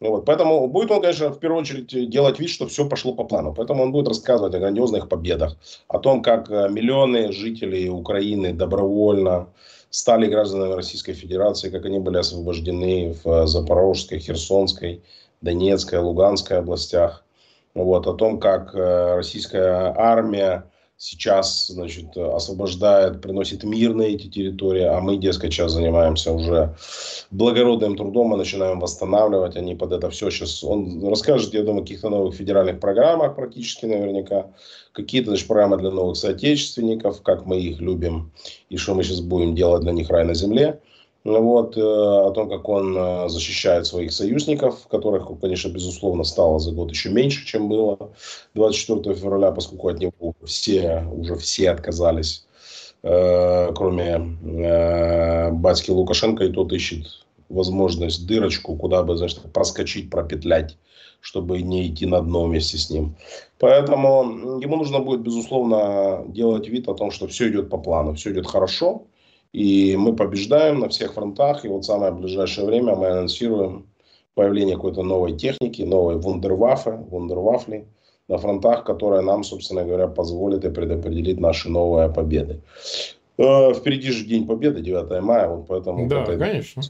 Вот. 0.00 0.26
Поэтому 0.26 0.66
будет 0.68 0.90
он, 0.90 1.00
конечно, 1.00 1.30
в 1.30 1.38
первую 1.38 1.62
очередь 1.62 2.10
делать 2.10 2.38
вид, 2.38 2.50
что 2.50 2.66
все 2.66 2.86
пошло 2.88 3.14
по 3.14 3.24
плану. 3.24 3.54
Поэтому 3.54 3.82
он 3.82 3.92
будет 3.92 4.08
рассказывать 4.08 4.54
о 4.54 4.58
грандиозных 4.58 5.08
победах, 5.08 5.56
о 5.88 5.98
том, 5.98 6.22
как 6.22 6.50
э, 6.50 6.68
миллионы 6.68 7.32
жителей 7.32 7.88
Украины 7.88 8.52
добровольно 8.52 9.48
стали 9.88 10.26
гражданами 10.26 10.74
Российской 10.74 11.14
Федерации, 11.14 11.70
как 11.70 11.86
они 11.86 11.98
были 11.98 12.18
освобождены 12.18 13.14
в 13.24 13.26
э, 13.26 13.46
Запорожской, 13.46 14.18
Херсонской, 14.18 15.02
Донецкой, 15.40 16.00
Луганской 16.00 16.58
областях. 16.58 17.24
Вот, 17.74 18.06
о 18.06 18.12
том, 18.12 18.38
как 18.38 18.74
э, 18.74 19.16
российская 19.16 19.94
армия 19.96 20.70
сейчас, 20.98 21.66
значит, 21.66 22.16
освобождает, 22.16 23.20
приносит 23.20 23.64
мир 23.64 23.94
на 23.94 24.02
эти 24.02 24.28
территории, 24.28 24.84
а 24.84 25.00
мы, 25.00 25.18
дескать, 25.18 25.52
сейчас 25.52 25.72
занимаемся 25.72 26.32
уже 26.32 26.74
благородным 27.30 27.96
трудом 27.96 28.34
и 28.34 28.38
начинаем 28.38 28.80
восстанавливать. 28.80 29.56
Они 29.56 29.74
под 29.74 29.92
это 29.92 30.08
все 30.10 30.30
сейчас... 30.30 30.64
Он 30.64 31.06
расскажет, 31.08 31.52
я 31.54 31.62
думаю, 31.62 31.80
о 31.80 31.82
каких-то 31.82 32.08
новых 32.08 32.34
федеральных 32.34 32.80
программах 32.80 33.36
практически 33.36 33.84
наверняка. 33.84 34.46
Какие-то 34.92 35.30
значит, 35.30 35.46
программы 35.46 35.76
для 35.76 35.90
новых 35.90 36.16
соотечественников, 36.16 37.22
как 37.22 37.44
мы 37.44 37.60
их 37.60 37.80
любим 37.80 38.32
и 38.70 38.78
что 38.78 38.94
мы 38.94 39.04
сейчас 39.04 39.20
будем 39.20 39.54
делать 39.54 39.82
для 39.82 39.92
них 39.92 40.08
рай 40.08 40.24
на 40.24 40.34
земле. 40.34 40.80
Вот, 41.26 41.76
о 41.76 42.30
том, 42.30 42.48
как 42.48 42.68
он 42.68 43.28
защищает 43.28 43.86
своих 43.86 44.12
союзников, 44.12 44.86
которых, 44.88 45.28
конечно, 45.40 45.68
безусловно, 45.68 46.24
стало 46.24 46.58
за 46.58 46.72
год 46.72 46.90
еще 46.90 47.10
меньше, 47.10 47.44
чем 47.46 47.68
было 47.68 48.10
24 48.54 49.14
февраля, 49.14 49.50
поскольку 49.50 49.88
от 49.88 49.98
него 49.98 50.34
все, 50.44 51.04
уже 51.12 51.34
все 51.36 51.70
отказались, 51.70 52.46
кроме 53.02 54.18
батьки 55.52 55.90
Лукашенко, 55.90 56.44
и 56.44 56.52
тот 56.52 56.72
ищет 56.72 57.06
возможность, 57.48 58.26
дырочку, 58.26 58.76
куда 58.76 59.02
бы, 59.02 59.16
значит, 59.16 59.40
проскочить, 59.52 60.10
пропетлять 60.10 60.76
чтобы 61.20 61.60
не 61.60 61.88
идти 61.88 62.06
на 62.06 62.20
дно 62.20 62.44
вместе 62.44 62.78
с 62.78 62.88
ним. 62.88 63.16
Поэтому 63.58 64.60
ему 64.60 64.76
нужно 64.76 65.00
будет, 65.00 65.22
безусловно, 65.22 66.22
делать 66.28 66.68
вид 66.68 66.88
о 66.88 66.94
том, 66.94 67.10
что 67.10 67.26
все 67.26 67.48
идет 67.48 67.68
по 67.68 67.78
плану, 67.78 68.14
все 68.14 68.30
идет 68.30 68.46
хорошо, 68.46 69.02
и 69.52 69.96
мы 69.96 70.14
побеждаем 70.14 70.80
на 70.80 70.88
всех 70.88 71.14
фронтах, 71.14 71.64
и 71.64 71.68
вот 71.68 71.84
самое 71.84 72.12
ближайшее 72.12 72.66
время 72.66 72.94
мы 72.94 73.08
анонсируем 73.08 73.86
появление 74.34 74.76
какой-то 74.76 75.02
новой 75.02 75.36
техники, 75.36 75.82
новой 75.82 76.16
вундерваффе, 76.16 76.92
вундервафли 77.10 77.86
на 78.28 78.38
фронтах, 78.38 78.84
которая 78.84 79.22
нам, 79.22 79.44
собственно 79.44 79.84
говоря, 79.84 80.08
позволит 80.08 80.64
и 80.64 80.70
предопределить 80.70 81.40
наши 81.40 81.68
новые 81.68 82.08
победы. 82.08 82.60
Э, 83.38 83.74
впереди 83.74 84.10
же 84.10 84.24
День 84.24 84.46
Победы, 84.46 84.80
9 84.80 85.22
мая, 85.22 85.48
вот 85.48 85.66
поэтому... 85.68 86.08
Да, 86.08 86.24
конечно. 86.24 86.82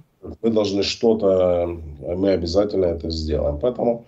Мы 0.42 0.50
должны 0.50 0.82
что-то, 0.82 1.66
мы 2.00 2.30
обязательно 2.30 2.86
это 2.86 3.10
сделаем. 3.10 3.58
Поэтому 3.60 4.06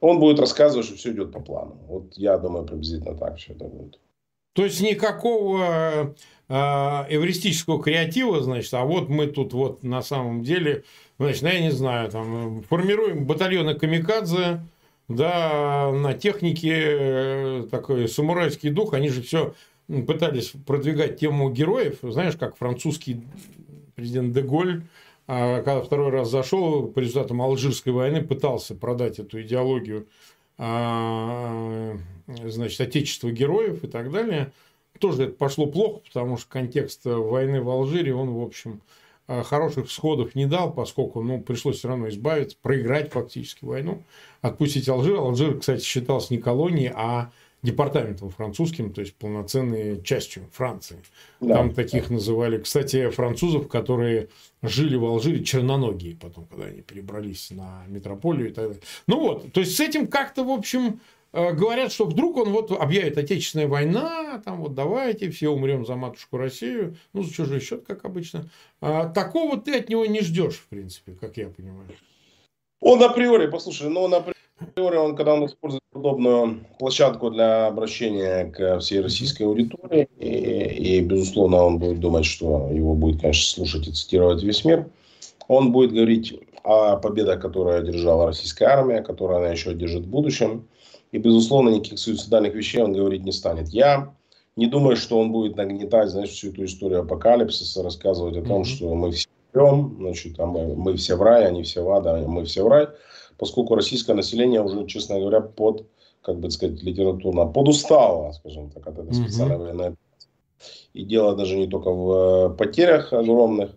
он 0.00 0.20
будет 0.20 0.38
рассказывать, 0.38 0.86
что 0.86 0.96
все 0.96 1.12
идет 1.12 1.32
по 1.32 1.40
плану. 1.40 1.76
Вот 1.88 2.14
я 2.16 2.38
думаю, 2.38 2.64
приблизительно 2.64 3.16
так 3.16 3.36
все 3.36 3.52
это 3.52 3.64
будет. 3.64 3.98
То 4.52 4.64
есть 4.64 4.80
никакого 4.80 5.58
э, 5.58 6.14
эвристического 6.48 7.82
креатива, 7.82 8.40
значит, 8.40 8.72
а 8.74 8.84
вот 8.84 9.08
мы 9.08 9.26
тут 9.26 9.52
вот 9.52 9.82
на 9.82 10.02
самом 10.02 10.42
деле, 10.42 10.84
значит, 11.18 11.42
ну, 11.42 11.48
я 11.48 11.60
не 11.60 11.72
знаю, 11.72 12.10
там 12.10 12.62
формируем 12.62 13.26
батальоны 13.26 13.74
камикадзе, 13.74 14.60
да, 15.08 15.92
на 15.92 16.14
технике 16.14 16.72
э, 16.72 17.66
такой 17.70 18.08
самурайский 18.08 18.70
дух, 18.70 18.94
они 18.94 19.08
же 19.08 19.22
все 19.22 19.54
пытались 19.86 20.52
продвигать 20.66 21.18
тему 21.18 21.50
героев, 21.50 21.98
знаешь, 22.02 22.36
как 22.36 22.56
французский 22.56 23.22
президент 23.94 24.32
Деголь 24.32 24.82
а 25.28 25.62
когда 25.62 25.82
второй 25.82 26.10
раз 26.10 26.30
зашел 26.30 26.86
по 26.86 27.00
результатам 27.00 27.42
Алжирской 27.42 27.92
войны, 27.92 28.22
пытался 28.22 28.74
продать 28.74 29.18
эту 29.18 29.42
идеологию 29.42 30.06
значит, 30.56 32.00
отечества 32.80 33.30
героев 33.30 33.84
и 33.84 33.88
так 33.88 34.10
далее. 34.10 34.52
Тоже 34.98 35.24
это 35.24 35.32
пошло 35.32 35.66
плохо, 35.66 36.00
потому 36.06 36.36
что 36.36 36.48
контекст 36.48 37.04
войны 37.04 37.62
в 37.62 37.70
Алжире, 37.70 38.14
он, 38.14 38.30
в 38.30 38.42
общем, 38.42 38.80
а, 39.28 39.42
хороших 39.42 39.90
сходов 39.90 40.34
не 40.34 40.46
дал, 40.46 40.72
поскольку 40.72 41.22
ну, 41.22 41.40
пришлось 41.40 41.78
все 41.78 41.88
равно 41.88 42.08
избавиться, 42.08 42.56
проиграть 42.60 43.12
фактически 43.12 43.64
войну, 43.64 44.02
отпустить 44.40 44.88
Алжир. 44.88 45.16
Алжир, 45.16 45.58
кстати, 45.58 45.82
считался 45.82 46.32
не 46.32 46.40
колонией, 46.40 46.92
а 46.94 47.30
департаментом 47.62 48.30
французским, 48.30 48.92
то 48.92 49.00
есть 49.00 49.14
полноценной 49.16 50.00
частью 50.02 50.44
Франции. 50.52 50.98
Да. 51.40 51.56
Там 51.56 51.74
таких 51.74 52.10
называли, 52.10 52.58
кстати, 52.58 53.10
французов, 53.10 53.66
которые 53.66 54.28
жили 54.62 54.94
в 54.94 55.04
Алжире, 55.04 55.42
черноногие 55.42 56.14
потом, 56.14 56.46
когда 56.46 56.66
они 56.66 56.82
перебрались 56.82 57.50
на 57.50 57.84
метрополию 57.88 58.50
и 58.50 58.52
так 58.52 58.66
далее. 58.68 58.82
Ну 59.08 59.20
вот, 59.20 59.52
то 59.52 59.60
есть 59.60 59.74
с 59.76 59.80
этим 59.80 60.06
как-то, 60.06 60.44
в 60.44 60.50
общем, 60.50 60.86
э, 60.86 60.98
говорят, 61.52 61.92
что 61.92 62.06
вдруг 62.06 62.36
он 62.36 62.50
вот 62.50 62.72
объявит 62.72 63.18
отечественная 63.18 63.68
война, 63.68 64.40
там 64.44 64.62
вот 64.62 64.74
давайте, 64.74 65.30
все 65.30 65.48
умрем 65.48 65.84
за 65.84 65.96
матушку 65.96 66.38
Россию, 66.38 66.96
ну, 67.12 67.22
за 67.22 67.32
чужой 67.32 67.60
счет, 67.60 67.84
как 67.86 68.04
обычно. 68.04 68.48
А, 68.80 69.08
такого 69.08 69.60
ты 69.60 69.78
от 69.78 69.88
него 69.88 70.06
не 70.06 70.20
ждешь, 70.20 70.56
в 70.56 70.68
принципе, 70.68 71.12
как 71.12 71.36
я 71.36 71.48
понимаю. 71.48 71.88
Он 72.80 73.02
априори, 73.02 73.48
послушай, 73.48 73.88
ну, 73.90 74.02
он 74.02 74.14
априори 74.14 74.96
он, 74.96 75.16
когда 75.16 75.34
он 75.34 75.46
использует 75.46 75.82
подобную 75.92 76.64
площадку 76.78 77.30
для 77.30 77.66
обращения 77.66 78.50
к 78.50 78.78
всей 78.80 79.00
российской 79.00 79.42
аудитории, 79.42 80.08
и, 80.18 80.98
и, 80.98 81.00
безусловно, 81.00 81.64
он 81.64 81.78
будет 81.78 82.00
думать, 82.00 82.24
что 82.24 82.70
его 82.70 82.94
будет, 82.94 83.20
конечно, 83.20 83.44
слушать 83.44 83.88
и 83.88 83.92
цитировать 83.92 84.42
весь 84.42 84.64
мир, 84.64 84.86
он 85.48 85.72
будет 85.72 85.92
говорить 85.92 86.38
о 86.64 86.96
победах, 86.96 87.40
которые 87.40 87.78
одержала 87.78 88.26
российская 88.26 88.66
армия, 88.66 89.02
которые 89.02 89.38
она 89.38 89.48
еще 89.48 89.70
одержит 89.70 90.04
в 90.04 90.08
будущем. 90.08 90.66
И, 91.16 91.18
безусловно, 91.18 91.70
никаких 91.70 91.98
суицидальных 91.98 92.54
вещей 92.54 92.82
он 92.82 92.92
говорить 92.92 93.24
не 93.24 93.32
станет. 93.32 93.68
Я 93.68 94.14
не 94.54 94.66
думаю, 94.66 94.96
что 94.96 95.18
он 95.18 95.32
будет 95.32 95.56
нагнетать, 95.56 96.10
знаешь, 96.10 96.30
всю 96.30 96.50
эту 96.50 96.64
историю 96.64 97.00
апокалипсиса, 97.00 97.82
рассказывать 97.82 98.36
о 98.36 98.42
том, 98.42 98.62
mm-hmm. 98.62 98.64
что 98.64 98.94
мы 98.94 99.12
все 99.12 99.28
умрем, 99.52 99.96
значит, 99.98 100.38
а 100.38 100.46
мы, 100.46 100.74
мы 100.76 100.96
все 100.96 101.16
в 101.16 101.22
рай, 101.22 101.46
они 101.46 101.62
все 101.62 101.82
в 101.82 101.90
ад, 101.90 102.06
а 102.06 102.18
мы 102.26 102.44
все 102.44 102.62
в 102.62 102.68
рай 102.68 102.88
поскольку 103.38 103.74
российское 103.74 104.14
население 104.14 104.62
уже, 104.62 104.86
честно 104.86 105.18
говоря, 105.18 105.40
под, 105.40 105.86
как 106.22 106.38
бы 106.38 106.50
сказать, 106.50 106.82
литературно, 106.82 107.46
подустало, 107.46 108.32
скажем 108.32 108.70
так, 108.70 108.86
от 108.86 108.98
этой 108.98 109.14
специальной 109.14 109.58
военной 109.58 109.96
И 110.92 111.04
дело 111.04 111.36
даже 111.36 111.56
не 111.56 111.66
только 111.66 111.90
в 111.90 112.12
э, 112.12 112.56
потерях 112.56 113.12
огромных, 113.12 113.70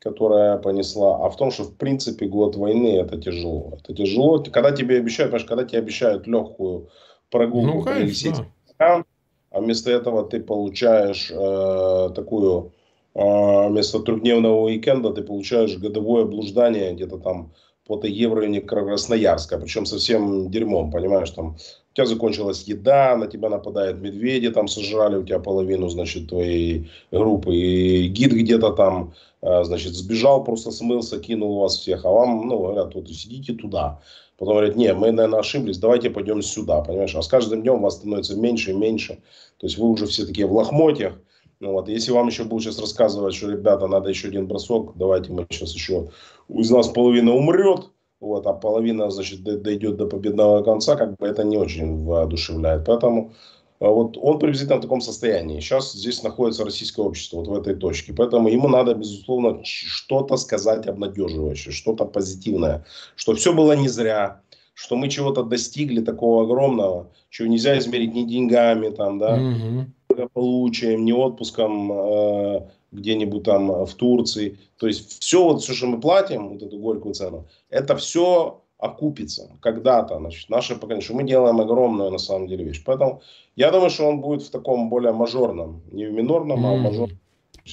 которая 0.00 0.58
понесла, 0.58 1.24
а 1.24 1.30
в 1.30 1.36
том, 1.36 1.50
что 1.50 1.64
в 1.64 1.74
принципе 1.74 2.26
год 2.26 2.56
войны 2.56 2.98
это 2.98 3.20
тяжело. 3.20 3.74
Это 3.78 3.94
тяжело, 3.94 4.42
когда 4.42 4.72
тебе 4.72 4.98
обещают, 4.98 5.32
понимаешь, 5.32 5.48
когда 5.48 5.64
тебе 5.64 5.78
обещают 5.78 6.26
легкую 6.26 6.88
прогулку 7.30 7.78
ну, 7.78 7.82
конечно, 7.82 8.46
да. 8.78 9.04
а 9.50 9.60
вместо 9.60 9.90
этого 9.90 10.24
ты 10.24 10.40
получаешь 10.40 11.30
э, 11.30 12.10
такую, 12.14 12.72
э, 13.14 13.68
вместо 13.68 14.00
трехдневного 14.00 14.62
уикенда 14.62 15.12
ты 15.12 15.22
получаешь 15.22 15.76
годовое 15.76 16.24
блуждание 16.24 16.94
где-то 16.94 17.18
там 17.18 17.52
по 17.88 18.04
евро 18.04 18.60
Красноярска, 18.60 19.58
причем 19.58 19.86
совсем 19.86 20.50
дерьмом, 20.50 20.90
понимаешь, 20.90 21.30
там 21.30 21.56
у 21.56 21.94
тебя 21.94 22.06
закончилась 22.06 22.64
еда, 22.64 23.16
на 23.16 23.26
тебя 23.26 23.48
нападают 23.48 23.98
медведи, 23.98 24.50
там 24.50 24.68
сожрали 24.68 25.16
у 25.16 25.24
тебя 25.24 25.38
половину, 25.38 25.88
значит, 25.88 26.28
твоей 26.28 26.90
группы, 27.10 27.56
и 27.56 28.08
гид 28.08 28.32
где-то 28.32 28.70
там, 28.72 29.14
а, 29.40 29.64
значит, 29.64 29.94
сбежал, 29.94 30.44
просто 30.44 30.70
смылся, 30.70 31.18
кинул 31.18 31.60
вас 31.60 31.78
всех, 31.78 32.04
а 32.04 32.10
вам, 32.10 32.46
ну, 32.46 32.58
говорят, 32.58 32.94
вот 32.94 33.08
сидите 33.08 33.54
туда. 33.54 34.00
Потом 34.36 34.54
говорят, 34.54 34.76
не, 34.76 34.92
мы, 34.92 35.10
наверное, 35.10 35.40
ошиблись, 35.40 35.78
давайте 35.78 36.10
пойдем 36.10 36.42
сюда, 36.42 36.82
понимаешь, 36.82 37.16
а 37.16 37.22
с 37.22 37.26
каждым 37.26 37.62
днем 37.62 37.80
вас 37.80 37.96
становится 37.96 38.36
меньше 38.36 38.70
и 38.70 38.74
меньше, 38.74 39.18
то 39.56 39.66
есть 39.66 39.78
вы 39.78 39.88
уже 39.88 40.06
все 40.06 40.26
такие 40.26 40.46
в 40.46 40.52
лохмотьях, 40.52 41.14
ну, 41.60 41.72
вот, 41.72 41.88
если 41.88 42.12
вам 42.12 42.28
еще 42.28 42.44
будут 42.44 42.64
сейчас 42.64 42.78
рассказывать, 42.78 43.34
что, 43.34 43.50
ребята, 43.50 43.88
надо 43.88 44.08
еще 44.08 44.28
один 44.28 44.46
бросок, 44.46 44.92
давайте 44.94 45.32
мы 45.32 45.44
сейчас 45.50 45.74
еще, 45.74 46.10
из 46.48 46.70
нас 46.70 46.88
половина 46.88 47.34
умрет, 47.34 47.90
вот, 48.20 48.46
а 48.46 48.52
половина, 48.52 49.10
значит, 49.10 49.42
дойдет 49.42 49.96
до 49.96 50.06
победного 50.06 50.62
конца, 50.62 50.96
как 50.96 51.16
бы 51.16 51.26
это 51.26 51.42
не 51.42 51.56
очень 51.56 52.04
воодушевляет. 52.04 52.84
Поэтому 52.84 53.32
а, 53.80 53.88
вот 53.88 54.16
он 54.20 54.38
приблизительно 54.38 54.78
в 54.78 54.82
таком 54.82 55.00
состоянии. 55.00 55.60
Сейчас 55.60 55.92
здесь 55.92 56.22
находится 56.22 56.64
российское 56.64 57.02
общество, 57.02 57.38
вот 57.38 57.48
в 57.48 57.54
этой 57.54 57.74
точке. 57.74 58.12
Поэтому 58.12 58.48
ему 58.48 58.68
надо, 58.68 58.94
безусловно, 58.94 59.60
что-то 59.64 60.36
сказать 60.36 60.86
обнадеживающее, 60.86 61.72
что-то 61.72 62.04
позитивное, 62.04 62.84
что 63.16 63.34
все 63.34 63.52
было 63.52 63.72
не 63.72 63.88
зря, 63.88 64.42
что 64.74 64.96
мы 64.96 65.08
чего-то 65.08 65.42
достигли 65.42 66.04
такого 66.04 66.44
огромного, 66.44 67.10
чего 67.30 67.48
нельзя 67.48 67.76
измерить 67.78 68.14
ни 68.14 68.22
деньгами, 68.22 68.90
там, 68.90 69.18
да, 69.18 69.34
угу 69.34 69.86
благополучием, 70.18 71.04
не 71.04 71.12
отпуском 71.12 71.92
э, 71.92 72.60
где-нибудь 72.92 73.44
там 73.44 73.84
в 73.84 73.94
Турции. 73.94 74.58
То 74.78 74.86
есть 74.86 75.20
все 75.20 75.44
вот, 75.44 75.62
все, 75.62 75.72
что 75.72 75.86
мы 75.86 76.00
платим, 76.00 76.50
вот 76.50 76.62
эту 76.62 76.78
горькую 76.78 77.14
цену, 77.14 77.46
это 77.70 77.96
все 77.96 78.62
окупится 78.78 79.50
когда-то. 79.60 80.18
Значит, 80.18 80.48
наше 80.50 80.74
поколение, 80.76 81.04
что 81.04 81.14
мы 81.14 81.24
делаем 81.24 81.60
огромную 81.60 82.10
на 82.10 82.18
самом 82.18 82.46
деле 82.46 82.64
вещь. 82.64 82.82
Поэтому 82.84 83.22
я 83.56 83.70
думаю, 83.70 83.90
что 83.90 84.08
он 84.08 84.20
будет 84.20 84.42
в 84.42 84.50
таком 84.50 84.88
более 84.88 85.12
мажорном, 85.12 85.82
не 85.90 86.06
в 86.06 86.12
минорном, 86.12 86.64
mm-hmm. 86.64 86.74
а 86.74 86.76
в 86.76 86.82
мажорном. 86.82 87.18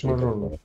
Мажорном. 0.03 0.59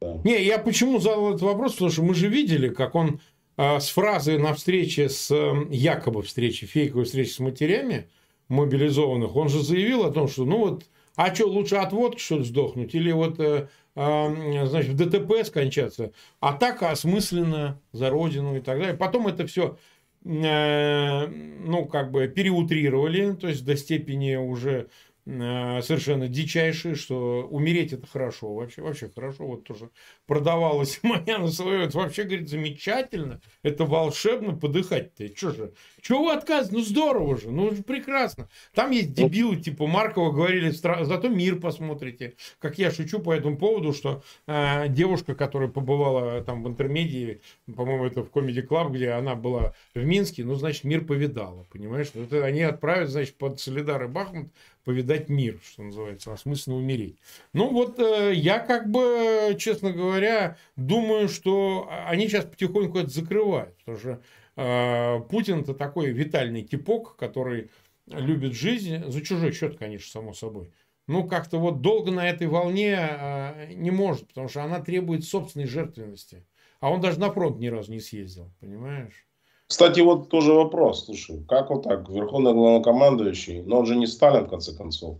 Да. 0.00 0.18
Не, 0.24 0.42
я 0.44 0.58
почему 0.58 0.98
задал 0.98 1.30
этот 1.30 1.42
вопрос, 1.42 1.72
потому 1.72 1.90
что 1.90 2.02
мы 2.02 2.14
же 2.14 2.28
видели, 2.28 2.68
как 2.68 2.94
он 2.94 3.20
э, 3.58 3.80
с 3.80 3.90
фразы 3.90 4.38
на 4.38 4.54
встрече 4.54 5.08
с 5.08 5.30
э, 5.30 5.66
якобы 5.70 6.22
встрече, 6.22 6.66
фейковой 6.66 7.04
встрече 7.04 7.32
с 7.32 7.38
матерями, 7.38 8.08
мобилизованных, 8.50 9.34
он 9.34 9.48
же 9.48 9.62
заявил 9.62 10.04
о 10.04 10.12
том, 10.12 10.28
что 10.28 10.44
ну 10.44 10.58
вот, 10.58 10.84
а 11.16 11.34
что, 11.34 11.46
лучше 11.46 11.76
от 11.76 11.92
водки 11.92 12.20
что 12.20 12.38
ли 12.38 12.44
сдохнуть? 12.44 12.94
Или 12.94 13.12
вот 13.12 13.40
э, 13.40 13.68
э, 13.94 14.66
значит, 14.66 14.92
в 14.92 14.96
ДТП 14.96 15.46
скончаться, 15.46 16.12
а 16.40 16.52
так 16.52 16.82
осмысленно 16.82 17.80
за 17.92 18.10
родину 18.10 18.56
и 18.56 18.60
так 18.60 18.78
далее. 18.78 18.96
Потом 18.96 19.28
это 19.28 19.46
все 19.46 19.78
э, 20.24 21.26
ну, 21.26 21.86
как 21.86 22.10
бы 22.10 22.28
переутрировали, 22.28 23.32
то 23.32 23.48
есть 23.48 23.64
до 23.64 23.76
степени 23.76 24.34
уже 24.36 24.88
совершенно 25.30 26.26
дичайшие, 26.28 26.96
что 26.96 27.46
умереть 27.48 27.92
это 27.92 28.06
хорошо, 28.06 28.52
вообще, 28.54 28.82
вообще 28.82 29.08
хорошо, 29.14 29.46
вот 29.46 29.64
тоже 29.64 29.90
продавалась 30.26 30.98
моя 31.02 31.38
на 31.38 31.48
свое, 31.48 31.84
это 31.84 31.98
вообще, 31.98 32.24
говорит, 32.24 32.48
замечательно, 32.48 33.40
это 33.62 33.84
волшебно 33.84 34.56
подыхать-то, 34.56 35.28
что 35.36 35.52
же, 35.52 35.72
чего 36.00 36.24
вы 36.24 36.32
отказываете, 36.32 36.76
ну 36.76 36.82
здорово 36.82 37.38
же, 37.38 37.50
ну 37.50 37.70
прекрасно, 37.82 38.48
там 38.74 38.90
есть 38.90 39.12
дебилы, 39.12 39.56
типа 39.56 39.86
Маркова 39.86 40.32
говорили, 40.32 40.70
зато 40.70 41.28
мир 41.28 41.60
посмотрите, 41.60 42.34
как 42.58 42.78
я 42.78 42.90
шучу 42.90 43.20
по 43.20 43.32
этому 43.32 43.56
поводу, 43.56 43.92
что 43.92 44.22
э, 44.46 44.88
девушка, 44.88 45.34
которая 45.34 45.68
побывала 45.68 46.42
там 46.42 46.64
в 46.64 46.68
интермедии, 46.68 47.40
по-моему, 47.72 48.06
это 48.06 48.24
в 48.24 48.30
Comedy 48.30 48.66
Club, 48.66 48.90
где 48.90 49.10
она 49.10 49.36
была 49.36 49.74
в 49.94 50.02
Минске, 50.02 50.44
ну, 50.44 50.54
значит, 50.56 50.84
мир 50.84 51.04
повидала, 51.04 51.64
понимаешь, 51.70 52.08
вот 52.14 52.32
они 52.32 52.62
отправят, 52.62 53.10
значит, 53.10 53.36
под 53.36 53.60
Солидар 53.60 54.04
и 54.04 54.08
Бахмут, 54.08 54.50
повидать 54.84 55.28
мир, 55.28 55.60
что 55.62 55.82
называется, 55.82 56.32
осмысленно 56.32 56.76
умереть. 56.76 57.18
Ну 57.52 57.70
вот 57.70 57.98
э, 57.98 58.32
я 58.34 58.58
как 58.58 58.90
бы, 58.90 59.56
честно 59.58 59.92
говоря, 59.92 60.56
думаю, 60.76 61.28
что 61.28 61.88
они 62.06 62.28
сейчас 62.28 62.44
потихоньку 62.44 62.98
это 62.98 63.10
закрывают, 63.10 63.76
потому 63.78 63.98
что 63.98 64.22
э, 64.56 65.20
Путин 65.30 65.60
это 65.60 65.74
такой 65.74 66.10
витальный 66.10 66.62
типок, 66.62 67.16
который 67.16 67.70
любит 68.06 68.54
жизнь, 68.54 69.04
за 69.06 69.20
чужой 69.22 69.52
счет, 69.52 69.78
конечно, 69.78 70.10
само 70.10 70.32
собой. 70.32 70.72
Ну, 71.06 71.26
как-то 71.26 71.58
вот 71.58 71.80
долго 71.80 72.10
на 72.10 72.28
этой 72.28 72.46
волне 72.46 72.96
э, 72.98 73.72
не 73.74 73.90
может, 73.90 74.28
потому 74.28 74.48
что 74.48 74.62
она 74.62 74.80
требует 74.80 75.24
собственной 75.24 75.66
жертвенности. 75.66 76.44
А 76.80 76.90
он 76.90 77.00
даже 77.00 77.20
на 77.20 77.30
фронт 77.30 77.58
ни 77.58 77.66
разу 77.66 77.92
не 77.92 78.00
съездил, 78.00 78.52
понимаешь? 78.60 79.26
Кстати, 79.70 80.00
вот 80.00 80.28
тоже 80.28 80.52
вопрос. 80.52 81.04
Слушай, 81.04 81.44
как 81.48 81.70
вот 81.70 81.84
так? 81.84 82.08
Верховный 82.08 82.52
главнокомандующий, 82.52 83.62
но 83.62 83.78
он 83.78 83.86
же 83.86 83.94
не 83.94 84.08
Сталин, 84.08 84.46
в 84.46 84.50
конце 84.50 84.76
концов. 84.76 85.18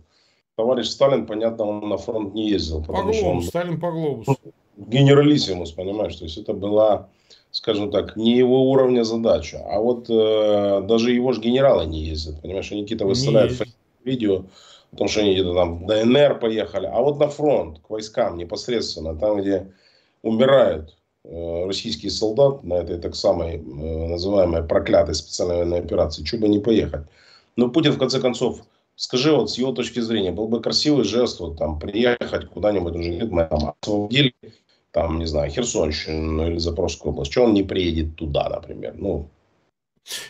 Товарищ 0.57 0.87
Сталин, 0.87 1.25
понятно, 1.25 1.63
он 1.67 1.87
на 1.87 1.97
фронт 1.97 2.33
не 2.33 2.49
ездил. 2.49 2.83
По 2.83 2.91
глобусу, 2.91 3.25
он... 3.25 3.43
Сталин 3.43 3.79
по 3.79 3.91
глобусу. 3.91 4.35
Генералиссимус, 4.75 5.71
понимаешь? 5.71 6.17
То 6.17 6.25
есть 6.25 6.37
это 6.37 6.51
была, 6.51 7.07
скажем 7.51 7.91
так, 7.91 8.17
не 8.17 8.35
его 8.35 8.69
уровня 8.69 9.05
задача. 9.05 9.63
А 9.65 9.79
вот 9.79 10.09
э, 10.09 10.81
даже 10.85 11.13
его 11.13 11.31
же 11.31 11.39
генералы 11.39 11.85
не 11.85 12.01
ездят, 12.01 12.41
понимаешь? 12.41 12.69
Они 12.73 12.81
какие-то 12.81 13.05
выставляют 13.05 13.53
видео 14.03 14.43
о 14.91 14.95
том, 14.97 15.07
что 15.07 15.21
они 15.21 15.31
где-то 15.31 15.53
там 15.53 15.85
в 15.85 15.87
ДНР 15.87 16.39
поехали. 16.39 16.87
А 16.87 16.99
вот 16.99 17.19
на 17.19 17.29
фронт, 17.29 17.79
к 17.79 17.89
войскам 17.89 18.37
непосредственно, 18.37 19.15
там, 19.15 19.39
где 19.39 19.71
умирают 20.23 20.97
российский 21.23 22.09
солдат 22.09 22.63
на 22.63 22.75
этой 22.75 22.97
так 22.97 23.15
самой 23.15 23.55
э, 23.55 23.59
называемой 23.59 24.63
проклятой 24.63 25.15
специальной 25.15 25.57
военной 25.57 25.79
операции, 25.79 26.23
чего 26.23 26.41
бы 26.41 26.49
не 26.49 26.59
поехать. 26.59 27.07
Но 27.55 27.69
Путин, 27.69 27.91
в 27.91 27.99
конце 27.99 28.19
концов, 28.19 28.61
скажи, 28.95 29.31
вот 29.31 29.51
с 29.51 29.57
его 29.57 29.71
точки 29.71 29.99
зрения, 29.99 30.31
был 30.31 30.47
бы 30.47 30.61
красивый 30.61 31.03
жест, 31.03 31.39
вот, 31.39 31.57
там, 31.57 31.79
приехать 31.79 32.49
куда-нибудь, 32.49 32.95
уже 32.95 33.09
говорит, 33.09 33.31
мы 33.31 33.45
там 33.45 33.75
освободили, 33.81 34.33
там, 34.91 35.19
не 35.19 35.25
знаю, 35.25 35.51
Херсонщину 35.51 36.47
или 36.47 36.57
Запорожскую 36.57 37.13
область, 37.13 37.31
что 37.31 37.43
он 37.43 37.53
не 37.53 37.63
приедет 37.63 38.15
туда, 38.15 38.49
например, 38.49 38.95
ну, 38.97 39.29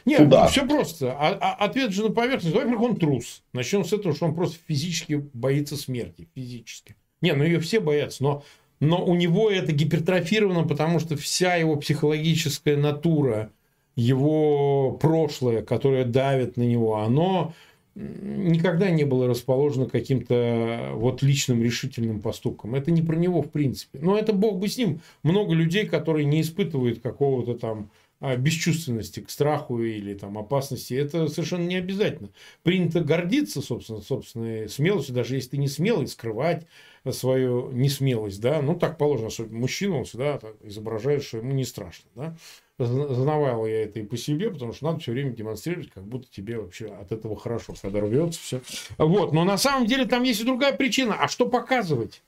нет, 0.06 0.20
туда. 0.20 0.48
все 0.48 0.68
просто. 0.68 1.14
А, 1.14 1.38
а, 1.40 1.66
ответ 1.66 1.92
же 1.92 2.04
на 2.04 2.12
поверхность. 2.12 2.54
Во-первых, 2.54 2.82
он 2.82 2.98
трус. 2.98 3.42
Начнем 3.54 3.86
с 3.86 3.94
этого, 3.94 4.14
что 4.14 4.26
он 4.26 4.36
просто 4.36 4.58
физически 4.68 5.14
боится 5.34 5.78
смерти. 5.78 6.28
Физически. 6.36 6.98
Не, 7.22 7.34
ну 7.34 7.46
ее 7.46 7.60
все 7.62 7.80
боятся. 7.80 8.22
Но 8.22 8.44
но 8.82 9.06
у 9.06 9.16
него 9.16 9.50
это 9.50 9.72
гипертрофировано, 9.72 10.68
потому 10.68 11.00
что 11.00 11.16
вся 11.16 11.56
его 11.56 11.76
психологическая 11.78 12.76
натура, 12.76 13.52
его 13.96 14.92
прошлое, 15.00 15.62
которое 15.62 16.04
давит 16.04 16.58
на 16.58 16.64
него, 16.64 16.98
оно 16.98 17.54
никогда 17.94 18.90
не 18.90 19.04
было 19.04 19.28
расположено 19.28 19.86
каким-то 19.86 20.92
вот 20.94 21.22
личным 21.22 21.62
решительным 21.62 22.22
поступком. 22.22 22.74
Это 22.74 22.90
не 22.90 23.02
про 23.02 23.16
него 23.16 23.44
в 23.44 23.52
принципе. 23.52 24.00
Но 24.02 24.18
это 24.18 24.34
бог 24.34 24.58
бы 24.58 24.68
с 24.68 24.78
ним. 24.78 25.02
Много 25.24 25.54
людей, 25.54 25.86
которые 25.86 26.26
не 26.26 26.42
испытывают 26.42 27.02
какого-то 27.02 27.54
там 27.54 27.90
бесчувственности 28.38 29.20
к 29.20 29.30
страху 29.30 29.82
или 29.82 30.14
там, 30.14 30.38
опасности, 30.38 30.94
это 30.94 31.28
совершенно 31.28 31.66
не 31.66 31.76
обязательно. 31.76 32.30
Принято 32.64 33.02
гордиться, 33.02 33.62
собственно, 33.62 34.02
собственной 34.02 34.70
смелостью, 34.70 35.16
даже 35.16 35.36
если 35.36 35.52
ты 35.52 35.58
не 35.58 35.68
смелый, 35.68 36.08
скрывать 36.08 36.68
свою 37.10 37.72
несмелость, 37.72 38.40
да, 38.40 38.62
ну, 38.62 38.76
так 38.76 38.98
положено, 38.98 39.32
что 39.32 39.46
мужчина, 39.46 39.98
он 39.98 40.06
всегда 40.06 40.40
изображает, 40.62 41.24
что 41.24 41.38
ему 41.38 41.52
не 41.52 41.66
страшно, 41.66 42.10
да. 42.16 42.38
Знавал 42.78 43.68
я 43.68 43.84
это 43.84 44.00
и 44.00 44.04
по 44.04 44.18
себе, 44.18 44.50
потому 44.50 44.74
что 44.74 44.86
надо 44.86 45.00
все 45.00 45.12
время 45.12 45.32
демонстрировать, 45.32 45.92
как 45.92 46.04
будто 46.04 46.28
тебе 46.32 46.60
вообще 46.60 46.88
от 46.88 47.12
этого 47.12 47.36
хорошо, 47.36 47.76
когда 47.80 48.02
рвется 48.02 48.40
все. 48.40 48.62
Вот, 48.98 49.34
но 49.34 49.44
на 49.44 49.58
самом 49.58 49.86
деле 49.86 50.06
там 50.06 50.24
есть 50.24 50.42
и 50.42 50.46
другая 50.46 50.76
причина. 50.76 51.16
А 51.20 51.28
что 51.28 51.48
показывать? 51.48 52.24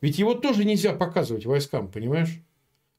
Ведь 0.00 0.18
его 0.18 0.34
тоже 0.34 0.64
нельзя 0.64 0.92
показывать 0.92 1.46
войскам, 1.46 1.86
понимаешь? 1.88 2.40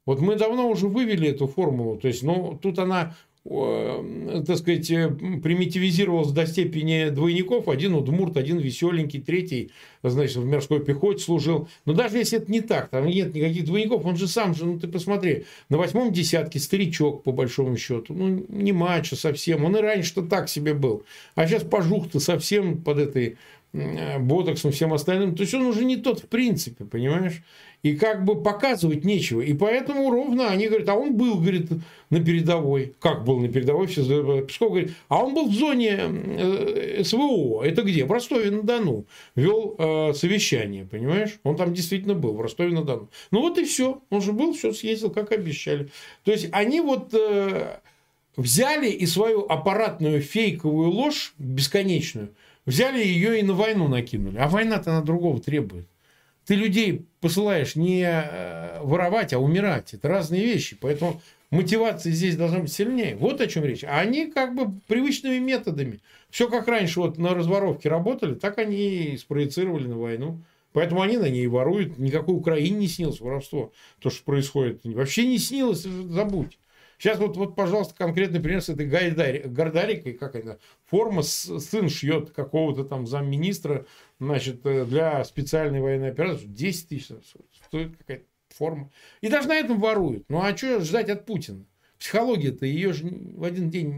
Вот 0.06 0.20
мы 0.20 0.36
давно 0.36 0.70
уже 0.70 0.88
вывели 0.88 1.30
эту 1.30 1.48
формулу. 1.48 1.98
То 1.98 2.08
есть, 2.08 2.24
ну, 2.24 2.58
тут 2.62 2.80
она 2.80 3.16
так 3.46 4.58
сказать, 4.58 4.90
э, 4.90 5.10
примитивизировалась 5.10 6.32
до 6.32 6.46
степени 6.46 7.10
двойников. 7.10 7.68
Один 7.68 7.94
удмурт, 7.94 8.38
один 8.38 8.58
веселенький, 8.58 9.20
третий, 9.20 9.72
значит, 10.02 10.38
в 10.38 10.46
морской 10.46 10.80
пехоте 10.80 11.20
служил. 11.20 11.68
Но 11.86 11.92
даже 11.92 12.20
если 12.20 12.40
это 12.40 12.50
не 12.50 12.62
так, 12.62 12.90
там 12.90 13.06
нет 13.06 13.36
никаких 13.36 13.66
двойников, 13.66 14.06
он 14.06 14.16
же 14.16 14.30
сам 14.30 14.56
же, 14.56 14.66
ну 14.66 14.80
ты 14.80 14.88
посмотри, 14.88 15.44
на 15.68 15.78
восьмом 15.78 16.14
десятке 16.14 16.58
старичок, 16.58 17.24
по 17.24 17.34
большому 17.34 17.76
счету, 17.76 18.14
ну 18.14 18.46
не 18.48 18.72
мачо 18.72 19.18
совсем, 19.18 19.66
он 19.66 19.76
и 19.76 19.82
раньше-то 19.82 20.22
так 20.22 20.48
себе 20.48 20.74
был. 20.74 21.04
А 21.36 21.46
сейчас 21.46 21.64
пожух-то 21.64 22.22
совсем 22.22 22.82
под 22.82 23.00
этой 23.00 23.38
ботоксом, 23.74 24.72
всем 24.72 24.94
остальным. 24.94 25.36
То 25.36 25.42
есть 25.42 25.54
он 25.54 25.66
уже 25.66 25.84
не 25.84 25.98
тот 25.98 26.20
в 26.20 26.28
принципе, 26.28 26.86
понимаешь? 26.86 27.42
и 27.84 27.98
как 27.98 28.24
бы 28.24 28.42
показывать 28.42 29.04
нечего. 29.04 29.42
И 29.42 29.54
поэтому 29.54 30.10
ровно 30.10 30.48
они 30.50 30.68
говорят, 30.68 30.88
а 30.88 30.96
он 30.96 31.16
был, 31.16 31.36
говорит, 31.36 31.70
на 32.10 32.24
передовой. 32.24 32.96
Как 33.00 33.26
был 33.26 33.40
на 33.40 33.50
передовой? 33.50 33.88
Все 33.88 34.04
Песков 34.44 34.70
говорит, 34.70 34.94
а 35.10 35.24
он 35.24 35.34
был 35.34 35.50
в 35.50 35.54
зоне 35.54 36.00
э, 36.00 37.04
СВО. 37.04 37.62
Это 37.62 37.84
где? 37.84 38.06
В 38.06 38.12
Ростове-на-Дону. 38.12 39.06
Вел 39.36 39.76
э, 39.78 40.14
совещание, 40.14 40.86
понимаешь? 40.86 41.40
Он 41.44 41.58
там 41.58 41.74
действительно 41.74 42.16
был, 42.16 42.34
в 42.34 42.42
Ростове-на-Дону. 42.42 43.10
Ну 43.32 43.42
вот 43.42 43.58
и 43.58 43.66
все. 43.66 44.02
Он 44.10 44.22
же 44.22 44.32
был, 44.32 44.54
все 44.54 44.72
съездил, 44.72 45.12
как 45.12 45.34
обещали. 45.34 45.90
То 46.24 46.32
есть 46.32 46.48
они 46.54 46.80
вот 46.80 47.14
э, 47.14 47.80
взяли 48.38 48.90
и 48.90 49.06
свою 49.06 49.46
аппаратную 49.46 50.22
фейковую 50.22 50.90
ложь 50.90 51.34
бесконечную, 51.38 52.30
взяли 52.66 53.04
ее 53.04 53.40
и 53.40 53.44
на 53.44 53.54
войну 53.54 53.88
накинули. 53.88 54.38
А 54.38 54.48
война-то 54.48 54.92
она 54.92 55.02
другого 55.02 55.42
требует. 55.42 55.88
Ты 56.46 56.56
людей 56.56 57.06
посылаешь 57.22 57.76
не 57.76 58.04
э, 58.04 58.82
воровать, 58.82 59.34
а 59.34 59.40
умирать. 59.40 59.94
Это 59.94 60.10
разные 60.10 60.44
вещи. 60.44 60.78
Поэтому 60.80 61.22
мотивация 61.52 62.12
здесь 62.12 62.36
должна 62.36 62.60
быть 62.60 62.74
сильнее. 62.74 63.16
Вот 63.16 63.40
о 63.40 63.48
чем 63.48 63.64
речь. 63.64 63.84
А 63.84 64.00
они 64.00 64.28
как 64.28 64.56
бы 64.56 64.80
привычными 64.88 65.40
методами. 65.40 66.02
Все 66.30 66.50
как 66.50 66.68
раньше 66.68 67.00
вот 67.00 67.18
на 67.18 67.34
разворовке 67.34 67.90
работали, 67.90 68.34
так 68.34 68.58
они 68.58 69.14
и 69.14 69.18
спроецировали 69.18 69.88
на 69.88 69.98
войну. 69.98 70.42
Поэтому 70.74 71.02
они 71.02 71.18
на 71.18 71.30
ней 71.30 71.48
воруют. 71.48 71.98
Никакой 71.98 72.36
Украине 72.36 72.78
не 72.78 72.88
снилось 72.88 73.22
воровство. 73.22 73.72
То, 74.00 74.10
что 74.10 74.24
происходит. 74.24 74.82
Вообще 74.84 75.26
не 75.26 75.38
снилось, 75.38 75.84
забудь. 75.84 76.58
Сейчас 76.98 77.20
вот, 77.20 77.38
вот 77.38 77.56
пожалуйста, 77.56 77.96
конкретный 77.96 78.40
пример 78.40 78.62
с 78.62 78.70
этой 78.70 78.88
Гордарикой, 78.88 80.14
как 80.14 80.36
это, 80.36 80.60
форма 80.86 81.22
сын 81.24 81.90
шьет 81.90 82.32
какого-то 82.32 82.84
там 82.84 83.08
замминистра, 83.08 83.86
значит, 84.20 84.66
э, 84.66 84.86
для 84.86 85.24
специальной 85.24 85.82
военной 85.82 86.10
операции, 86.12 86.46
10 86.46 86.90
тысяч 86.90 87.12
стоит 87.66 87.98
какая-то 87.98 88.26
форма. 88.50 88.92
И 89.22 89.30
даже 89.30 89.48
на 89.48 89.56
этом 89.56 89.80
воруют. 89.80 90.26
Ну, 90.30 90.42
а 90.42 90.56
что 90.56 90.80
ждать 90.82 91.10
от 91.10 91.26
Путина? 91.26 91.66
Психология-то 92.04 92.66
ее 92.66 92.92
же 92.92 93.06
в 93.38 93.46
один 93.46 93.70
день 93.70 93.94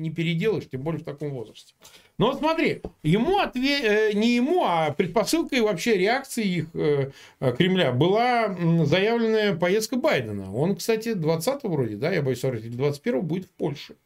не 0.00 0.10
переделаешь, 0.10 0.68
тем 0.70 0.82
более 0.82 1.00
в 1.00 1.04
таком 1.04 1.30
возрасте. 1.30 1.74
Но 2.16 2.26
вот 2.26 2.38
смотри, 2.38 2.80
ему 3.02 3.40
отве... 3.40 3.80
Э, 3.80 4.12
не 4.12 4.36
ему, 4.36 4.62
а 4.64 4.92
предпосылкой 4.92 5.62
вообще 5.62 5.96
реакции 5.96 6.44
их 6.44 6.66
э, 6.74 7.10
Кремля 7.58 7.90
была 7.90 8.56
заявленная 8.84 9.56
поездка 9.56 9.96
Байдена. 9.96 10.54
Он, 10.54 10.76
кстати, 10.76 11.14
20 11.14 11.64
вроде, 11.64 11.96
да, 11.96 12.12
я 12.12 12.22
боюсь, 12.22 12.40
21 12.40 13.22
будет 13.22 13.46
в 13.46 13.50
Польше. 13.50 13.96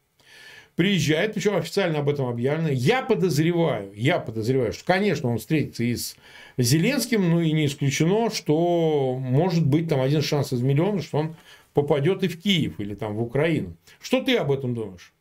Приезжает, 0.75 1.35
причем 1.35 1.55
официально 1.55 1.99
об 1.99 2.09
этом 2.09 2.25
объявлено. 2.25 2.69
Я 2.69 3.03
подозреваю, 3.03 3.91
я 3.93 4.17
подозреваю, 4.17 4.73
что, 4.73 4.85
конечно, 4.85 5.29
он 5.29 5.37
встретится 5.37 5.83
и 5.83 5.95
с 5.95 6.15
Зеленским, 6.57 7.29
но 7.29 7.41
и 7.41 7.51
не 7.51 7.67
исключено, 7.67 8.31
что 8.31 9.19
может 9.19 9.67
быть 9.67 9.87
там 9.87 10.01
один 10.01 10.23
шанс 10.23 10.51
из 10.51 10.63
миллиона, 10.63 11.03
что 11.03 11.19
он 11.19 11.35
попадет 11.73 12.23
и 12.23 12.27
в 12.27 12.41
Киев 12.41 12.79
или 12.79 12.95
там 12.95 13.15
в 13.15 13.21
Украину. 13.21 13.75
Что 13.99 14.21
ты 14.21 14.35
об 14.37 14.51
этом 14.51 14.73
думаешь? 14.73 15.13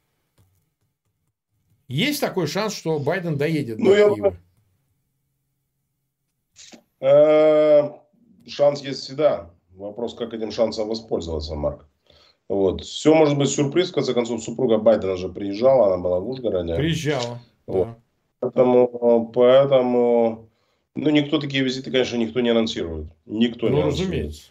Есть 1.88 2.20
такой 2.20 2.46
шанс, 2.46 2.74
что 2.74 2.98
Байден 2.98 3.36
доедет 3.36 3.78
ну, 3.78 3.86
до 3.86 3.96
я... 3.96 4.14
Киева? 4.14 4.36
Э, 7.00 7.90
шанс 8.46 8.82
есть 8.82 9.00
всегда. 9.00 9.50
Вопрос, 9.70 10.14
как 10.14 10.34
этим 10.34 10.50
шансом 10.50 10.88
воспользоваться, 10.88 11.54
Марк. 11.54 11.86
Вот. 12.48 12.82
Все 12.82 13.14
может 13.14 13.38
быть 13.38 13.50
сюрприз. 13.50 13.90
В 13.90 13.94
конце 13.94 14.14
концов, 14.14 14.42
супруга 14.42 14.78
Байдена 14.78 15.16
же 15.16 15.28
приезжала, 15.28 15.86
она 15.86 16.02
была 16.02 16.18
в 16.18 16.28
Ужгороде. 16.28 16.74
Приезжала. 16.74 17.40
Вот. 17.66 17.86
Да. 17.86 17.98
Поэтому, 18.40 19.32
поэтому, 19.34 20.48
ну, 20.94 21.10
никто 21.10 21.38
такие 21.38 21.64
визиты, 21.64 21.90
конечно, 21.90 22.16
никто 22.16 22.40
не 22.40 22.50
анонсирует. 22.50 23.08
Никто 23.26 23.68
ну, 23.68 23.76
не 23.76 23.82
разумеется. 23.82 24.50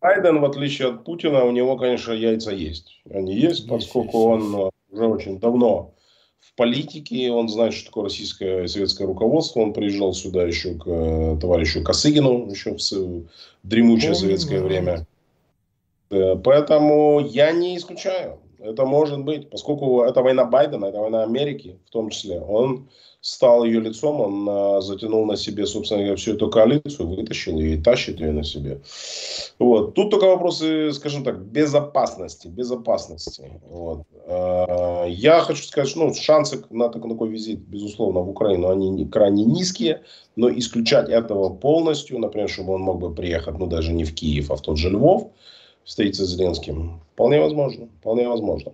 Байден, 0.00 0.40
в 0.40 0.44
отличие 0.44 0.88
от 0.88 1.04
Путина, 1.04 1.44
у 1.44 1.50
него, 1.50 1.76
конечно, 1.76 2.12
яйца 2.12 2.52
есть. 2.52 3.00
Они 3.10 3.34
есть, 3.34 3.60
есть 3.60 3.68
поскольку 3.68 4.36
есть, 4.36 4.54
он 4.54 4.70
уже 4.90 5.06
очень 5.06 5.38
давно 5.38 5.94
в 6.46 6.54
политике, 6.54 7.30
он 7.30 7.48
знает, 7.48 7.74
что 7.74 7.86
такое 7.86 8.04
российское 8.04 8.64
и 8.64 8.68
советское 8.68 9.06
руководство. 9.06 9.60
Он 9.60 9.72
приезжал 9.72 10.14
сюда 10.14 10.44
еще 10.44 10.74
к 10.74 10.86
э, 10.86 11.38
товарищу 11.40 11.82
Косыгину, 11.82 12.48
еще 12.50 12.76
в 12.76 13.26
дремучее 13.62 14.14
советское 14.14 14.62
время. 14.62 15.06
Э, 16.10 16.36
поэтому 16.36 17.20
я 17.20 17.50
не 17.52 17.76
исключаю. 17.76 18.38
Это 18.58 18.84
может 18.84 19.24
быть, 19.24 19.50
поскольку 19.50 20.02
это 20.02 20.22
война 20.22 20.44
Байдена, 20.44 20.86
это 20.86 20.98
война 20.98 21.22
Америки 21.22 21.78
в 21.86 21.90
том 21.90 22.10
числе. 22.10 22.40
Он 22.40 22.88
стал 23.26 23.64
ее 23.64 23.80
лицом, 23.80 24.20
он 24.20 24.48
а, 24.48 24.80
затянул 24.80 25.26
на 25.26 25.36
себе, 25.36 25.66
собственно 25.66 26.00
говоря, 26.00 26.16
всю 26.16 26.34
эту 26.34 26.48
коалицию, 26.48 27.08
вытащил 27.08 27.58
ее 27.58 27.74
и 27.74 27.82
тащит 27.82 28.20
ее 28.20 28.30
на 28.30 28.44
себе. 28.44 28.80
Вот. 29.58 29.94
Тут 29.94 30.10
только 30.10 30.26
вопросы, 30.26 30.92
скажем 30.92 31.24
так, 31.24 31.40
безопасности. 31.40 32.46
безопасности. 32.46 33.60
Вот. 33.68 34.02
А, 34.28 35.06
я 35.06 35.40
хочу 35.40 35.64
сказать, 35.64 35.90
что 35.90 36.06
ну, 36.06 36.14
шансы 36.14 36.62
на 36.70 36.88
такой, 36.88 37.10
такой 37.10 37.28
визит, 37.30 37.58
безусловно, 37.58 38.20
в 38.20 38.30
Украину, 38.30 38.68
они 38.68 39.04
крайне 39.06 39.44
низкие, 39.44 40.02
но 40.36 40.48
исключать 40.48 41.08
этого 41.08 41.48
полностью, 41.48 42.20
например, 42.20 42.48
чтобы 42.48 42.74
он 42.74 42.82
мог 42.82 43.00
бы 43.00 43.12
приехать, 43.12 43.58
ну, 43.58 43.66
даже 43.66 43.92
не 43.92 44.04
в 44.04 44.14
Киев, 44.14 44.50
а 44.50 44.56
в 44.56 44.60
тот 44.60 44.78
же 44.78 44.90
Львов, 44.90 45.32
встретиться 45.86 46.26
с 46.26 46.30
Зеленским. 46.30 47.00
Вполне 47.14 47.40
возможно. 47.40 47.88
Вполне 48.00 48.28
возможно. 48.28 48.72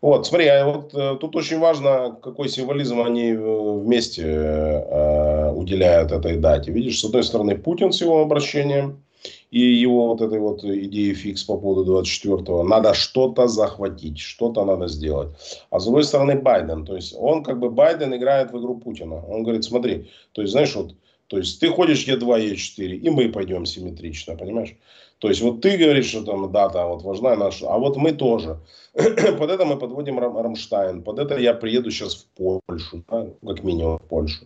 Вот, 0.00 0.26
смотри, 0.26 0.46
а 0.46 0.64
вот 0.64 0.94
э, 0.94 1.16
тут 1.20 1.36
очень 1.36 1.58
важно, 1.58 2.16
какой 2.22 2.48
символизм 2.48 3.00
они 3.02 3.32
э, 3.32 3.36
вместе 3.36 4.22
э, 4.24 5.52
уделяют 5.52 6.12
этой 6.12 6.36
дате. 6.36 6.72
Видишь, 6.72 7.00
с 7.00 7.04
одной 7.04 7.24
стороны, 7.24 7.58
Путин 7.58 7.92
с 7.92 8.00
его 8.00 8.22
обращением 8.22 9.02
и 9.50 9.60
его 9.60 10.08
вот 10.08 10.20
этой 10.22 10.38
вот 10.38 10.64
идеи 10.64 11.12
фикс 11.12 11.44
по 11.44 11.58
поводу 11.58 12.00
24-го. 12.00 12.62
Надо 12.62 12.94
что-то 12.94 13.48
захватить, 13.48 14.18
что-то 14.18 14.64
надо 14.64 14.88
сделать. 14.88 15.30
А 15.70 15.78
с 15.78 15.84
другой 15.84 16.04
стороны, 16.04 16.40
Байден. 16.40 16.86
То 16.86 16.96
есть, 16.96 17.14
он 17.18 17.42
как 17.42 17.58
бы, 17.58 17.70
Байден 17.70 18.14
играет 18.14 18.52
в 18.52 18.58
игру 18.58 18.78
Путина. 18.78 19.24
Он 19.26 19.42
говорит, 19.42 19.64
смотри, 19.64 20.08
то 20.32 20.42
есть, 20.42 20.52
знаешь, 20.52 20.74
вот, 20.74 20.94
то 21.26 21.38
есть, 21.38 21.60
ты 21.60 21.68
ходишь 21.68 22.08
Е2, 22.08 22.52
Е4, 22.52 22.96
и 22.96 23.10
мы 23.10 23.28
пойдем 23.28 23.66
симметрично, 23.66 24.36
понимаешь? 24.36 24.74
То 25.22 25.28
есть 25.28 25.40
вот 25.40 25.60
ты 25.60 25.76
говоришь, 25.76 26.06
что 26.06 26.24
там 26.24 26.50
дата 26.50 26.84
вот 26.84 27.02
важна 27.02 27.36
наша, 27.36 27.68
а 27.68 27.78
вот 27.78 27.96
мы 27.96 28.10
тоже. 28.10 28.58
под 29.38 29.50
это 29.50 29.64
мы 29.64 29.76
подводим 29.78 30.18
Рам, 30.18 30.36
Рамштайн, 30.36 31.02
под 31.02 31.20
это 31.20 31.38
я 31.38 31.54
приеду 31.54 31.92
сейчас 31.92 32.16
в 32.16 32.26
Польшу, 32.36 33.04
да, 33.08 33.28
как 33.46 33.62
минимум 33.62 33.98
в 33.98 34.08
Польшу. 34.08 34.44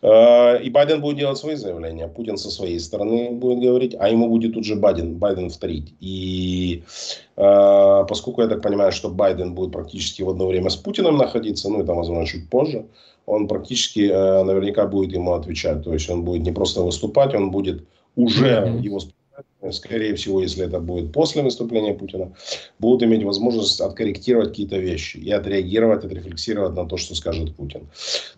Э, 0.00 0.62
и 0.62 0.70
Байден 0.70 1.02
будет 1.02 1.18
делать 1.18 1.36
свои 1.36 1.54
заявления, 1.54 2.08
Путин 2.08 2.38
со 2.38 2.50
своей 2.50 2.80
стороны 2.80 3.30
будет 3.32 3.60
говорить, 3.60 3.94
а 4.00 4.08
ему 4.08 4.30
будет 4.30 4.54
тут 4.54 4.64
же 4.64 4.74
Байден, 4.74 5.18
Байден 5.18 5.50
вторить. 5.50 5.92
И 6.00 6.82
э, 7.36 8.04
поскольку 8.08 8.40
я 8.40 8.48
так 8.48 8.62
понимаю, 8.62 8.92
что 8.92 9.10
Байден 9.10 9.54
будет 9.54 9.72
практически 9.72 10.22
в 10.22 10.30
одно 10.30 10.46
время 10.46 10.70
с 10.70 10.76
Путиным 10.76 11.18
находиться, 11.18 11.68
ну 11.68 11.82
это 11.82 11.92
возможно 11.92 12.24
чуть 12.26 12.48
позже, 12.48 12.86
он 13.26 13.48
практически 13.48 14.08
э, 14.10 14.44
наверняка 14.44 14.86
будет 14.86 15.12
ему 15.12 15.34
отвечать. 15.34 15.84
То 15.84 15.92
есть 15.92 16.08
он 16.08 16.24
будет 16.24 16.42
не 16.42 16.52
просто 16.52 16.80
выступать, 16.80 17.34
он 17.34 17.50
будет 17.50 17.84
уже 18.16 18.80
его 18.82 18.98
скорее 19.70 20.14
всего, 20.14 20.40
если 20.40 20.64
это 20.66 20.80
будет 20.80 21.12
после 21.12 21.42
выступления 21.42 21.94
Путина, 21.94 22.32
будут 22.78 23.02
иметь 23.02 23.24
возможность 23.24 23.80
откорректировать 23.80 24.48
какие-то 24.48 24.78
вещи 24.78 25.18
и 25.18 25.30
отреагировать, 25.30 26.04
отрефлексировать 26.04 26.74
на 26.74 26.86
то, 26.86 26.96
что 26.96 27.14
скажет 27.14 27.54
Путин. 27.54 27.88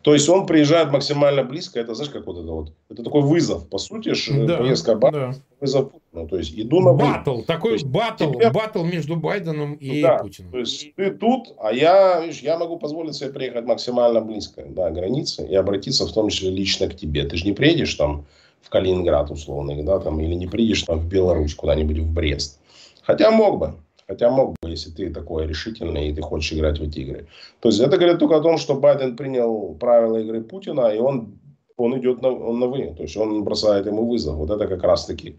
То 0.02 0.14
есть 0.14 0.28
он 0.28 0.46
приезжает 0.46 0.90
максимально 0.90 1.44
близко, 1.44 1.80
это 1.80 1.94
знаешь, 1.94 2.12
как 2.12 2.26
вот 2.26 2.38
это 2.38 2.52
вот, 2.52 2.72
это 2.90 3.02
такой 3.02 3.22
вызов, 3.22 3.68
по 3.68 3.78
сути, 3.78 4.12
да, 4.46 4.58
поездка 4.58 4.96
да. 4.96 5.34
вызов 5.60 5.92
Путину. 5.92 6.28
То 6.28 6.36
есть 6.36 6.52
иду 6.58 6.80
на 6.80 6.92
батл, 6.92 7.42
такой 7.42 7.74
есть, 7.74 7.86
батл, 7.86 8.32
батл 8.52 8.84
между 8.84 9.16
Байденом 9.16 9.74
и 9.74 10.02
да, 10.02 10.18
Путиным. 10.18 10.50
То 10.50 10.58
есть 10.58 10.94
ты 10.96 11.10
тут, 11.10 11.54
а 11.58 11.72
я, 11.72 12.20
видишь, 12.20 12.40
я 12.40 12.58
могу 12.58 12.78
позволить 12.78 13.14
себе 13.14 13.30
приехать 13.30 13.64
максимально 13.64 14.20
близко, 14.20 14.64
да, 14.68 14.90
границы 14.90 15.46
и 15.46 15.54
обратиться 15.54 16.06
в 16.06 16.12
том 16.12 16.28
числе 16.28 16.50
лично 16.50 16.88
к 16.88 16.96
тебе. 16.96 17.24
Ты 17.24 17.36
же 17.36 17.44
не 17.44 17.52
приедешь 17.52 17.94
там 17.94 18.26
в 18.62 18.70
Калининград 18.70 19.30
условный, 19.30 19.82
да, 19.82 19.98
там, 19.98 20.20
или 20.20 20.34
не 20.34 20.46
приедешь 20.46 20.82
там 20.82 20.98
в 20.98 21.06
Беларусь, 21.06 21.54
куда-нибудь 21.54 21.98
в 21.98 22.12
Брест. 22.12 22.60
Хотя 23.02 23.30
мог 23.30 23.58
бы, 23.58 23.74
хотя 24.06 24.30
мог 24.30 24.56
бы, 24.62 24.70
если 24.70 24.90
ты 24.90 25.10
такой 25.10 25.46
решительный 25.46 26.08
и 26.08 26.14
ты 26.14 26.22
хочешь 26.22 26.52
играть 26.52 26.78
в 26.78 26.82
эти 26.82 27.00
игры. 27.00 27.26
То 27.60 27.68
есть 27.68 27.80
это 27.80 27.96
говорит 27.96 28.18
только 28.18 28.36
о 28.36 28.40
том, 28.40 28.58
что 28.58 28.74
Байден 28.74 29.16
принял 29.16 29.74
правила 29.74 30.16
игры 30.18 30.42
Путина, 30.42 30.88
и 30.88 30.98
он, 30.98 31.38
он 31.76 31.98
идет 31.98 32.22
на, 32.22 32.30
он 32.30 32.60
на 32.60 32.66
вы, 32.66 32.94
то 32.96 33.02
есть 33.02 33.16
он 33.16 33.44
бросает 33.44 33.86
ему 33.86 34.08
вызов. 34.08 34.36
Вот 34.36 34.50
это 34.50 34.66
как 34.66 34.82
раз-таки, 34.82 35.38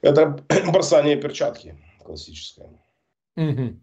это 0.00 0.40
бросание 0.72 1.16
перчатки 1.16 1.76
классическое. 2.04 2.68
Угу. 3.36 3.76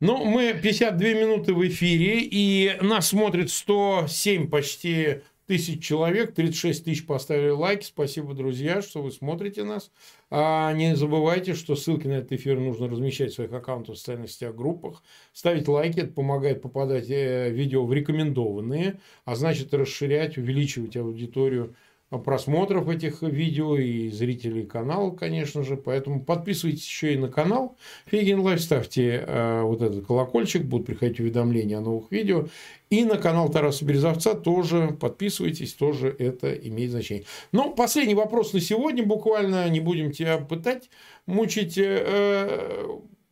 Ну, 0.00 0.24
мы 0.24 0.52
52 0.52 1.08
минуты 1.08 1.54
в 1.54 1.66
эфире, 1.66 2.20
и 2.20 2.76
нас 2.82 3.08
смотрит 3.08 3.50
107 3.50 4.48
почти 4.48 5.22
тысяч 5.46 5.82
человек, 5.82 6.34
36 6.34 6.84
тысяч 6.84 7.06
поставили 7.06 7.50
лайки. 7.50 7.84
Спасибо, 7.84 8.34
друзья, 8.34 8.82
что 8.82 9.02
вы 9.02 9.10
смотрите 9.10 9.64
нас. 9.64 9.90
А 10.30 10.72
не 10.72 10.96
забывайте, 10.96 11.54
что 11.54 11.76
ссылки 11.76 12.06
на 12.06 12.14
этот 12.14 12.32
эфир 12.32 12.58
нужно 12.58 12.88
размещать 12.88 13.32
в 13.32 13.34
своих 13.34 13.52
аккаунтах 13.52 13.96
в 13.96 13.98
социальных 13.98 14.30
сетях, 14.30 14.54
группах. 14.54 15.02
Ставить 15.32 15.68
лайки, 15.68 16.00
это 16.00 16.12
помогает 16.12 16.62
попадать 16.62 17.10
э, 17.10 17.50
видео 17.50 17.84
в 17.84 17.92
рекомендованные, 17.92 19.00
а 19.24 19.36
значит 19.36 19.72
расширять, 19.74 20.38
увеличивать 20.38 20.96
аудиторию 20.96 21.74
просмотров 22.18 22.88
этих 22.88 23.22
видео 23.22 23.76
и 23.76 24.10
зрителей 24.10 24.64
канала, 24.64 25.10
конечно 25.10 25.62
же. 25.62 25.76
Поэтому 25.76 26.22
подписывайтесь 26.22 26.86
еще 26.86 27.14
и 27.14 27.18
на 27.18 27.28
канал 27.28 27.76
Фейгин 28.06 28.40
Live, 28.40 28.60
ставьте 28.60 29.24
э, 29.26 29.62
вот 29.62 29.82
этот 29.82 30.06
колокольчик, 30.06 30.64
будут 30.64 30.86
приходить 30.86 31.20
уведомления 31.20 31.78
о 31.78 31.80
новых 31.80 32.10
видео. 32.10 32.46
И 32.90 33.04
на 33.04 33.16
канал 33.16 33.48
Тараса 33.48 33.84
Березовца 33.84 34.34
тоже 34.34 34.96
подписывайтесь, 35.00 35.74
тоже 35.74 36.14
это 36.18 36.52
имеет 36.52 36.90
значение. 36.90 37.24
Ну, 37.52 37.74
последний 37.74 38.14
вопрос 38.14 38.52
на 38.52 38.60
сегодня 38.60 39.04
буквально, 39.04 39.68
не 39.68 39.80
будем 39.80 40.12
тебя 40.12 40.38
пытать, 40.38 40.90
мучить. 41.26 41.78
Э, 41.78 42.86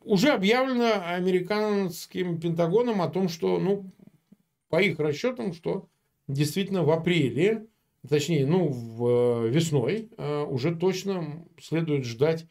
уже 0.05 0.31
объявлено 0.31 1.03
американским 1.07 2.41
Пентагоном 2.41 3.03
о 3.03 3.09
том, 3.09 3.29
что, 3.29 3.59
ну, 3.59 3.91
по 4.69 4.81
их 4.81 4.99
расчетам, 4.99 5.53
что 5.53 5.89
действительно 6.29 6.83
в 6.83 6.91
апреле 6.91 7.67
точнее, 8.09 8.47
ну, 8.47 8.69
в, 8.69 9.47
э, 9.47 9.49
весной 9.49 10.11
э, 10.17 10.43
уже 10.43 10.75
точно 10.75 11.45
следует 11.59 12.05
ждать 12.05 12.47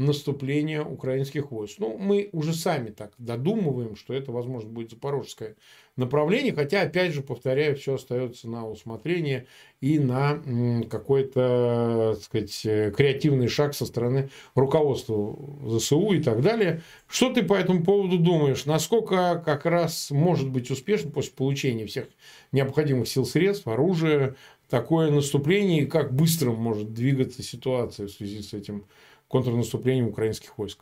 наступления 0.00 0.82
украинских 0.82 1.50
войск. 1.50 1.78
Ну, 1.78 1.98
мы 1.98 2.30
уже 2.32 2.54
сами 2.54 2.88
так 2.88 3.12
додумываем, 3.18 3.96
что 3.96 4.14
это, 4.14 4.32
возможно, 4.32 4.70
будет 4.70 4.90
запорожское 4.90 5.56
направление, 5.96 6.54
хотя, 6.54 6.82
опять 6.82 7.12
же, 7.12 7.20
повторяю, 7.20 7.76
все 7.76 7.96
остается 7.96 8.48
на 8.48 8.66
усмотрение 8.66 9.46
и 9.82 9.98
на 9.98 10.42
какой-то, 10.90 12.12
так 12.14 12.24
сказать, 12.24 12.62
э, 12.64 12.90
креативный 12.96 13.48
шаг 13.48 13.74
со 13.74 13.84
стороны 13.84 14.30
руководства 14.54 15.36
ЗСУ 15.66 16.12
и 16.12 16.22
так 16.22 16.40
далее. 16.40 16.80
Что 17.06 17.30
ты 17.30 17.42
по 17.42 17.54
этому 17.54 17.84
поводу 17.84 18.18
думаешь? 18.18 18.64
Насколько 18.64 19.42
как 19.44 19.66
раз 19.66 20.10
может 20.10 20.48
быть 20.48 20.70
успешно 20.70 21.10
после 21.10 21.32
получения 21.32 21.84
всех 21.84 22.06
необходимых 22.52 23.06
сил 23.06 23.26
средств, 23.26 23.68
оружия, 23.68 24.34
такое 24.70 25.10
наступление 25.10 25.82
и 25.82 25.86
как 25.86 26.14
быстро 26.14 26.52
может 26.52 26.94
двигаться 26.94 27.42
ситуация 27.42 28.06
в 28.06 28.10
связи 28.10 28.40
с 28.40 28.54
этим 28.54 28.86
контрнаступлением 29.28 30.08
украинских 30.08 30.56
войск? 30.56 30.80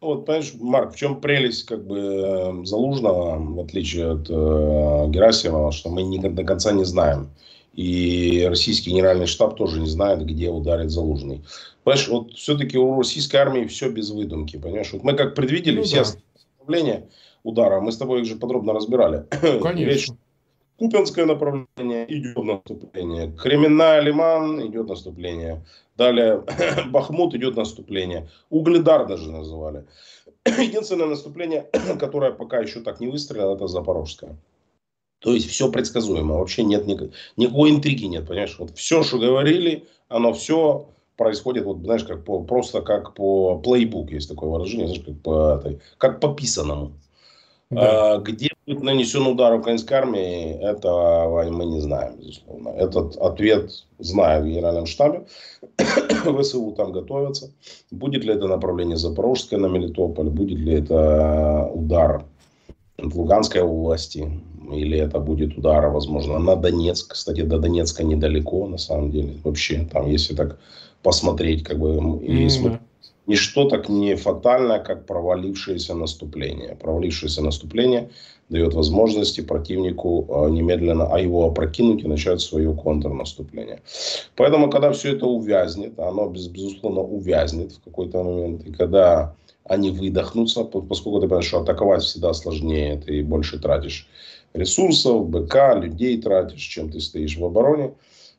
Вот, 0.00 0.26
понимаешь, 0.26 0.54
Марк, 0.60 0.94
в 0.94 0.96
чем 0.96 1.20
прелесть 1.20 1.64
как 1.64 1.84
бы 1.84 1.98
э, 1.98 2.64
Залужного, 2.64 3.36
в 3.36 3.60
отличие 3.60 4.12
от 4.12 4.30
э, 4.30 5.10
Герасимова, 5.10 5.72
что 5.72 5.90
мы 5.90 6.02
не, 6.04 6.18
до 6.18 6.44
конца 6.44 6.70
не 6.70 6.84
знаем. 6.84 7.30
И 7.74 8.46
российский 8.48 8.90
генеральный 8.90 9.26
штаб 9.26 9.56
тоже 9.56 9.80
не 9.80 9.88
знает, 9.88 10.24
где 10.24 10.50
ударит 10.50 10.90
Залужный. 10.90 11.42
Понимаешь, 11.82 12.08
вот 12.08 12.32
все-таки 12.34 12.78
у 12.78 12.96
российской 12.96 13.36
армии 13.36 13.66
все 13.66 13.90
без 13.90 14.10
выдумки. 14.10 14.56
Понимаешь, 14.56 14.92
вот 14.92 15.02
мы 15.02 15.14
как 15.14 15.34
предвидели 15.34 15.78
ну, 15.78 15.82
все 15.82 16.04
да. 16.04 16.10
направления 16.58 17.08
удара, 17.42 17.80
мы 17.80 17.90
с 17.90 17.96
тобой 17.96 18.20
их 18.20 18.26
же 18.26 18.36
подробно 18.36 18.72
разбирали. 18.72 19.24
Конечно. 19.40 19.90
Речь 19.90 20.08
Купинское 20.78 21.26
направление 21.26 22.06
идет 22.08 22.36
наступление. 22.36 23.32
Кременная 23.32 24.00
Лиман 24.00 24.64
идет 24.68 24.88
наступление. 24.88 25.64
Далее 25.96 26.44
Бахмут 26.90 27.34
идет 27.34 27.56
наступление. 27.56 28.28
Угледар 28.48 29.06
даже 29.06 29.30
называли. 29.30 29.86
Единственное 30.46 31.06
наступление, 31.06 31.68
которое 31.98 32.30
пока 32.30 32.60
еще 32.60 32.80
так 32.80 33.00
не 33.00 33.08
выстрелило, 33.08 33.56
это 33.56 33.66
Запорожское. 33.66 34.36
То 35.18 35.32
есть 35.32 35.48
все 35.48 35.68
предсказуемо. 35.70 36.36
Вообще 36.36 36.62
нет 36.62 36.86
никакой, 36.86 37.12
никакой 37.36 37.70
интриги 37.70 38.04
нет, 38.04 38.28
понимаешь? 38.28 38.56
Вот 38.60 38.76
все, 38.76 39.02
что 39.02 39.18
говорили, 39.18 39.84
оно 40.08 40.32
все 40.32 40.88
происходит, 41.16 41.64
вот, 41.64 41.78
знаешь, 41.78 42.04
как 42.04 42.24
по, 42.24 42.40
просто 42.44 42.82
как 42.82 43.14
по 43.14 43.58
плейбук, 43.58 44.12
есть 44.12 44.28
такое 44.28 44.48
выражение, 44.48 44.86
знаешь, 44.86 45.02
как 45.04 45.20
по, 45.22 45.62
как 45.98 46.20
по 46.20 46.32
писанному. 46.32 46.92
Да. 47.70 48.14
А, 48.14 48.18
где 48.18 48.48
будет 48.66 48.82
нанесен 48.82 49.26
удар 49.26 49.52
украинской 49.52 49.92
армии, 49.92 50.54
этого 50.54 51.42
мы 51.50 51.66
не 51.66 51.80
знаем, 51.80 52.16
безусловно. 52.16 52.70
Этот 52.70 53.16
ответ 53.16 53.84
знаю 53.98 54.42
в 54.42 54.46
Генеральном 54.46 54.86
штабе. 54.86 55.26
ВСУ 56.40 56.72
там 56.72 56.92
готовятся. 56.92 57.52
Будет 57.90 58.24
ли 58.24 58.32
это 58.32 58.46
направление 58.46 58.96
Запорожское 58.96 59.58
на 59.58 59.66
Мелитополь, 59.66 60.30
будет 60.30 60.58
ли 60.58 60.74
это 60.74 61.70
удар 61.74 62.24
в 62.96 63.18
Луганской 63.18 63.60
области, 63.60 64.30
или 64.72 64.98
это 64.98 65.18
будет 65.18 65.58
удар, 65.58 65.88
возможно, 65.90 66.38
на 66.38 66.56
Донецк. 66.56 67.12
Кстати, 67.12 67.42
до 67.42 67.58
Донецка 67.58 68.02
недалеко, 68.02 68.66
на 68.66 68.78
самом 68.78 69.10
деле. 69.10 69.34
Вообще, 69.44 69.86
там, 69.92 70.08
если 70.08 70.34
так 70.34 70.58
посмотреть, 71.02 71.64
как 71.64 71.78
бы, 71.78 71.96
и 72.24 72.46
mm-hmm 72.46 72.78
ничто 73.28 73.68
так 73.68 73.88
не 73.88 74.16
фатально, 74.16 74.80
как 74.80 75.06
провалившееся 75.06 75.94
наступление. 75.94 76.74
Провалившееся 76.74 77.42
наступление 77.42 78.10
дает 78.48 78.74
возможности 78.74 79.42
противнику 79.42 80.26
а, 80.30 80.48
немедленно 80.48 81.06
а 81.12 81.20
его 81.20 81.46
опрокинуть 81.46 82.02
и 82.02 82.08
начать 82.08 82.40
свое 82.40 82.72
контрнаступление. 82.74 83.82
Поэтому, 84.34 84.70
когда 84.70 84.90
все 84.90 85.12
это 85.12 85.26
увязнет, 85.26 85.98
оно 85.98 86.28
безусловно 86.28 87.02
увязнет 87.02 87.72
в 87.72 87.84
какой-то 87.84 88.24
момент, 88.24 88.66
и 88.66 88.72
когда 88.72 89.34
они 89.64 89.90
выдохнутся, 89.90 90.64
поскольку 90.64 91.20
ты 91.20 91.28
понимаешь, 91.28 91.46
что 91.48 91.60
атаковать 91.60 92.02
всегда 92.02 92.32
сложнее, 92.32 92.96
ты 93.04 93.22
больше 93.22 93.58
тратишь 93.58 94.08
ресурсов, 94.54 95.28
БК, 95.28 95.74
людей 95.74 96.20
тратишь, 96.20 96.62
чем 96.62 96.90
ты 96.90 97.00
стоишь 97.00 97.36
в 97.36 97.44
обороне. 97.44 97.92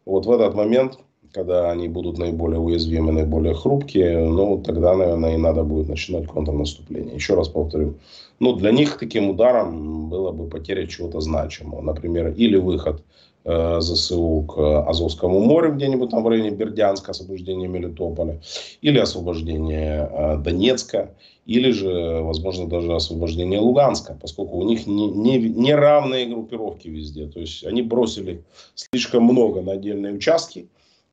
Вот 0.05 0.25
в 0.25 0.31
этот 0.31 0.55
момент 0.55 0.97
когда 1.33 1.71
они 1.71 1.87
будут 1.87 2.17
наиболее 2.17 2.59
уязвимы, 2.59 3.11
наиболее 3.11 3.53
хрупкие, 3.53 4.27
ну, 4.27 4.57
тогда, 4.57 4.95
наверное, 4.95 5.35
и 5.35 5.37
надо 5.37 5.63
будет 5.63 5.87
начинать 5.87 6.27
контрнаступление. 6.27 7.15
Еще 7.15 7.35
раз 7.35 7.47
повторю, 7.47 7.95
ну, 8.39 8.53
для 8.53 8.71
них 8.71 8.97
таким 8.97 9.29
ударом 9.29 10.09
было 10.09 10.31
бы 10.31 10.47
потеря 10.47 10.87
чего-то 10.87 11.21
значимого. 11.21 11.81
Например, 11.81 12.33
или 12.35 12.55
выход 12.55 13.03
э, 13.45 13.77
ЗСУ 13.79 14.45
к 14.47 14.89
Азовскому 14.89 15.39
морю, 15.39 15.75
где-нибудь 15.75 16.09
там 16.09 16.23
в 16.23 16.27
районе 16.27 16.49
Бердянска, 16.49 17.11
освобождение 17.11 17.67
Мелитополя, 17.67 18.41
или 18.81 18.97
освобождение 18.97 20.09
э, 20.11 20.37
Донецка, 20.37 21.13
или 21.45 21.71
же, 21.71 22.21
возможно, 22.21 22.67
даже 22.67 22.93
освобождение 22.93 23.59
Луганска, 23.59 24.17
поскольку 24.21 24.57
у 24.57 24.63
них 24.63 24.87
не, 24.87 25.07
не, 25.09 25.37
не 25.37 25.75
равные 25.75 26.27
группировки 26.27 26.87
везде. 26.87 27.27
То 27.27 27.39
есть 27.39 27.65
они 27.65 27.81
бросили 27.81 28.43
слишком 28.75 29.23
много 29.23 29.61
на 29.61 29.73
отдельные 29.73 30.13
участки, 30.13 30.69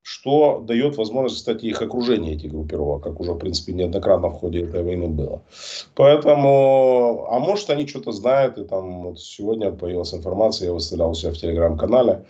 что 0.09 0.61
дает 0.61 0.97
возможность, 0.99 1.39
кстати, 1.39 1.67
их 1.67 1.83
окружения, 1.83 2.35
этих 2.35 2.53
группировок, 2.53 3.03
как 3.03 3.19
уже, 3.19 3.33
в 3.33 3.39
принципе, 3.39 3.73
неоднократно 3.73 4.29
в 4.29 4.35
ходе 4.35 4.63
этой 4.63 4.85
войны 4.85 5.09
было. 5.09 5.43
Поэтому, 5.97 7.27
а 7.29 7.41
может, 7.41 7.71
они 7.71 7.89
что-то 7.89 8.13
знают, 8.13 8.57
и 8.57 8.63
там 8.63 9.03
вот 9.03 9.19
сегодня 9.19 9.73
появилась 9.73 10.15
информация, 10.15 10.67
я 10.67 10.73
выставлял 10.73 11.11
у 11.11 11.15
себя 11.15 11.33
в 11.33 11.37
телеграм-канале, 11.37 12.25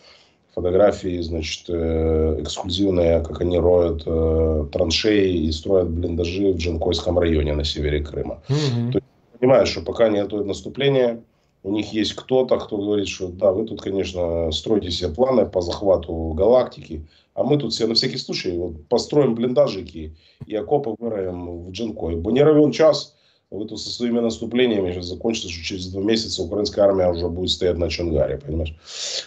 фотографии, 0.54 1.20
значит, 1.20 1.66
э, 1.68 2.38
эксклюзивные, 2.40 3.20
как 3.20 3.42
они 3.42 3.58
роют 3.58 4.04
э, 4.06 4.64
траншеи 4.72 5.46
и 5.46 5.52
строят 5.52 5.90
блиндажи 5.90 6.54
в 6.54 6.56
Джанкойском 6.56 7.18
районе 7.18 7.52
на 7.52 7.64
севере 7.64 8.02
Крыма. 8.02 8.38
Mm-hmm. 8.48 8.92
То 8.92 8.98
есть, 8.98 9.06
понимаешь, 9.38 9.68
что 9.68 9.82
пока 9.82 10.08
нет 10.08 10.32
наступления, 10.32 11.20
у 11.66 11.72
них 11.72 11.92
есть 11.92 12.14
кто-то, 12.14 12.58
кто 12.58 12.76
говорит, 12.76 13.08
что 13.08 13.26
да, 13.26 13.50
вы 13.50 13.66
тут, 13.66 13.82
конечно, 13.82 14.52
строите 14.52 14.92
себе 14.92 15.08
планы 15.10 15.46
по 15.46 15.60
захвату 15.60 16.32
галактики, 16.32 17.04
а 17.34 17.42
мы 17.42 17.58
тут 17.58 17.72
все 17.72 17.88
на 17.88 17.94
всякий 17.94 18.18
случай 18.18 18.56
вот, 18.56 18.86
построим 18.86 19.34
блиндажики 19.34 20.16
и 20.46 20.54
окопы 20.54 20.94
выроем 20.96 21.64
в 21.64 21.72
Джинкой. 21.72 22.14
Бо 22.14 22.30
не 22.30 22.42
равен 22.44 22.70
час, 22.70 23.16
вы 23.50 23.64
тут 23.66 23.80
со 23.80 23.90
своими 23.90 24.20
наступлениями 24.20 24.92
сейчас 24.92 25.06
закончится, 25.06 25.48
что 25.48 25.64
через 25.64 25.88
два 25.88 26.02
месяца 26.02 26.40
украинская 26.44 26.84
армия 26.84 27.10
уже 27.10 27.28
будет 27.28 27.50
стоять 27.50 27.78
на 27.78 27.90
Чангаре, 27.90 28.38
понимаешь? 28.38 28.76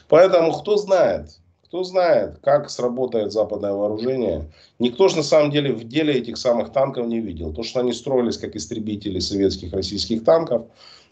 Поэтому 0.08 0.54
кто 0.54 0.78
знает, 0.78 1.32
кто 1.66 1.84
знает, 1.84 2.40
как 2.42 2.70
сработает 2.70 3.34
западное 3.34 3.74
вооружение. 3.74 4.50
Никто 4.80 5.10
же 5.10 5.18
на 5.18 5.24
самом 5.24 5.52
деле 5.52 5.74
в 5.74 5.84
деле 5.84 6.14
этих 6.14 6.38
самых 6.38 6.72
танков 6.72 7.06
не 7.06 7.20
видел. 7.20 7.54
То, 7.54 7.64
что 7.64 7.82
они 7.82 7.92
строились 7.92 8.38
как 8.38 8.56
истребители 8.56 9.20
советских, 9.20 9.74
российских 9.74 10.24
танков, 10.24 10.64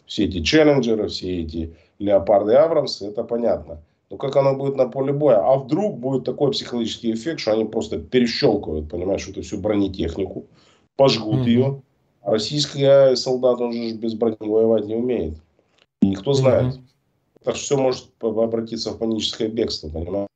все 0.08 0.26
эти 0.26 0.42
челленджеры, 0.42 1.08
все 1.10 1.42
эти 1.44 1.76
леопарды 2.00 2.54
и 2.54 2.56
абрамсы, 2.56 3.08
это 3.08 3.24
понятно. 3.24 3.84
Ну, 4.10 4.18
как 4.18 4.38
оно 4.38 4.56
будет 4.56 4.76
на 4.76 4.88
поле 4.88 5.12
боя? 5.12 5.40
А 5.44 5.58
вдруг 5.58 6.00
будет 6.00 6.24
такой 6.24 6.52
психологический 6.52 7.14
эффект, 7.14 7.42
что 7.42 7.52
они 7.52 7.66
просто 7.66 8.00
перещелкивают, 8.00 8.90
понимаешь, 8.90 9.28
эту 9.28 9.42
всю 9.42 9.58
бронетехнику, 9.60 10.48
пожгут 10.96 11.42
mm-hmm. 11.42 11.50
ее. 11.50 11.82
А 12.22 12.32
российский 12.32 13.16
солдат, 13.16 13.60
он 13.60 13.74
же 13.74 13.94
без 13.94 14.14
брони 14.14 14.38
воевать 14.40 14.86
не 14.86 14.96
умеет. 14.96 15.34
И 16.02 16.08
никто 16.08 16.34
знает. 16.34 16.76
Mm-hmm. 16.76 17.44
Так 17.44 17.56
что 17.56 17.66
все 17.66 17.78
может 17.78 18.10
обратиться 18.22 18.92
в 18.92 18.98
паническое 18.98 19.50
бегство, 19.50 19.90
понимаешь? 19.90 20.28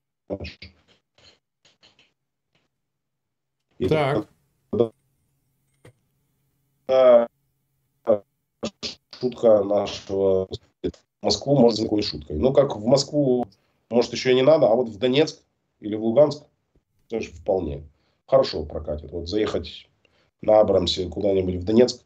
И 3.80 3.88
так. 3.88 4.28
Шутка 9.22 9.64
нашего 9.64 10.48
Москву 11.22 11.56
может 11.56 11.80
быть 11.80 11.86
такой 11.86 12.02
шуткой. 12.02 12.38
Ну, 12.38 12.52
как 12.52 12.76
в 12.76 12.86
Москву 12.86 13.46
может, 13.92 14.14
еще 14.14 14.32
и 14.32 14.36
не 14.36 14.42
надо, 14.42 14.68
а 14.68 14.76
вот 14.76 14.90
в 14.90 14.98
Донецк 14.98 15.40
или 15.80 15.96
в 15.96 16.04
Луганск, 16.04 16.44
тоже 17.10 17.30
вполне 17.30 17.84
хорошо 18.26 18.64
прокатит. 18.64 19.12
Вот 19.12 19.28
заехать 19.28 19.88
на 20.42 20.62
Абрамсе 20.62 21.08
куда-нибудь 21.08 21.56
в 21.56 21.64
Донецк 21.64 22.02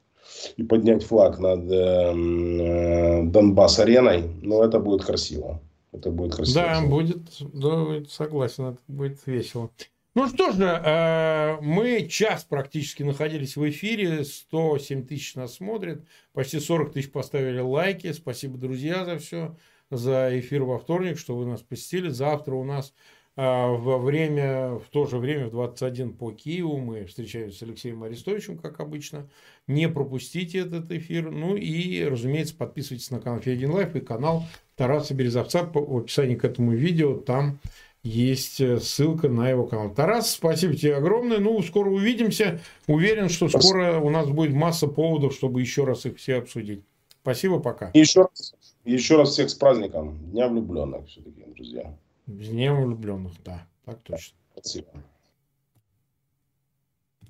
и 0.58 0.64
поднять 0.64 1.04
флаг 1.04 1.40
над 1.40 1.72
э, 1.72 3.22
Донбасс-ареной, 3.24 4.24
ну, 4.42 4.64
это 4.64 4.80
будет 4.80 5.06
красиво. 5.06 5.62
Это 5.92 6.10
будет 6.10 6.36
красиво. 6.36 6.62
Да, 6.62 6.82
будет, 6.82 7.22
да, 7.54 8.04
согласен, 8.10 8.66
это 8.66 8.80
будет 8.88 9.26
весело. 9.28 9.70
Ну 10.16 10.30
что 10.30 10.54
же, 10.54 10.64
э, 10.64 11.58
мы 11.60 12.08
час 12.08 12.46
практически 12.46 13.04
находились 13.04 13.58
в 13.58 13.70
эфире, 13.70 14.24
107 14.24 15.06
тысяч 15.06 15.36
нас 15.36 15.56
смотрят, 15.56 16.06
почти 16.32 16.62
40 16.62 16.94
тысяч 16.94 17.12
поставили 17.12 17.60
лайки. 17.60 18.14
Спасибо, 18.14 18.58
друзья, 18.58 19.04
за 19.04 19.18
все 19.18 19.58
за 19.92 20.30
эфир 20.40 20.64
во 20.64 20.80
вторник, 20.80 21.20
что 21.20 21.36
вы 21.36 21.46
нас 21.46 21.62
посетили. 21.62 22.08
Завтра 22.08 22.56
у 22.56 22.64
нас 22.64 22.94
а, 23.36 23.68
во 23.68 23.98
время, 23.98 24.76
в 24.76 24.88
то 24.90 25.06
же 25.06 25.18
время 25.18 25.48
в 25.48 25.52
21 25.52 26.14
по 26.14 26.32
Киеву 26.32 26.78
мы 26.78 27.04
встречаемся 27.04 27.60
с 27.60 27.64
Алексеем 27.64 28.02
Арестовичем, 28.04 28.58
как 28.58 28.80
обычно. 28.80 29.30
Не 29.68 29.90
пропустите 29.90 30.60
этот 30.60 30.90
эфир. 30.92 31.30
Ну 31.30 31.58
и, 31.58 32.06
разумеется, 32.06 32.56
подписывайтесь 32.56 33.12
на 33.12 33.20
канал 33.20 33.42
Фейгин 33.42 33.72
Live 33.72 33.94
и 33.96 34.00
канал 34.00 34.46
Тараса 34.78 35.14
Березовца 35.14 35.64
в 35.64 35.98
описании 35.98 36.36
к 36.36 36.46
этому 36.46 36.72
видео. 36.72 37.16
Там 37.16 37.60
есть 38.06 38.62
э, 38.62 38.80
ссылка 38.80 39.28
на 39.30 39.50
его 39.50 39.66
канал. 39.66 39.90
Тарас, 39.94 40.32
спасибо 40.32 40.76
тебе 40.76 40.96
огромное. 40.96 41.40
Ну, 41.40 41.62
скоро 41.64 41.90
увидимся. 41.90 42.62
Уверен, 42.88 43.30
что 43.30 43.50
скоро 43.50 44.00
у 44.00 44.10
нас 44.12 44.30
будет 44.30 44.54
масса 44.54 44.88
поводов, 44.88 45.34
чтобы 45.34 45.60
еще 45.62 45.86
раз 45.86 46.06
их 46.06 46.18
все 46.18 46.36
обсудить. 46.36 46.84
Спасибо, 47.24 47.60
пока. 47.60 47.90
еще 47.96 48.22
раз, 48.22 48.54
еще 48.84 49.18
раз 49.18 49.32
всех 49.32 49.50
с 49.50 49.56
праздником. 49.56 50.20
Дня 50.32 50.48
влюбленных 50.48 51.08
все-таки, 51.08 51.44
друзья. 51.56 51.98
С 52.28 52.48
Днем 52.50 52.86
влюбленных, 52.86 53.34
да. 53.44 53.66
Так 53.86 54.00
точно. 54.04 54.38
Спасибо. 54.54 54.88